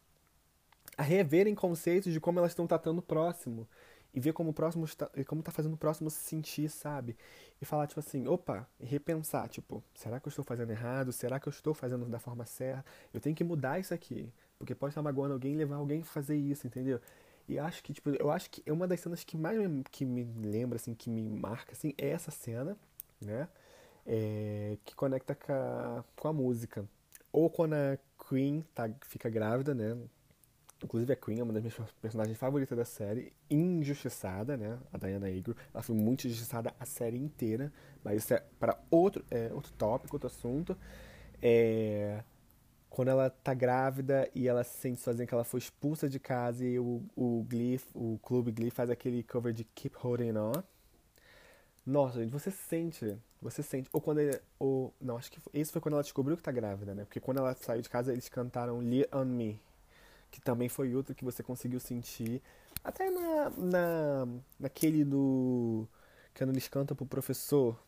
a 0.98 1.04
reverem 1.04 1.54
conceitos 1.54 2.12
de 2.12 2.20
como 2.20 2.40
elas 2.40 2.52
estão 2.52 2.66
tratando 2.66 3.00
o 3.00 3.04
próximo. 3.04 3.68
E 4.14 4.20
ver 4.20 4.34
como 4.34 4.50
o 4.50 4.54
próximo 4.54 4.84
está, 4.84 5.10
como 5.26 5.42
tá 5.42 5.52
fazendo 5.52 5.74
o 5.74 5.78
próximo 5.78 6.10
se 6.10 6.22
sentir, 6.22 6.70
sabe? 6.70 7.16
E 7.62 7.66
falar, 7.66 7.88
tipo 7.88 8.02
assim, 8.02 8.28
opa, 8.28 8.68
e 8.78 8.86
repensar, 8.86 9.48
tipo, 9.48 9.82
será 9.96 10.20
que 10.20 10.28
eu 10.28 10.30
estou 10.30 10.44
fazendo 10.44 10.70
errado? 10.70 11.14
Será 11.14 11.40
que 11.40 11.48
eu 11.48 11.52
estou 11.52 11.74
fazendo 11.74 12.06
da 12.08 12.20
forma 12.20 12.46
certa? 12.46 12.84
Eu 13.14 13.22
tenho 13.22 13.34
que 13.34 13.44
mudar 13.44 13.80
isso 13.80 13.94
aqui. 13.94 14.30
Porque 14.58 14.76
pode 14.76 14.92
estar 14.92 15.02
magoando 15.02 15.34
alguém 15.34 15.54
e 15.54 15.58
levar 15.58 15.78
alguém 15.78 16.02
a 16.02 16.04
fazer 16.04 16.36
isso, 16.36 16.68
entendeu? 16.68 17.00
E 17.52 17.60
acho 17.60 17.84
que, 17.84 17.92
tipo, 17.92 18.10
eu 18.12 18.32
acho 18.32 18.50
que 18.50 18.64
é 18.66 18.72
uma 18.72 18.88
das 18.88 19.02
cenas 19.02 19.26
que 19.26 19.36
mais 19.36 19.60
me, 19.60 19.84
que 19.92 20.06
me 20.06 20.24
lembra, 20.24 20.78
assim, 20.78 20.94
que 20.94 21.10
me 21.10 21.30
marca, 21.30 21.74
assim, 21.74 21.94
é 21.98 22.08
essa 22.08 22.32
cena, 22.32 22.78
né? 23.20 23.50
É, 24.06 24.78
que 24.86 24.96
conecta 24.96 25.36
com 25.36 25.52
a, 25.52 26.04
com 26.16 26.28
a 26.30 26.34
música. 26.34 26.86
Ou 27.30 27.50
quando 27.50 27.74
a 27.74 27.98
Queen 28.30 28.66
tá, 28.74 28.90
fica 29.02 29.30
grávida, 29.30 29.76
né? 29.76 29.98
Inclusive 30.82 31.12
a 31.12 31.16
Queen 31.18 31.40
é 31.42 31.44
uma 31.44 31.52
das 31.52 31.62
minhas 31.62 31.92
personagens 32.02 32.38
favoritas 32.38 32.78
da 32.78 32.86
série, 32.86 33.34
injustiçada, 33.50 34.56
né? 34.56 34.80
A 34.94 34.98
Diana 34.98 35.28
Agro. 35.28 35.54
Ela 35.74 35.84
foi 35.84 35.96
muito 35.96 36.28
injustiçada 36.28 36.74
a 36.80 36.86
série 36.86 37.18
inteira, 37.18 37.70
mas 38.02 38.24
isso 38.24 38.34
é 38.34 38.42
para 38.58 38.80
outro, 38.90 39.26
é, 39.30 39.52
outro 39.54 39.74
tópico, 39.74 40.16
outro 40.16 40.28
assunto. 40.28 40.78
É... 41.42 42.24
quando 42.92 43.08
ela 43.08 43.30
tá 43.30 43.54
grávida 43.54 44.30
e 44.36 44.50
ela 44.50 44.66
se 44.66 44.78
sente 44.78 45.00
sozinha, 45.00 45.26
que 45.26 45.34
ela 45.34 45.46
foi 45.46 45.60
expulsa 45.60 46.10
de 46.10 46.20
casa 46.20 46.66
e 46.66 46.78
o, 46.78 47.02
o 47.16 47.42
Glee, 47.50 47.80
o 47.96 48.20
clube 48.22 48.52
Glee 48.52 48.70
faz 48.70 48.90
aquele 48.90 49.24
cover 49.24 49.54
de 49.54 49.64
Keep 49.64 49.96
Holding 49.98 50.38
On. 50.38 50.52
Nossa, 51.86 52.20
gente, 52.20 52.32
você 52.32 52.52
sente, 52.52 53.18
você 53.42 53.64
sente. 53.64 53.90
Ou 53.94 54.02
quando 54.02 54.20
ele, 54.20 54.38
ou, 54.60 54.94
não, 55.00 55.16
acho 55.16 55.32
que 55.32 55.40
esse 55.54 55.72
foi 55.72 55.80
quando 55.80 55.94
ela 55.94 56.04
descobriu 56.04 56.36
que 56.36 56.44
tá 56.44 56.52
grávida, 56.52 56.94
né? 56.94 57.06
Porque 57.06 57.22
quando 57.22 57.38
ela 57.38 57.56
saiu 57.56 57.82
de 57.82 57.90
casa, 57.90 58.12
eles 58.12 58.28
cantaram 58.28 58.80
Lean 58.80 59.06
on 59.14 59.24
Me, 59.24 59.58
que 60.30 60.42
também 60.42 60.68
foi 60.68 60.94
outro 60.94 61.16
que 61.16 61.24
você 61.24 61.42
conseguiu 61.42 61.80
sentir. 61.80 62.42
Até 62.84 63.10
na, 63.10 63.50
na 63.52 64.28
naquele 64.60 65.06
do 65.06 65.88
quando 66.36 66.50
eles 66.50 66.68
cantam 66.68 66.96
pro 66.96 67.06
professor, 67.06 67.82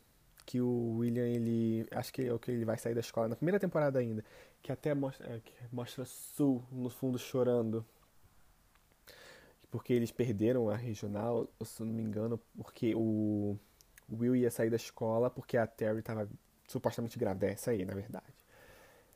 que 0.45 0.62
o 0.62 0.97
William, 0.97 1.25
ele. 1.27 1.88
Acho 1.91 2.13
que 2.13 2.23
é 2.23 2.34
o 2.34 2.39
que 2.39 2.51
ele 2.51 2.65
vai 2.65 2.77
sair 2.77 2.93
da 2.93 2.99
escola 2.99 3.27
na 3.27 3.36
primeira 3.36 3.60
temporada 3.60 3.99
ainda. 3.99 4.23
Que 4.62 4.71
até 4.71 4.93
mostra, 4.93 5.27
é, 5.27 5.39
que 5.39 5.53
mostra 5.71 6.06
Sul 6.06 6.63
no 6.71 6.89
fundo 6.89 7.17
chorando. 7.17 7.86
Porque 9.71 9.93
eles 9.93 10.12
perderam 10.12 10.69
a 10.69 10.75
regional, 10.75 11.49
se 11.63 11.82
não 11.84 11.91
me 11.91 12.03
engano, 12.03 12.39
porque 12.56 12.93
o, 12.95 13.58
Will 14.12 14.36
ia 14.36 14.51
sair 14.51 14.69
da 14.69 14.75
escola 14.75 15.29
porque 15.29 15.58
a 15.58 15.65
Terry 15.65 15.99
estava 15.99 16.29
supostamente 16.67 17.17
grávida. 17.17 17.47
É 17.47 17.51
essa 17.51 17.71
aí, 17.71 17.86
na 17.86 17.93
verdade. 17.93 18.34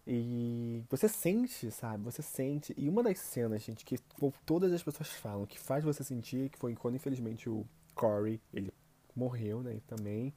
E 0.06 0.84
você 0.90 1.08
sente, 1.10 1.70
sabe? 1.70 2.04
Você 2.06 2.22
sente. 2.22 2.74
E 2.78 2.88
uma 2.88 3.04
das 3.04 3.20
cenas, 3.20 3.62
gente, 3.62 3.84
que 3.84 3.98
todas 4.46 4.72
as 4.72 4.82
pessoas 4.82 5.10
falam, 5.10 5.46
que 5.46 5.60
faz 5.60 5.84
você 5.84 6.04
sentir, 6.04 6.50
que 6.50 6.58
foi 6.58 6.76
quando 6.76 6.96
infelizmente 6.96 7.50
o 7.50 7.66
Corey, 7.94 8.40
ele 8.54 8.72
morreu, 9.16 9.62
né? 9.62 9.82
Também 9.86 10.34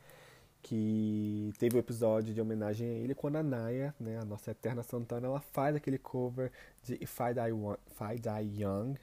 que 0.62 1.52
teve 1.58 1.74
o 1.74 1.78
um 1.78 1.80
episódio 1.80 2.34
de 2.34 2.40
homenagem 2.40 2.88
a 2.88 2.92
ele 2.92 3.14
quando 3.14 3.36
a 3.36 3.42
Naya, 3.42 3.94
né, 3.98 4.18
a 4.18 4.24
nossa 4.24 4.50
eterna 4.50 4.82
Santana, 4.82 5.26
ela 5.26 5.40
faz 5.40 5.74
aquele 5.74 5.98
cover 5.98 6.52
de 6.82 6.94
If 6.94 7.18
I 7.20 7.34
Die, 7.34 7.52
If 7.90 8.00
I 8.00 8.18
Die 8.18 8.62
Young, 8.62 8.94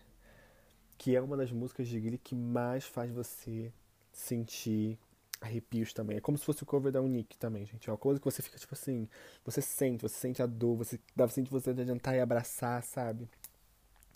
que 0.97 1.15
é 1.15 1.21
uma 1.21 1.37
das 1.37 1.51
músicas 1.51 1.87
de 1.87 1.99
Glee 1.99 2.17
que 2.17 2.35
mais 2.35 2.85
faz 2.85 3.11
você 3.11 3.71
sentir 4.11 4.97
arrepios 5.39 5.93
também. 5.93 6.17
É 6.17 6.21
como 6.21 6.37
se 6.37 6.45
fosse 6.45 6.63
o 6.63 6.65
cover 6.65 6.91
da 6.91 7.01
Unique 7.01 7.37
também, 7.37 7.65
gente. 7.65 7.89
É 7.89 7.91
uma 7.91 7.97
coisa 7.97 8.19
que 8.19 8.25
você 8.25 8.41
fica 8.41 8.57
tipo 8.57 8.73
assim, 8.73 9.07
você 9.45 9.61
sente, 9.61 10.01
você 10.01 10.15
sente 10.15 10.41
a 10.41 10.45
dor, 10.45 10.75
você 10.77 10.99
dá 11.15 11.27
sente 11.27 11.51
você 11.51 11.69
adiantar 11.69 12.15
e 12.15 12.19
abraçar, 12.19 12.81
sabe? 12.83 13.29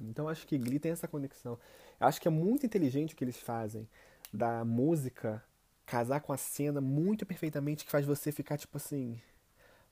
Então 0.02 0.28
acho 0.28 0.48
que 0.48 0.58
Glee 0.58 0.80
tem 0.80 0.92
essa 0.92 1.08
conexão. 1.08 1.60
Eu 2.00 2.08
acho 2.08 2.20
que 2.20 2.28
é 2.28 2.32
muito 2.32 2.66
inteligente 2.66 3.14
o 3.14 3.18
que 3.18 3.24
eles 3.24 3.38
fazem 3.38 3.88
da 4.34 4.66
música 4.66 5.44
casar 5.92 6.22
com 6.22 6.32
a 6.32 6.38
cena 6.38 6.80
muito 6.80 7.26
perfeitamente 7.26 7.84
que 7.84 7.92
faz 7.92 8.06
você 8.06 8.32
ficar 8.32 8.58
tipo 8.58 8.78
assim, 8.78 9.22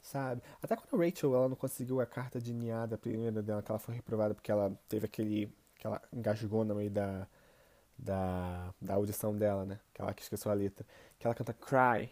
sabe? 0.01 0.41
Até 0.63 0.73
quando 0.73 0.95
a 0.95 1.05
Rachel 1.05 1.35
ela 1.35 1.49
não 1.49 1.57
conseguiu 1.57 1.99
a 1.99 2.05
carta 2.05 2.39
de 2.39 2.53
niada 2.53 2.97
primeira 2.97 3.43
dela, 3.43 3.61
que 3.61 3.69
ela 3.69 3.79
foi 3.79 3.95
reprovada 3.95 4.33
porque 4.33 4.49
ela 4.49 4.71
teve 4.87 5.07
aquele. 5.07 5.53
que 5.77 5.85
ela 5.85 6.01
engasgou 6.13 6.63
no 6.63 6.75
meio 6.75 6.89
da, 6.89 7.27
da, 7.97 8.73
da 8.81 8.93
audição 8.93 9.35
dela, 9.35 9.65
né? 9.65 9.77
Que 9.93 10.01
ela 10.01 10.13
que 10.13 10.21
esqueceu 10.21 10.49
a 10.49 10.53
letra. 10.53 10.85
Que 11.19 11.27
ela 11.27 11.35
canta 11.35 11.51
Cry. 11.51 12.09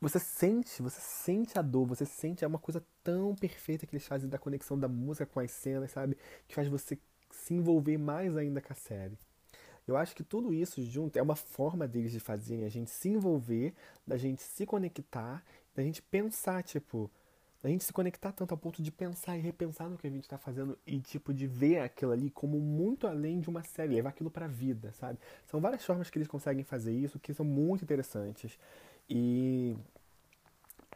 Você 0.00 0.20
sente, 0.20 0.80
você 0.80 1.00
sente 1.00 1.58
a 1.58 1.62
dor, 1.62 1.86
você 1.86 2.06
sente, 2.06 2.44
é 2.44 2.46
uma 2.46 2.58
coisa 2.60 2.84
tão 3.02 3.34
perfeita 3.34 3.84
que 3.84 3.96
eles 3.96 4.06
fazem 4.06 4.28
da 4.30 4.38
conexão 4.38 4.78
da 4.78 4.86
música 4.86 5.26
com 5.26 5.40
as 5.40 5.50
cenas, 5.50 5.90
sabe? 5.90 6.16
Que 6.46 6.54
faz 6.54 6.68
você 6.68 6.96
se 7.32 7.52
envolver 7.52 7.98
mais 7.98 8.36
ainda 8.36 8.60
com 8.60 8.72
a 8.72 8.76
série. 8.76 9.18
Eu 9.86 9.96
acho 9.96 10.14
que 10.16 10.24
tudo 10.24 10.52
isso 10.52 10.82
junto 10.82 11.18
é 11.18 11.22
uma 11.22 11.36
forma 11.36 11.86
deles 11.86 12.12
de 12.12 12.20
fazerem 12.20 12.64
a 12.64 12.68
gente 12.70 12.90
se 12.90 13.08
envolver, 13.08 13.74
da 14.06 14.16
gente 14.16 14.42
se 14.42 14.64
conectar, 14.64 15.44
da 15.74 15.82
gente 15.82 16.00
pensar, 16.00 16.62
tipo, 16.62 17.10
da 17.64 17.70
gente 17.70 17.82
se 17.82 17.92
conectar 17.94 18.30
tanto 18.30 18.52
ao 18.52 18.58
ponto 18.58 18.82
de 18.82 18.90
pensar 18.90 19.38
e 19.38 19.40
repensar 19.40 19.88
no 19.88 19.96
que 19.96 20.06
a 20.06 20.10
gente 20.10 20.24
está 20.24 20.36
fazendo 20.36 20.78
e, 20.86 21.00
tipo, 21.00 21.32
de 21.32 21.46
ver 21.46 21.78
aquilo 21.78 22.12
ali 22.12 22.30
como 22.30 22.60
muito 22.60 23.06
além 23.06 23.40
de 23.40 23.48
uma 23.48 23.62
série, 23.62 23.94
levar 23.94 24.10
aquilo 24.10 24.30
pra 24.30 24.46
vida, 24.46 24.92
sabe? 24.92 25.18
São 25.46 25.62
várias 25.62 25.82
formas 25.82 26.10
que 26.10 26.18
eles 26.18 26.28
conseguem 26.28 26.62
fazer 26.62 26.92
isso 26.92 27.18
que 27.18 27.32
são 27.32 27.44
muito 27.44 27.82
interessantes. 27.82 28.58
E. 29.08 29.74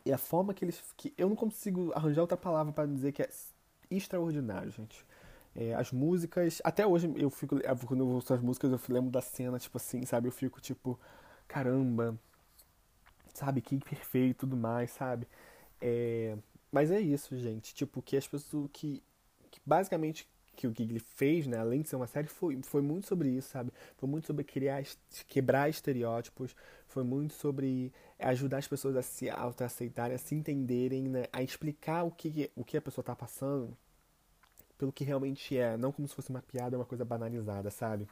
E 0.04 0.12
a 0.12 0.18
forma 0.18 0.52
que 0.52 0.62
eles. 0.62 0.82
que 0.94 1.14
Eu 1.16 1.30
não 1.30 1.36
consigo 1.36 1.90
arranjar 1.94 2.20
outra 2.20 2.36
palavra 2.36 2.70
para 2.70 2.86
dizer 2.86 3.12
que 3.12 3.22
é 3.22 3.30
extraordinário, 3.90 4.70
gente. 4.70 5.06
É, 5.60 5.74
as 5.74 5.90
músicas, 5.90 6.60
até 6.62 6.86
hoje 6.86 7.12
eu 7.16 7.28
fico, 7.30 7.58
é, 7.58 7.74
quando 7.84 8.04
eu 8.04 8.08
ouço 8.08 8.32
as 8.32 8.40
músicas, 8.40 8.70
eu 8.70 8.80
lembro 8.94 9.10
da 9.10 9.20
cena, 9.20 9.58
tipo 9.58 9.76
assim, 9.76 10.04
sabe? 10.06 10.28
Eu 10.28 10.32
fico 10.32 10.60
tipo, 10.60 10.98
caramba, 11.48 12.16
sabe? 13.34 13.60
Que 13.60 13.76
perfeito 13.78 14.30
e 14.30 14.34
tudo 14.34 14.56
mais, 14.56 14.92
sabe? 14.92 15.26
É, 15.80 16.36
mas 16.70 16.92
é 16.92 17.00
isso, 17.00 17.36
gente. 17.36 17.74
Tipo, 17.74 18.00
que 18.00 18.16
as 18.16 18.28
pessoas. 18.28 18.70
Que, 18.72 19.02
que 19.50 19.60
basicamente 19.66 20.28
que 20.54 20.66
o 20.68 20.74
Gigli 20.76 21.00
fez, 21.00 21.46
né, 21.46 21.58
além 21.58 21.82
de 21.82 21.88
ser 21.88 21.96
uma 21.96 22.06
série, 22.06 22.28
foi, 22.28 22.60
foi 22.62 22.82
muito 22.82 23.06
sobre 23.06 23.28
isso, 23.30 23.48
sabe? 23.50 23.72
Foi 23.96 24.08
muito 24.08 24.26
sobre 24.26 24.44
criar, 24.44 24.82
quebrar 25.28 25.68
estereótipos, 25.68 26.54
foi 26.86 27.04
muito 27.04 27.34
sobre 27.34 27.92
ajudar 28.18 28.58
as 28.58 28.68
pessoas 28.68 28.96
a 28.96 29.02
se 29.02 29.30
autoaceitarem, 29.30 30.16
a 30.16 30.18
se 30.18 30.34
entenderem, 30.34 31.08
né, 31.08 31.26
a 31.32 31.42
explicar 31.42 32.04
o 32.04 32.10
que, 32.10 32.50
o 32.56 32.64
que 32.64 32.76
a 32.76 32.82
pessoa 32.82 33.02
está 33.02 33.14
passando 33.14 33.76
pelo 34.78 34.92
que 34.92 35.04
realmente 35.04 35.56
é, 35.56 35.76
não 35.76 35.92
como 35.92 36.06
se 36.06 36.14
fosse 36.14 36.30
uma 36.30 36.40
piada, 36.40 36.78
uma 36.78 36.84
coisa 36.84 37.04
banalizada, 37.04 37.70
sabe? 37.70 38.08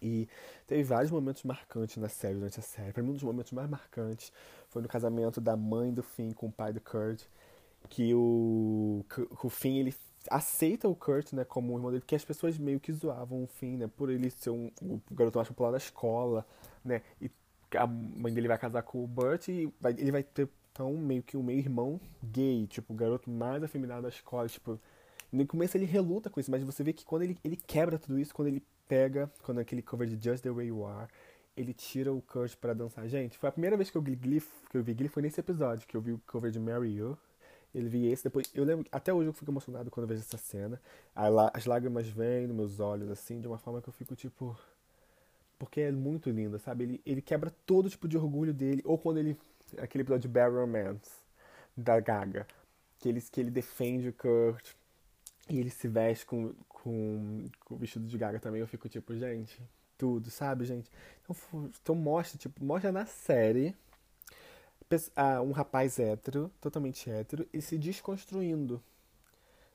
E 0.00 0.28
teve 0.66 0.82
vários 0.84 1.10
momentos 1.10 1.42
marcantes 1.42 1.96
na 1.96 2.08
série, 2.08 2.34
durante 2.34 2.58
a 2.58 2.62
série. 2.62 2.92
Para 2.92 3.02
mim, 3.02 3.10
um 3.10 3.14
dos 3.14 3.22
momentos 3.22 3.52
mais 3.52 3.68
marcantes 3.68 4.32
foi 4.68 4.80
no 4.80 4.88
casamento 4.88 5.40
da 5.40 5.56
mãe 5.56 5.92
do 5.92 6.02
Finn 6.02 6.32
com 6.32 6.46
o 6.46 6.52
pai 6.52 6.72
do 6.72 6.80
Kurt, 6.80 7.24
que 7.90 8.14
o, 8.14 9.04
que 9.08 9.46
o 9.46 9.50
Finn 9.50 9.80
ele 9.80 9.94
aceita 10.30 10.88
o 10.88 10.94
Kurt, 10.94 11.32
né, 11.32 11.44
como 11.44 11.72
o 11.72 11.76
irmão 11.76 11.90
dele, 11.90 12.00
porque 12.00 12.14
as 12.14 12.24
pessoas 12.24 12.56
meio 12.56 12.80
que 12.80 12.92
zoavam 12.92 13.42
o 13.42 13.46
Finn, 13.46 13.76
né, 13.76 13.90
por 13.96 14.08
ele 14.08 14.30
ser 14.30 14.50
um, 14.50 14.70
o 14.80 15.00
garoto 15.10 15.38
mais 15.38 15.48
popular 15.48 15.72
da 15.72 15.78
escola, 15.78 16.46
né, 16.84 17.02
e 17.20 17.30
a 17.76 17.86
mãe 17.86 18.32
dele 18.32 18.48
vai 18.48 18.58
casar 18.58 18.82
com 18.82 19.02
o 19.02 19.06
Burt 19.06 19.48
e 19.48 19.72
vai, 19.80 19.92
ele 19.92 20.12
vai 20.12 20.22
ter 20.22 20.48
então 20.72 20.90
meio 20.96 21.22
que 21.22 21.36
um 21.36 21.42
meio 21.42 21.58
irmão 21.58 22.00
gay, 22.24 22.66
tipo, 22.66 22.94
o 22.94 22.96
garoto 22.96 23.30
mais 23.30 23.62
afeminado 23.62 24.02
da 24.02 24.08
escola, 24.08 24.48
tipo, 24.48 24.80
no 25.32 25.46
começo 25.46 25.76
ele 25.76 25.86
reluta 25.86 26.28
com 26.28 26.38
isso, 26.38 26.50
mas 26.50 26.62
você 26.62 26.84
vê 26.84 26.92
que 26.92 27.04
quando 27.04 27.22
ele, 27.22 27.38
ele 27.42 27.56
quebra 27.56 27.98
tudo 27.98 28.18
isso, 28.18 28.34
quando 28.34 28.48
ele 28.48 28.62
pega, 28.86 29.30
quando 29.42 29.58
aquele 29.58 29.80
cover 29.80 30.06
de 30.06 30.22
Just 30.22 30.42
the 30.42 30.50
Way 30.50 30.66
You 30.66 30.86
Are, 30.86 31.08
ele 31.56 31.72
tira 31.72 32.12
o 32.12 32.20
Kurt 32.20 32.56
para 32.56 32.74
dançar. 32.74 33.08
Gente, 33.08 33.38
foi 33.38 33.48
a 33.48 33.52
primeira 33.52 33.76
vez 33.76 33.90
que 33.90 33.96
eu, 33.96 34.02
Glee, 34.02 34.42
que 34.70 34.76
eu 34.76 34.82
vi 34.82 34.94
Glee 34.94 35.08
foi 35.08 35.22
nesse 35.22 35.40
episódio, 35.40 35.86
que 35.86 35.96
eu 35.96 36.00
vi 36.00 36.12
o 36.12 36.20
cover 36.26 36.50
de 36.50 36.58
Mary 36.60 36.94
You. 36.94 37.16
Ele 37.74 37.88
vi 37.88 38.06
esse, 38.06 38.24
depois 38.24 38.50
eu 38.54 38.64
lembro, 38.64 38.86
até 38.92 39.12
hoje 39.14 39.30
eu 39.30 39.32
fico 39.32 39.50
emocionado 39.50 39.90
quando 39.90 40.04
eu 40.04 40.08
vejo 40.08 40.20
essa 40.20 40.36
cena. 40.36 40.80
As 41.14 41.64
lágrimas 41.64 42.06
vêm 42.06 42.46
nos 42.46 42.56
meus 42.56 42.80
olhos, 42.80 43.10
assim, 43.10 43.40
de 43.40 43.46
uma 43.46 43.56
forma 43.56 43.80
que 43.80 43.88
eu 43.88 43.92
fico 43.92 44.14
tipo. 44.14 44.58
Porque 45.58 45.80
é 45.80 45.92
muito 45.92 46.28
linda, 46.28 46.58
sabe? 46.58 46.84
Ele, 46.84 47.00
ele 47.06 47.22
quebra 47.22 47.50
todo 47.64 47.88
tipo 47.88 48.06
de 48.06 48.18
orgulho 48.18 48.52
dele. 48.52 48.82
Ou 48.84 48.98
quando 48.98 49.18
ele. 49.18 49.38
Aquele 49.78 50.02
episódio 50.02 50.22
de 50.22 50.28
Bad 50.28 50.54
Romance, 50.54 51.10
da 51.74 51.98
Gaga. 51.98 52.46
Que 52.98 53.08
ele, 53.08 53.22
que 53.22 53.40
ele 53.40 53.50
defende 53.50 54.08
o 54.08 54.12
Kurt 54.12 54.74
e 55.48 55.58
ele 55.58 55.70
se 55.70 55.88
veste 55.88 56.24
com, 56.24 56.54
com, 56.68 57.48
com 57.60 57.74
o 57.74 57.78
vestido 57.78 58.06
de 58.06 58.16
gaga 58.18 58.38
também. 58.38 58.60
Eu 58.60 58.66
fico 58.66 58.88
tipo, 58.88 59.14
gente, 59.16 59.60
tudo, 59.98 60.30
sabe, 60.30 60.64
gente? 60.64 60.90
Então, 61.22 61.70
então 61.82 61.94
mostra, 61.94 62.38
tipo, 62.38 62.64
mostra 62.64 62.92
na 62.92 63.06
série 63.06 63.74
um 65.42 65.52
rapaz 65.52 65.98
hétero, 65.98 66.50
totalmente 66.60 67.08
hétero, 67.08 67.48
e 67.52 67.62
se 67.62 67.78
desconstruindo. 67.78 68.82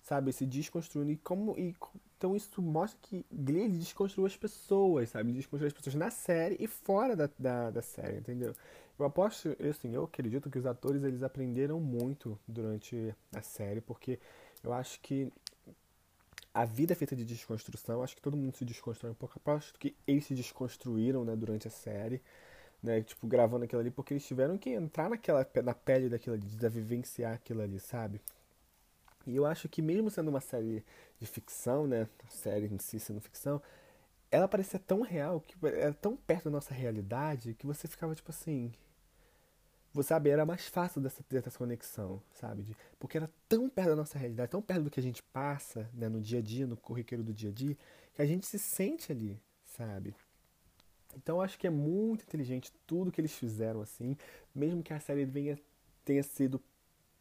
Sabe? 0.02 0.32
Se 0.32 0.46
desconstruindo. 0.46 1.12
E 1.12 1.18
como. 1.18 1.58
E, 1.58 1.76
então 2.18 2.36
isso 2.36 2.62
mostra 2.62 2.98
que 3.02 3.26
Glee 3.32 3.70
desconstruiu 3.70 4.26
as 4.26 4.36
pessoas, 4.36 5.10
sabe? 5.10 5.30
Ele 5.30 5.38
desconstruiu 5.38 5.68
as 5.68 5.74
pessoas 5.74 5.96
na 5.96 6.10
série 6.10 6.56
e 6.60 6.68
fora 6.68 7.16
da, 7.16 7.30
da, 7.38 7.70
da 7.70 7.82
série, 7.82 8.18
entendeu? 8.18 8.54
Eu 8.98 9.06
aposto, 9.06 9.56
assim, 9.70 9.94
eu 9.94 10.06
acredito 10.06 10.50
que 10.50 10.58
os 10.58 10.66
atores 10.66 11.04
eles 11.04 11.22
aprenderam 11.22 11.80
muito 11.80 12.40
durante 12.48 13.14
a 13.36 13.42
série, 13.42 13.82
porque 13.82 14.20
eu 14.64 14.74
acho 14.74 15.00
que 15.02 15.32
a 16.58 16.66
vida 16.66 16.94
é 16.94 16.96
feita 16.96 17.16
de 17.16 17.24
desconstrução. 17.24 18.02
Acho 18.02 18.16
que 18.16 18.22
todo 18.22 18.36
mundo 18.36 18.58
se 18.58 18.66
desconstrói 18.66 19.12
um 19.12 19.16
pouco. 19.16 19.38
Aposto 19.38 19.78
que 19.78 19.96
eles 20.08 20.26
se 20.26 20.34
desconstruíram 20.34 21.24
né, 21.24 21.36
durante 21.36 21.68
a 21.68 21.72
série. 21.72 22.20
Né, 22.82 23.02
tipo, 23.02 23.28
gravando 23.28 23.66
aquilo 23.66 23.82
ali, 23.82 23.92
porque 23.92 24.14
eles 24.14 24.26
tiveram 24.26 24.58
que 24.58 24.70
entrar 24.70 25.10
naquela, 25.10 25.48
na 25.64 25.74
pele 25.74 26.10
daquilo 26.10 26.36
ali, 26.36 26.46
de 26.46 26.70
vivenciar 26.70 27.34
aquilo 27.34 27.62
ali, 27.62 27.80
sabe? 27.80 28.22
E 29.26 29.36
eu 29.36 29.46
acho 29.46 29.68
que 29.68 29.82
mesmo 29.82 30.10
sendo 30.12 30.30
uma 30.30 30.40
série 30.40 30.84
de 31.20 31.26
ficção, 31.26 31.88
né, 31.88 32.08
série 32.30 32.68
em 32.68 32.78
si 32.78 33.00
sendo 33.00 33.20
ficção, 33.20 33.62
ela 34.32 34.48
parecia 34.48 34.80
tão 34.80 35.02
real, 35.02 35.42
que 35.42 35.56
era 35.66 35.94
tão 35.94 36.16
perto 36.16 36.46
da 36.46 36.52
nossa 36.52 36.74
realidade, 36.74 37.56
que 37.56 37.66
você 37.66 37.88
ficava 37.88 38.14
tipo 38.14 38.30
assim, 38.30 38.72
você 39.94 40.10
sabe, 40.10 40.30
era 40.30 40.46
mais 40.46 40.68
fácil 40.68 41.02
dessa, 41.02 41.24
dessa 41.30 41.58
conexão, 41.58 42.22
sabe? 42.32 42.64
De, 42.64 42.78
porque 43.00 43.18
era 43.18 43.30
tão 43.48 43.70
perto 43.70 43.90
da 43.90 43.96
nossa 43.96 44.18
realidade, 44.18 44.52
tão 44.52 44.62
perto 44.62 44.84
do 44.84 44.90
que 44.90 45.00
a 45.00 45.04
gente 45.04 45.24
passa 45.24 45.90
né, 45.94 46.08
no 46.08 46.22
dia 46.22 46.40
a 46.40 46.42
dia, 46.42 46.68
no 46.68 46.78
corriqueiro 46.78 47.24
do 47.24 47.34
dia 47.34 47.50
a 47.50 47.54
dia, 47.54 47.76
que 48.14 48.22
a 48.22 48.26
gente 48.26 48.46
se 48.46 48.60
sente 48.60 49.12
ali, 49.12 49.40
sabe? 49.66 50.14
Então 51.16 51.42
acho 51.42 51.58
que 51.58 51.66
é 51.66 51.70
muito 51.70 52.24
inteligente 52.24 52.72
tudo 52.86 53.12
que 53.12 53.20
eles 53.20 53.34
fizeram 53.34 53.82
assim, 53.82 54.16
mesmo 54.54 54.84
que 54.84 54.94
a 54.94 55.00
série 55.00 55.26
venha, 55.26 55.58
tenha 56.06 56.22
sido 56.22 56.62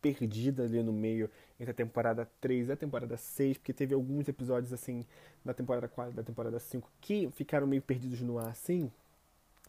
perdida 0.00 0.64
ali 0.64 0.82
no 0.82 0.92
meio 0.92 1.30
entre 1.58 1.70
a 1.70 1.74
temporada 1.74 2.30
3 2.40 2.68
e 2.68 2.72
a 2.72 2.76
temporada 2.76 3.16
6, 3.16 3.58
porque 3.58 3.72
teve 3.72 3.94
alguns 3.94 4.28
episódios 4.28 4.72
assim 4.72 5.04
da 5.44 5.54
temporada 5.54 5.88
4 5.88 6.12
da 6.12 6.22
temporada 6.22 6.58
5 6.58 6.90
que 7.00 7.30
ficaram 7.32 7.66
meio 7.66 7.82
perdidos 7.82 8.20
no 8.20 8.38
ar 8.38 8.48
assim. 8.48 8.90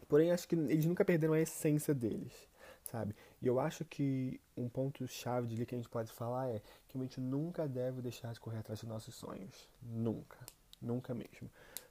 Porém, 0.07 0.31
acho 0.31 0.47
que 0.47 0.55
eles 0.55 0.85
nunca 0.85 1.03
perderam 1.03 1.33
a 1.33 1.39
essência 1.39 1.93
deles, 1.93 2.46
sabe? 2.91 3.15
E 3.41 3.47
eu 3.47 3.59
acho 3.59 3.85
que 3.85 4.39
um 4.55 4.67
ponto 4.67 5.07
chave 5.07 5.47
de 5.47 5.65
que 5.65 5.75
a 5.75 5.77
gente 5.77 5.89
pode 5.89 6.11
falar 6.11 6.49
é 6.49 6.61
que 6.87 6.97
a 6.97 7.01
gente 7.01 7.19
nunca 7.19 7.67
deve 7.67 8.01
deixar 8.01 8.33
de 8.33 8.39
correr 8.39 8.59
atrás 8.59 8.79
dos 8.79 8.89
nossos 8.89 9.15
sonhos. 9.15 9.67
Nunca. 9.81 10.37
Nunca 10.81 11.13
mesmo. 11.13 11.49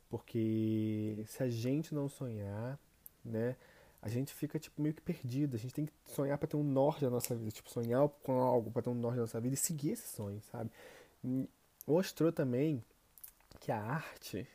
Porque 0.09 1.25
se 1.27 1.43
a 1.43 1.49
gente 1.49 1.95
não 1.95 2.09
sonhar, 2.09 2.79
né, 3.25 3.57
a 4.01 4.09
gente 4.09 4.33
fica 4.33 4.59
tipo 4.59 4.81
meio 4.81 4.95
que 4.95 5.03
perdido. 5.03 5.57
A 5.57 5.59
gente 5.59 5.75
tem 5.75 5.87
que 5.87 5.93
sonhar 6.07 6.39
para 6.39 6.49
ter 6.49 6.57
um 6.57 6.63
norte 6.63 7.03
da 7.03 7.11
nossa 7.11 7.35
vida, 7.35 7.51
tipo 7.51 7.69
sonhar 7.71 8.09
com 8.23 8.41
algo 8.41 8.71
para 8.71 8.83
ter 8.83 8.91
um 8.91 8.95
norte 8.95 9.17
da 9.17 9.23
nossa 9.23 9.41
vida 9.41 9.55
e 9.55 9.59
seguir 9.59 9.93
esse 9.93 10.09
sonho, 10.09 10.41
sabe? 10.51 10.71
Mostrou 11.87 12.33
também 12.33 12.83
que 13.61 13.73
a 13.73 13.81
arte 13.81 14.47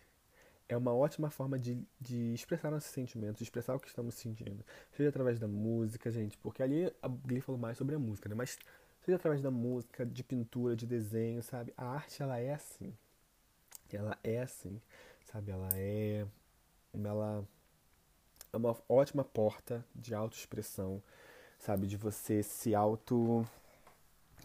é 0.72 0.78
uma 0.78 0.94
ótima 0.94 1.30
forma 1.30 1.60
de, 1.60 1.86
de 2.00 2.34
expressar 2.34 2.72
nossos 2.72 2.90
sentimentos, 2.92 3.38
de 3.38 3.44
expressar 3.44 3.76
o 3.76 3.80
que 3.80 3.90
estamos 3.90 4.16
sentindo. 4.16 4.64
Seja 4.94 5.10
através 5.10 5.38
da 5.38 5.46
música, 5.46 6.10
gente, 6.10 6.38
porque 6.38 6.64
ali 6.64 6.90
a 7.02 7.10
Glee 7.10 7.42
falou 7.42 7.60
mais 7.60 7.78
sobre 7.78 7.94
a 7.94 8.00
música, 8.00 8.30
né? 8.30 8.36
Mas 8.36 8.58
seja 9.02 9.18
através 9.18 9.42
da 9.42 9.52
música, 9.52 10.06
de 10.06 10.24
pintura, 10.24 10.74
de 10.74 10.88
desenho, 10.88 11.44
sabe? 11.44 11.74
A 11.76 11.86
arte, 11.86 12.24
ela 12.24 12.40
é 12.40 12.54
assim. 12.54 12.96
Ela 13.92 14.18
é 14.24 14.42
assim, 14.42 14.82
sabe? 15.26 15.52
Ela 15.52 15.68
é... 15.74 16.26
Ela 16.94 17.46
é 18.54 18.58
uma 18.58 18.78
ótima 18.88 19.26
porta 19.26 19.86
de 19.94 20.16
autoexpressão, 20.16 21.04
sabe? 21.60 21.86
De 21.86 21.98
você 21.98 22.42
se 22.44 22.74
auto 22.74 23.46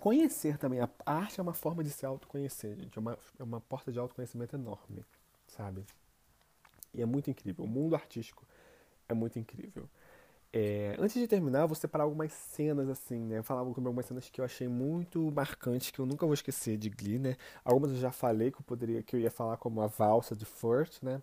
conhecer 0.01 0.59
também. 0.59 0.81
A 0.81 0.91
arte 1.05 1.39
é 1.39 1.43
uma 1.43 1.55
forma 1.55 1.85
de 1.85 1.91
se 1.91 2.05
autoconhecer, 2.05 2.77
gente. 2.77 2.99
É 2.99 3.01
uma, 3.01 3.16
é 3.39 3.43
uma 3.45 3.61
porta 3.61 3.93
de 3.93 3.99
autoconhecimento 4.01 4.57
enorme, 4.57 5.05
sabe? 5.47 5.85
E 6.97 7.03
é 7.03 7.07
muito 7.07 7.30
incrível. 7.30 7.64
O 7.64 7.68
mundo 7.68 7.94
artístico 7.94 8.47
é 9.09 9.14
muito 9.14 9.38
incrível. 9.38 9.88
É, 10.53 10.97
antes 10.99 11.14
de 11.20 11.28
terminar, 11.28 11.66
vou 11.66 11.74
separar 11.74 12.05
algumas 12.05 12.32
cenas 12.32 12.88
assim, 12.88 13.24
né? 13.26 13.42
Falar 13.42 13.61
algumas 13.61 14.07
cenas 14.07 14.28
que 14.30 14.40
eu 14.40 14.44
achei 14.44 14.66
muito 14.68 15.30
marcantes, 15.32 15.90
que 15.90 15.99
eu 15.99 16.07
nunca 16.07 16.24
vou 16.24 16.34
esquecer 16.34 16.78
de 16.78 16.88
Glee, 16.88 17.18
né? 17.18 17.36
Algumas 17.64 17.90
eu 17.90 17.99
já 17.99 18.11
falei 18.11 18.51
que 18.51 18.59
eu 18.59 18.62
poderia, 18.62 19.03
que 19.03 19.14
eu 19.14 19.20
ia 19.20 19.30
falar 19.30 19.59
como 19.59 19.80
a 19.82 19.86
valsa 19.86 20.34
de 20.34 20.47
Furt, 20.47 21.03
né? 21.03 21.22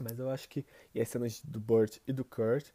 Mas 0.00 0.18
eu 0.18 0.28
acho 0.30 0.48
que. 0.48 0.64
E 0.94 1.00
as 1.00 1.08
cenas 1.08 1.40
do 1.42 1.60
Burt 1.60 1.98
e 2.06 2.12
do 2.12 2.24
Kurt. 2.24 2.70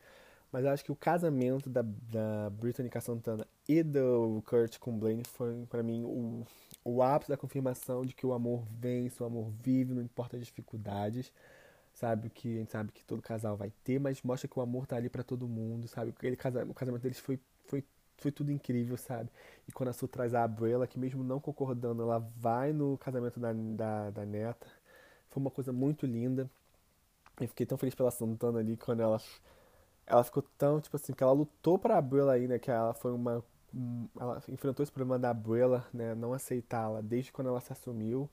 Mas 0.52 0.64
eu 0.64 0.72
acho 0.72 0.86
que 0.86 0.92
o 0.92 0.96
casamento 0.96 1.70
da, 1.70 1.82
da 1.82 2.50
Brittany 2.50 2.90
Santana 3.02 3.46
e 3.68 3.84
do 3.84 4.42
Kurt 4.48 4.80
com 4.80 4.98
Blaine 4.98 5.24
foi, 5.26 5.66
para 5.66 5.84
mim, 5.84 6.04
o, 6.06 6.46
o 6.86 7.04
ápice 7.04 7.30
da 7.30 7.36
confirmação 7.36 8.06
de 8.06 8.16
que 8.16 8.26
o 8.26 8.32
amor 8.32 8.64
vence, 8.72 9.22
o 9.22 9.26
amor 9.26 9.52
vive, 9.62 9.94
não 9.94 10.02
importa 10.02 10.38
as 10.38 10.46
dificuldades. 10.46 11.34
Sabe? 11.98 12.30
Que 12.30 12.58
a 12.58 12.60
gente 12.60 12.72
sabe 12.72 12.92
que 12.92 13.04
todo 13.04 13.22
casal 13.24 13.58
vai 13.58 13.72
ter, 13.84 14.00
mas 14.00 14.22
mostra 14.22 14.48
que 14.48 14.60
o 14.60 14.62
amor 14.62 14.86
tá 14.86 14.96
ali 14.96 15.10
para 15.10 15.24
todo 15.24 15.48
mundo, 15.48 15.88
sabe? 15.88 16.14
Ele, 16.22 16.36
o 16.70 16.74
casamento 16.74 17.02
deles 17.02 17.18
foi, 17.20 17.40
foi, 17.66 17.84
foi 18.18 18.32
tudo 18.32 18.52
incrível, 18.52 18.96
sabe? 18.98 19.32
E 19.68 19.72
quando 19.72 19.90
a 19.90 19.94
Su 19.94 20.08
traz 20.08 20.36
a 20.36 20.44
Abuela, 20.44 20.86
que 20.86 21.00
mesmo 21.00 21.24
não 21.24 21.40
concordando, 21.40 22.04
ela 22.04 22.20
vai 22.20 22.72
no 22.72 23.00
casamento 23.00 23.40
da, 23.40 23.52
da, 23.52 24.10
da 24.12 24.26
neta. 24.26 24.68
Foi 25.32 25.42
uma 25.42 25.50
coisa 25.50 25.74
muito 25.74 26.06
linda. 26.06 26.48
Eu 27.42 27.48
fiquei 27.48 27.66
tão 27.66 27.78
feliz 27.80 27.96
pela 27.96 28.12
Santana 28.12 28.60
ali 28.60 28.78
quando 28.78 29.02
ela. 29.02 29.20
Ela 30.06 30.24
ficou 30.24 30.44
tão, 30.58 30.80
tipo 30.82 30.96
assim, 30.96 31.14
que 31.14 31.24
ela 31.24 31.34
lutou 31.34 31.80
pra 31.80 31.98
Abuela 31.98 32.34
aí, 32.34 32.48
né? 32.48 32.60
Que 32.60 32.70
ela 32.72 32.94
foi 32.94 33.12
uma. 33.12 33.44
Um, 33.74 34.08
ela 34.20 34.42
enfrentou 34.50 34.84
esse 34.84 34.92
problema 34.92 35.18
da 35.20 35.32
Abuela, 35.32 35.86
né? 35.94 36.14
Não 36.16 36.34
aceitá-la 36.34 37.02
desde 37.02 37.32
quando 37.32 37.48
ela 37.50 37.60
se 37.62 37.74
assumiu. 37.74 38.30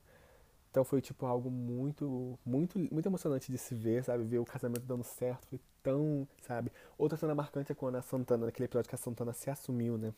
Então 0.75 0.83
foi, 0.83 0.99
tipo, 0.99 1.25
algo 1.25 1.49
muito, 1.49 2.37
muito, 2.45 2.77
muito 2.77 3.05
emocionante 3.05 3.49
de 3.49 3.57
se 3.57 3.73
ver, 3.73 4.03
sabe? 4.03 4.25
Ver 4.25 4.39
o 4.39 4.45
casamento 4.45 4.81
dando 4.81 5.05
certo. 5.05 5.47
Foi 5.47 5.57
tão, 5.81 6.27
sabe? 6.41 6.69
Outra 6.97 7.17
cena 7.17 7.33
marcante 7.33 7.71
é 7.71 7.75
quando 7.75 7.95
a 7.95 8.01
Santana, 8.01 8.47
naquele 8.47 8.65
episódio 8.65 8.89
que 8.89 8.95
a 8.95 8.97
Santana 8.97 9.31
se 9.31 9.49
assumiu, 9.49 9.97
né? 9.97 10.13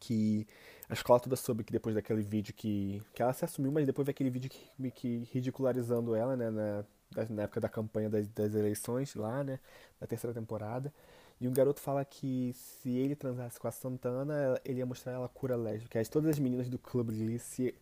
Que 0.00 0.46
a 0.88 0.94
escola 0.94 1.20
toda 1.20 1.36
soube 1.36 1.64
que 1.64 1.70
depois 1.70 1.94
daquele 1.94 2.22
vídeo 2.22 2.54
que. 2.54 3.02
Que 3.12 3.22
ela 3.22 3.34
se 3.34 3.44
assumiu, 3.44 3.70
mas 3.70 3.84
depois 3.84 4.06
daquele 4.06 4.30
vídeo 4.30 4.48
que, 4.48 4.90
que 4.92 5.28
ridicularizando 5.30 6.14
ela, 6.14 6.34
né? 6.34 6.48
Na, 6.48 6.84
na 7.28 7.42
época 7.42 7.60
da 7.60 7.68
campanha 7.68 8.08
das, 8.08 8.26
das 8.28 8.54
eleições 8.54 9.14
lá, 9.14 9.44
né? 9.44 9.60
Da 10.00 10.06
terceira 10.06 10.32
temporada. 10.32 10.90
E 11.38 11.46
um 11.46 11.52
garoto 11.52 11.80
fala 11.80 12.02
que 12.06 12.54
se 12.54 12.88
ele 12.88 13.14
transasse 13.14 13.60
com 13.60 13.68
a 13.68 13.70
Santana, 13.70 14.58
ele 14.64 14.78
ia 14.78 14.86
mostrar 14.86 15.12
ela 15.12 15.28
cura 15.28 15.56
lésbica. 15.56 16.02
Todas 16.06 16.30
as 16.30 16.38
meninas 16.38 16.70
do 16.70 16.78
clube 16.78 17.12
ali 17.12 17.38
se 17.38 17.74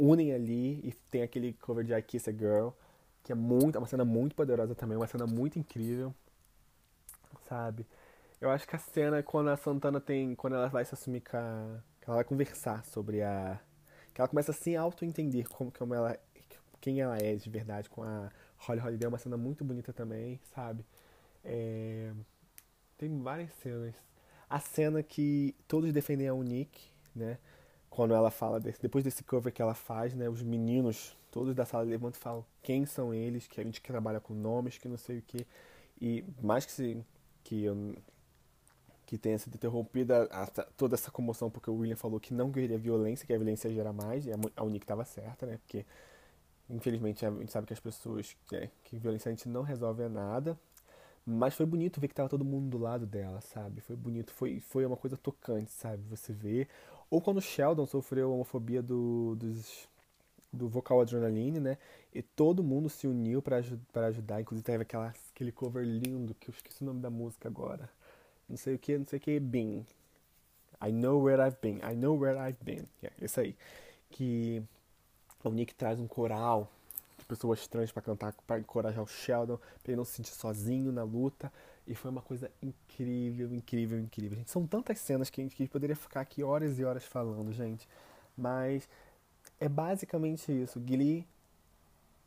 unem 0.00 0.32
ali 0.32 0.80
e 0.82 0.92
tem 1.10 1.22
aquele 1.22 1.52
cover 1.54 1.84
de 1.84 1.92
I 1.92 2.02
Kiss 2.02 2.28
a 2.28 2.32
Girl, 2.32 2.70
que 3.22 3.32
é 3.32 3.34
muito, 3.34 3.76
é 3.76 3.78
uma 3.78 3.86
cena 3.86 4.04
muito 4.04 4.34
poderosa 4.34 4.74
também, 4.74 4.96
uma 4.96 5.06
cena 5.06 5.26
muito 5.26 5.58
incrível, 5.58 6.14
sabe? 7.48 7.86
Eu 8.40 8.50
acho 8.50 8.66
que 8.66 8.74
a 8.74 8.78
cena 8.78 9.22
quando 9.22 9.48
a 9.48 9.56
Santana 9.56 10.00
tem, 10.00 10.34
quando 10.34 10.54
ela 10.54 10.68
vai 10.68 10.84
se 10.84 10.94
assumir 10.94 11.20
com 11.20 11.36
a, 11.36 11.82
ela 12.06 12.16
vai 12.16 12.24
conversar 12.24 12.84
sobre 12.84 13.22
a, 13.22 13.60
que 14.14 14.20
ela 14.20 14.28
começa 14.28 14.52
a 14.52 14.54
se 14.54 14.74
auto-entender 14.74 15.46
como, 15.48 15.94
ela 15.94 16.18
quem 16.80 17.00
ela 17.00 17.18
é 17.18 17.34
de 17.34 17.50
verdade 17.50 17.88
com 17.90 18.02
a 18.02 18.30
Holly 18.56 18.80
Holiday. 18.80 19.06
É 19.06 19.08
uma 19.08 19.18
cena 19.18 19.36
muito 19.36 19.64
bonita 19.64 19.92
também, 19.92 20.40
sabe? 20.54 20.84
É... 21.44 22.12
Tem 22.96 23.22
várias 23.22 23.52
cenas. 23.54 23.94
A 24.48 24.58
cena 24.58 25.02
que 25.02 25.54
todos 25.68 25.92
defendem 25.92 26.26
a 26.26 26.34
Unique, 26.34 26.90
né? 27.14 27.38
Quando 27.90 28.14
ela 28.14 28.30
fala, 28.30 28.60
desse, 28.60 28.80
depois 28.80 29.04
desse 29.04 29.22
cover 29.24 29.52
que 29.52 29.60
ela 29.60 29.74
faz, 29.74 30.14
né? 30.14 30.28
Os 30.28 30.42
meninos, 30.42 31.16
todos 31.30 31.54
da 31.54 31.66
sala 31.66 31.84
levantam 31.84 32.18
e 32.18 32.22
falam 32.22 32.44
quem 32.62 32.86
são 32.86 33.12
eles, 33.12 33.46
que 33.48 33.60
a 33.60 33.64
gente 33.64 33.82
trabalha 33.82 34.20
com 34.20 34.32
nomes, 34.32 34.78
que 34.78 34.88
não 34.88 34.96
sei 34.96 35.18
o 35.18 35.22
que. 35.22 35.46
E 36.00 36.24
mais 36.40 36.64
que, 36.64 36.72
se, 36.72 37.04
que 37.44 37.64
eu 37.64 37.94
que 39.06 39.18
tenha 39.18 39.36
sido 39.38 39.56
interrompida 39.56 40.28
a, 40.30 40.46
toda 40.76 40.94
essa 40.94 41.10
comoção 41.10 41.50
porque 41.50 41.68
o 41.68 41.74
William 41.74 41.96
falou 41.96 42.20
que 42.20 42.32
não 42.32 42.52
queria 42.52 42.78
violência, 42.78 43.26
que 43.26 43.32
a 43.32 43.36
violência 43.36 43.68
gera 43.68 43.92
mais, 43.92 44.24
e 44.24 44.30
a 44.56 44.62
Unique 44.62 44.84
estava 44.84 45.04
certa, 45.04 45.46
né? 45.46 45.58
Porque 45.58 45.84
Infelizmente, 46.70 47.26
a 47.26 47.30
gente 47.30 47.50
sabe 47.50 47.66
que 47.66 47.72
as 47.72 47.80
pessoas 47.80 48.36
é, 48.52 48.70
que 48.84 48.96
violência 48.96 49.28
a 49.28 49.32
gente 49.32 49.48
não 49.48 49.62
resolve 49.62 50.08
nada. 50.08 50.58
Mas 51.26 51.54
foi 51.54 51.66
bonito 51.66 52.00
ver 52.00 52.08
que 52.08 52.14
tava 52.14 52.28
todo 52.28 52.44
mundo 52.44 52.70
do 52.70 52.78
lado 52.78 53.06
dela, 53.06 53.40
sabe? 53.40 53.80
Foi 53.80 53.94
bonito, 53.96 54.32
foi, 54.32 54.60
foi 54.60 54.86
uma 54.86 54.96
coisa 54.96 55.16
tocante, 55.16 55.70
sabe? 55.72 56.02
Você 56.08 56.32
vê. 56.32 56.66
Ou 57.10 57.20
quando 57.20 57.40
Sheldon 57.40 57.86
sofreu 57.86 58.30
a 58.30 58.34
homofobia 58.34 58.80
do, 58.80 59.34
dos, 59.34 59.88
do 60.52 60.68
vocal 60.68 61.00
Adrenaline, 61.00 61.58
né? 61.58 61.76
E 62.14 62.22
todo 62.22 62.62
mundo 62.62 62.88
se 62.88 63.06
uniu 63.06 63.42
para 63.42 63.56
ajudar. 63.56 64.40
Inclusive 64.40 64.64
teve 64.64 64.82
aquela, 64.82 65.12
aquele 65.34 65.50
cover 65.50 65.84
lindo, 65.84 66.34
que 66.34 66.48
eu 66.48 66.54
esqueci 66.54 66.82
o 66.82 66.86
nome 66.86 67.00
da 67.00 67.10
música 67.10 67.48
agora. 67.48 67.90
Não 68.48 68.56
sei 68.56 68.74
o 68.74 68.78
que, 68.78 68.96
não 68.96 69.06
sei 69.06 69.18
o 69.18 69.22
que, 69.22 69.40
Been. 69.40 69.84
I 70.82 70.90
know 70.90 71.22
where 71.22 71.42
I've 71.42 71.58
been. 71.60 71.78
I 71.78 71.94
know 71.94 72.18
where 72.18 72.38
I've 72.38 72.58
been. 72.62 72.84
É, 73.02 73.10
isso 73.20 73.40
aí. 73.40 73.54
Que 74.08 74.62
o 75.44 75.50
Nick 75.50 75.74
traz 75.74 76.00
um 76.00 76.06
coral 76.06 76.70
de 77.18 77.24
pessoas 77.24 77.66
trans 77.66 77.92
para 77.92 78.02
cantar, 78.02 78.34
para 78.46 78.60
encorajar 78.60 79.02
o 79.02 79.06
Sheldon, 79.06 79.58
para 79.82 79.92
ele 79.92 79.96
não 79.96 80.04
se 80.04 80.12
sentir 80.12 80.32
sozinho 80.32 80.90
na 80.90 81.02
luta. 81.02 81.52
E 81.86 81.94
foi 81.94 82.10
uma 82.10 82.22
coisa 82.22 82.50
incrível, 82.62 83.52
incrível, 83.52 83.98
incrível. 83.98 84.38
Gente, 84.38 84.50
são 84.50 84.66
tantas 84.66 84.98
cenas 84.98 85.28
que 85.30 85.40
a 85.40 85.44
gente 85.44 85.68
poderia 85.68 85.96
ficar 85.96 86.20
aqui 86.20 86.42
horas 86.42 86.78
e 86.78 86.84
horas 86.84 87.04
falando, 87.04 87.52
gente. 87.52 87.88
Mas 88.36 88.88
é 89.58 89.68
basicamente 89.68 90.52
isso. 90.52 90.78
Glee 90.80 91.26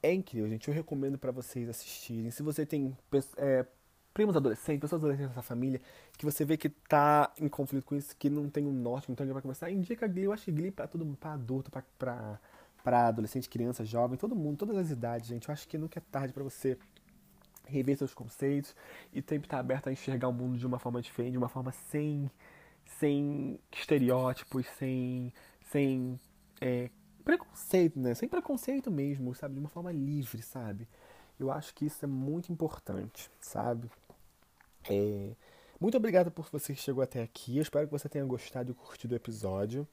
é 0.02 0.14
incrível, 0.14 0.50
gente. 0.50 0.68
Eu 0.68 0.74
recomendo 0.74 1.18
para 1.18 1.32
vocês 1.32 1.70
assistirem. 1.70 2.30
Se 2.32 2.44
você 2.44 2.66
tem 2.66 2.96
é, 3.38 3.66
primos 4.14 4.36
adolescentes, 4.36 4.82
pessoas 4.82 5.02
adolescentes 5.02 5.30
dessa 5.30 5.42
família, 5.42 5.82
que 6.18 6.26
você 6.26 6.44
vê 6.44 6.58
que 6.58 6.70
tá 6.70 7.32
em 7.40 7.48
conflito 7.48 7.86
com 7.86 7.96
isso, 7.96 8.16
que 8.18 8.30
não 8.30 8.50
tem 8.50 8.66
um 8.66 8.74
norte, 8.74 9.08
não 9.08 9.16
tem 9.16 9.24
alguém 9.24 9.34
pra 9.34 9.42
começar, 9.42 9.72
indica 9.72 10.08
Glee. 10.08 10.26
Eu 10.26 10.34
acho 10.34 10.46
que 10.46 10.52
Glee 10.52 10.72
pra 10.72 10.88
todo 10.88 11.06
mundo, 11.06 11.18
pra 11.18 11.34
adulto, 11.34 11.72
pra, 11.72 11.84
pra 11.98 12.40
para 12.84 13.08
adolescente, 13.08 13.50
criança, 13.50 13.86
jovem, 13.86 14.18
todo 14.18 14.36
mundo, 14.36 14.58
todas 14.58 14.76
as 14.76 14.92
idades, 14.92 15.28
gente. 15.28 15.48
Eu 15.48 15.54
acho 15.54 15.68
que 15.68 15.78
nunca 15.78 16.00
é 16.00 16.04
tarde 16.12 16.34
para 16.34 16.44
você 16.44 16.78
rever 17.68 17.98
seus 17.98 18.14
conceitos 18.14 18.76
e 19.12 19.22
sempre 19.22 19.46
estar 19.46 19.58
tá 19.58 19.60
aberto 19.60 19.88
a 19.88 19.92
enxergar 19.92 20.28
o 20.28 20.34
mundo 20.34 20.58
de 20.58 20.66
uma 20.66 20.80
forma 20.80 21.02
diferente, 21.02 21.34
de 21.34 21.38
uma 21.38 21.50
forma 21.50 21.72
sem, 21.72 22.30
sem 22.86 23.60
estereótipos, 23.72 24.66
sem, 24.78 25.34
sem 25.72 26.20
é, 26.62 26.90
preconceito, 27.24 28.00
né? 28.00 28.14
Sem 28.14 28.28
preconceito 28.28 28.92
mesmo, 28.92 29.34
sabe? 29.34 29.56
De 29.56 29.60
uma 29.60 29.70
forma 29.70 29.92
livre, 29.92 30.42
sabe? 30.42 30.88
Eu 31.40 31.52
acho 31.52 31.74
que 31.74 31.86
isso 31.86 32.06
é 32.06 32.08
muito 32.08 32.52
importante, 32.52 33.30
sabe? 33.40 33.90
É... 34.90 35.32
Muito 35.80 35.98
obrigado 35.98 36.32
por 36.32 36.48
você 36.52 36.74
que 36.74 36.80
chegou 36.80 37.04
até 37.04 37.22
aqui. 37.22 37.58
Eu 37.58 37.62
espero 37.62 37.88
que 37.88 37.92
você 37.92 38.08
tenha 38.08 38.24
gostado 38.24 38.72
e 38.72 38.74
curtido 38.74 39.14
o 39.14 39.16
episódio. 39.16 39.88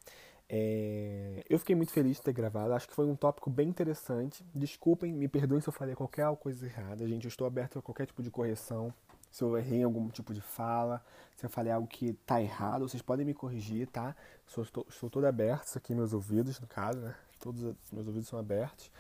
É... 0.53 1.45
Eu 1.49 1.61
fiquei 1.61 1.77
muito 1.77 1.93
feliz 1.93 2.17
de 2.17 2.23
ter 2.23 2.33
gravado, 2.33 2.73
acho 2.73 2.89
que 2.89 2.95
foi 2.95 3.07
um 3.07 3.15
tópico 3.15 3.49
bem 3.49 3.69
interessante. 3.69 4.45
Desculpem, 4.53 5.13
me 5.13 5.29
perdoem 5.29 5.61
se 5.61 5.69
eu 5.69 5.73
falei 5.73 5.95
qualquer 5.95 6.27
coisa 6.37 6.67
errada, 6.67 7.07
gente. 7.07 7.25
Eu 7.25 7.29
estou 7.29 7.47
aberto 7.47 7.79
a 7.79 7.83
qualquer 7.83 8.07
tipo 8.07 8.21
de 8.21 8.31
correção, 8.31 8.93
Se 9.31 9.45
eu 9.45 9.57
errei 9.57 9.79
em 9.79 9.85
algum 9.85 10.09
tipo 10.09 10.35
de 10.35 10.41
fala, 10.41 11.01
se 11.37 11.47
eu 11.47 11.51
falei 11.51 11.73
algo 11.73 11.87
que 11.87 12.15
tá 12.27 12.43
errado, 12.43 12.89
vocês 12.89 13.01
podem 13.01 13.25
me 13.25 13.33
corrigir, 13.33 13.87
tá? 13.87 14.17
Sou, 14.45 14.65
estou, 14.65 14.85
estou 14.89 15.09
todo 15.09 15.25
aberto, 15.25 15.69
isso 15.69 15.79
aqui 15.79 15.95
meus 15.95 16.13
ouvidos, 16.13 16.59
no 16.59 16.67
caso, 16.67 16.99
né? 16.99 17.15
Todos 17.39 17.63
os 17.63 17.93
meus 17.93 18.09
ouvidos 18.09 18.29
são 18.29 18.37
abertos. 18.37 18.91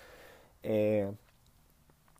É... 0.63 1.13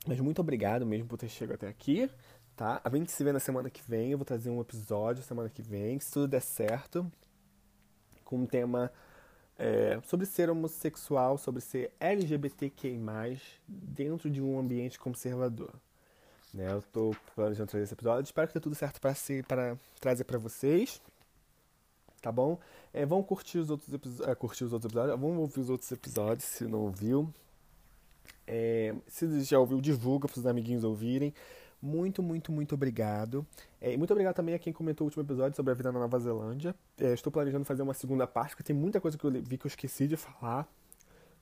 Mas 0.09 0.19
muito 0.19 0.41
obrigado 0.41 0.85
mesmo 0.85 1.07
por 1.07 1.17
ter 1.19 1.29
chegado 1.29 1.55
até 1.55 1.69
aqui, 1.69 2.11
tá? 2.57 2.81
A 2.83 2.91
gente 2.91 3.13
se 3.13 3.23
vê 3.23 3.33
na 3.33 3.39
semana 3.39 3.71
que 3.71 3.83
vem, 3.83 4.11
eu 4.11 4.19
vou 4.19 4.25
trazer 4.25 4.51
um 4.51 4.61
episódio 4.61 5.23
semana 5.23 5.49
que 5.49 5.63
vem, 5.63 6.01
se 6.01 6.11
tudo 6.11 6.27
der 6.27 6.43
certo, 6.43 7.09
com 8.25 8.39
um 8.39 8.47
tema 8.47 8.91
é, 9.61 10.01
sobre 10.07 10.25
ser 10.25 10.49
homossexual, 10.49 11.37
sobre 11.37 11.61
ser 11.61 11.93
LGBTQI+, 12.01 12.99
dentro 13.69 14.31
de 14.31 14.41
um 14.41 14.59
ambiente 14.59 14.99
conservador. 14.99 15.71
Né? 16.55 16.73
Eu 16.73 16.79
estou 16.79 17.15
planejando 17.35 17.69
trazer 17.69 17.85
esse 17.85 17.93
episódio. 17.93 18.25
Espero 18.25 18.49
que 18.49 18.55
dê 18.55 18.61
tudo 18.61 18.75
certo 18.75 18.99
para 18.99 19.77
trazer 20.01 20.25
para 20.25 20.39
vocês. 20.39 20.99
Tá 22.23 22.33
bom? 22.33 22.59
É, 22.93 23.05
vão 23.05 23.23
curtir 23.23 23.59
os 23.59 23.69
outros 23.69 23.93
episódios. 23.93 24.29
É, 24.29 24.35
curtir 24.35 24.65
os 24.65 24.73
outros 24.73 24.91
episódios. 24.91 25.21
Vão 25.21 25.39
ouvir 25.39 25.61
os 25.61 25.69
outros 25.69 25.93
episódios 25.93 26.45
se 26.45 26.65
não 26.65 26.81
ouviu. 26.81 27.33
É, 28.47 28.95
se 29.07 29.43
já 29.43 29.59
ouviu, 29.59 29.79
divulga 29.79 30.27
para 30.27 30.39
os 30.39 30.47
amiguinhos 30.47 30.85
ouvirem. 30.85 31.35
Muito, 31.83 32.23
muito, 32.23 32.53
muito 32.53 32.75
obrigado. 32.75 33.47
É, 33.81 33.97
muito 33.97 34.11
obrigado 34.11 34.35
também 34.35 34.55
a 34.55 34.59
quem 34.59 34.73
comentou 34.73 35.07
o 35.07 35.09
último 35.09 35.23
episódio 35.23 35.57
sobre 35.57 35.73
a 35.73 35.75
vida 35.75 35.91
na 35.91 35.99
Nova 35.99 36.19
Zelândia. 36.19 36.75
É, 36.99 37.13
estou 37.13 37.33
planejando 37.33 37.65
fazer 37.65 37.83
uma 37.83 37.95
segunda 37.95 38.27
parte, 38.27 38.51
porque 38.51 38.63
tem 38.63 38.77
muita 38.77 39.01
coisa 39.01 39.17
que 39.17 39.25
eu 39.25 39.31
vi 39.31 39.57
que 39.57 39.67
eu 39.67 39.69
esqueci 39.69 40.07
de 40.07 40.17
falar, 40.17 40.69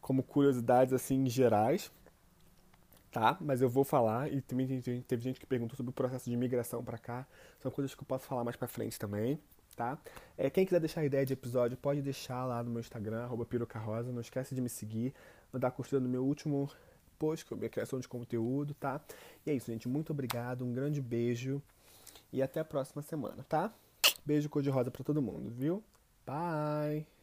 como 0.01 0.23
curiosidades 0.23 0.95
assim 0.95 1.29
gerais 1.29 1.91
tá? 3.11 3.37
Mas 3.41 3.61
eu 3.61 3.69
vou 3.69 3.85
falar 3.85 4.33
e 4.33 4.41
também 4.41 4.81
teve 5.07 5.23
gente 5.23 5.41
que 5.41 5.47
perguntou 5.47 5.77
sobre 5.77 5.91
o 5.91 5.93
processo 5.93 6.29
de 6.31 6.37
migração 6.37 6.83
para 6.85 6.99
cá. 6.99 7.27
São 7.61 7.71
coisas 7.71 7.95
que 7.95 8.03
eu 8.03 8.07
posso 8.07 8.27
falar 8.27 8.45
mais 8.45 8.57
para 8.57 8.69
frente 8.69 8.99
também, 8.99 9.41
tá? 9.77 9.99
É, 10.37 10.51
quem 10.51 10.65
quiser 10.65 10.81
deixar 10.81 11.05
ideia 11.05 11.25
de 11.25 11.33
episódio, 11.33 11.77
pode 11.77 12.03
deixar 12.03 12.45
lá 12.45 12.63
no 12.63 12.71
meu 12.71 12.81
Instagram, 12.81 13.25
arroba 13.25 13.45
pirocarrosa. 13.45 14.13
Não 14.13 14.21
esquece 14.21 14.55
de 14.55 14.61
me 14.61 14.69
seguir, 14.69 15.15
mandar 15.53 15.71
curtida 15.71 16.01
no 16.01 16.09
meu 16.09 16.25
último 16.25 16.71
post, 17.19 17.45
que 17.45 17.55
é 17.55 17.67
a 17.67 17.71
criação 17.71 17.99
de 17.99 18.09
conteúdo, 18.09 18.75
tá? 18.75 19.01
E 19.45 19.51
é 19.51 19.55
isso, 19.55 19.71
gente. 19.71 19.89
Muito 19.89 20.11
obrigado, 20.13 20.65
um 20.65 20.73
grande 20.73 21.01
beijo 21.01 21.63
e 22.33 22.43
até 22.43 22.61
a 22.61 22.65
próxima 22.65 23.03
semana, 23.03 23.45
tá? 23.49 23.73
Beijo 24.25 24.49
cor-de-rosa 24.49 24.91
para 24.91 25.05
todo 25.05 25.21
mundo, 25.21 25.51
viu? 25.51 25.83
Bye! 26.27 27.18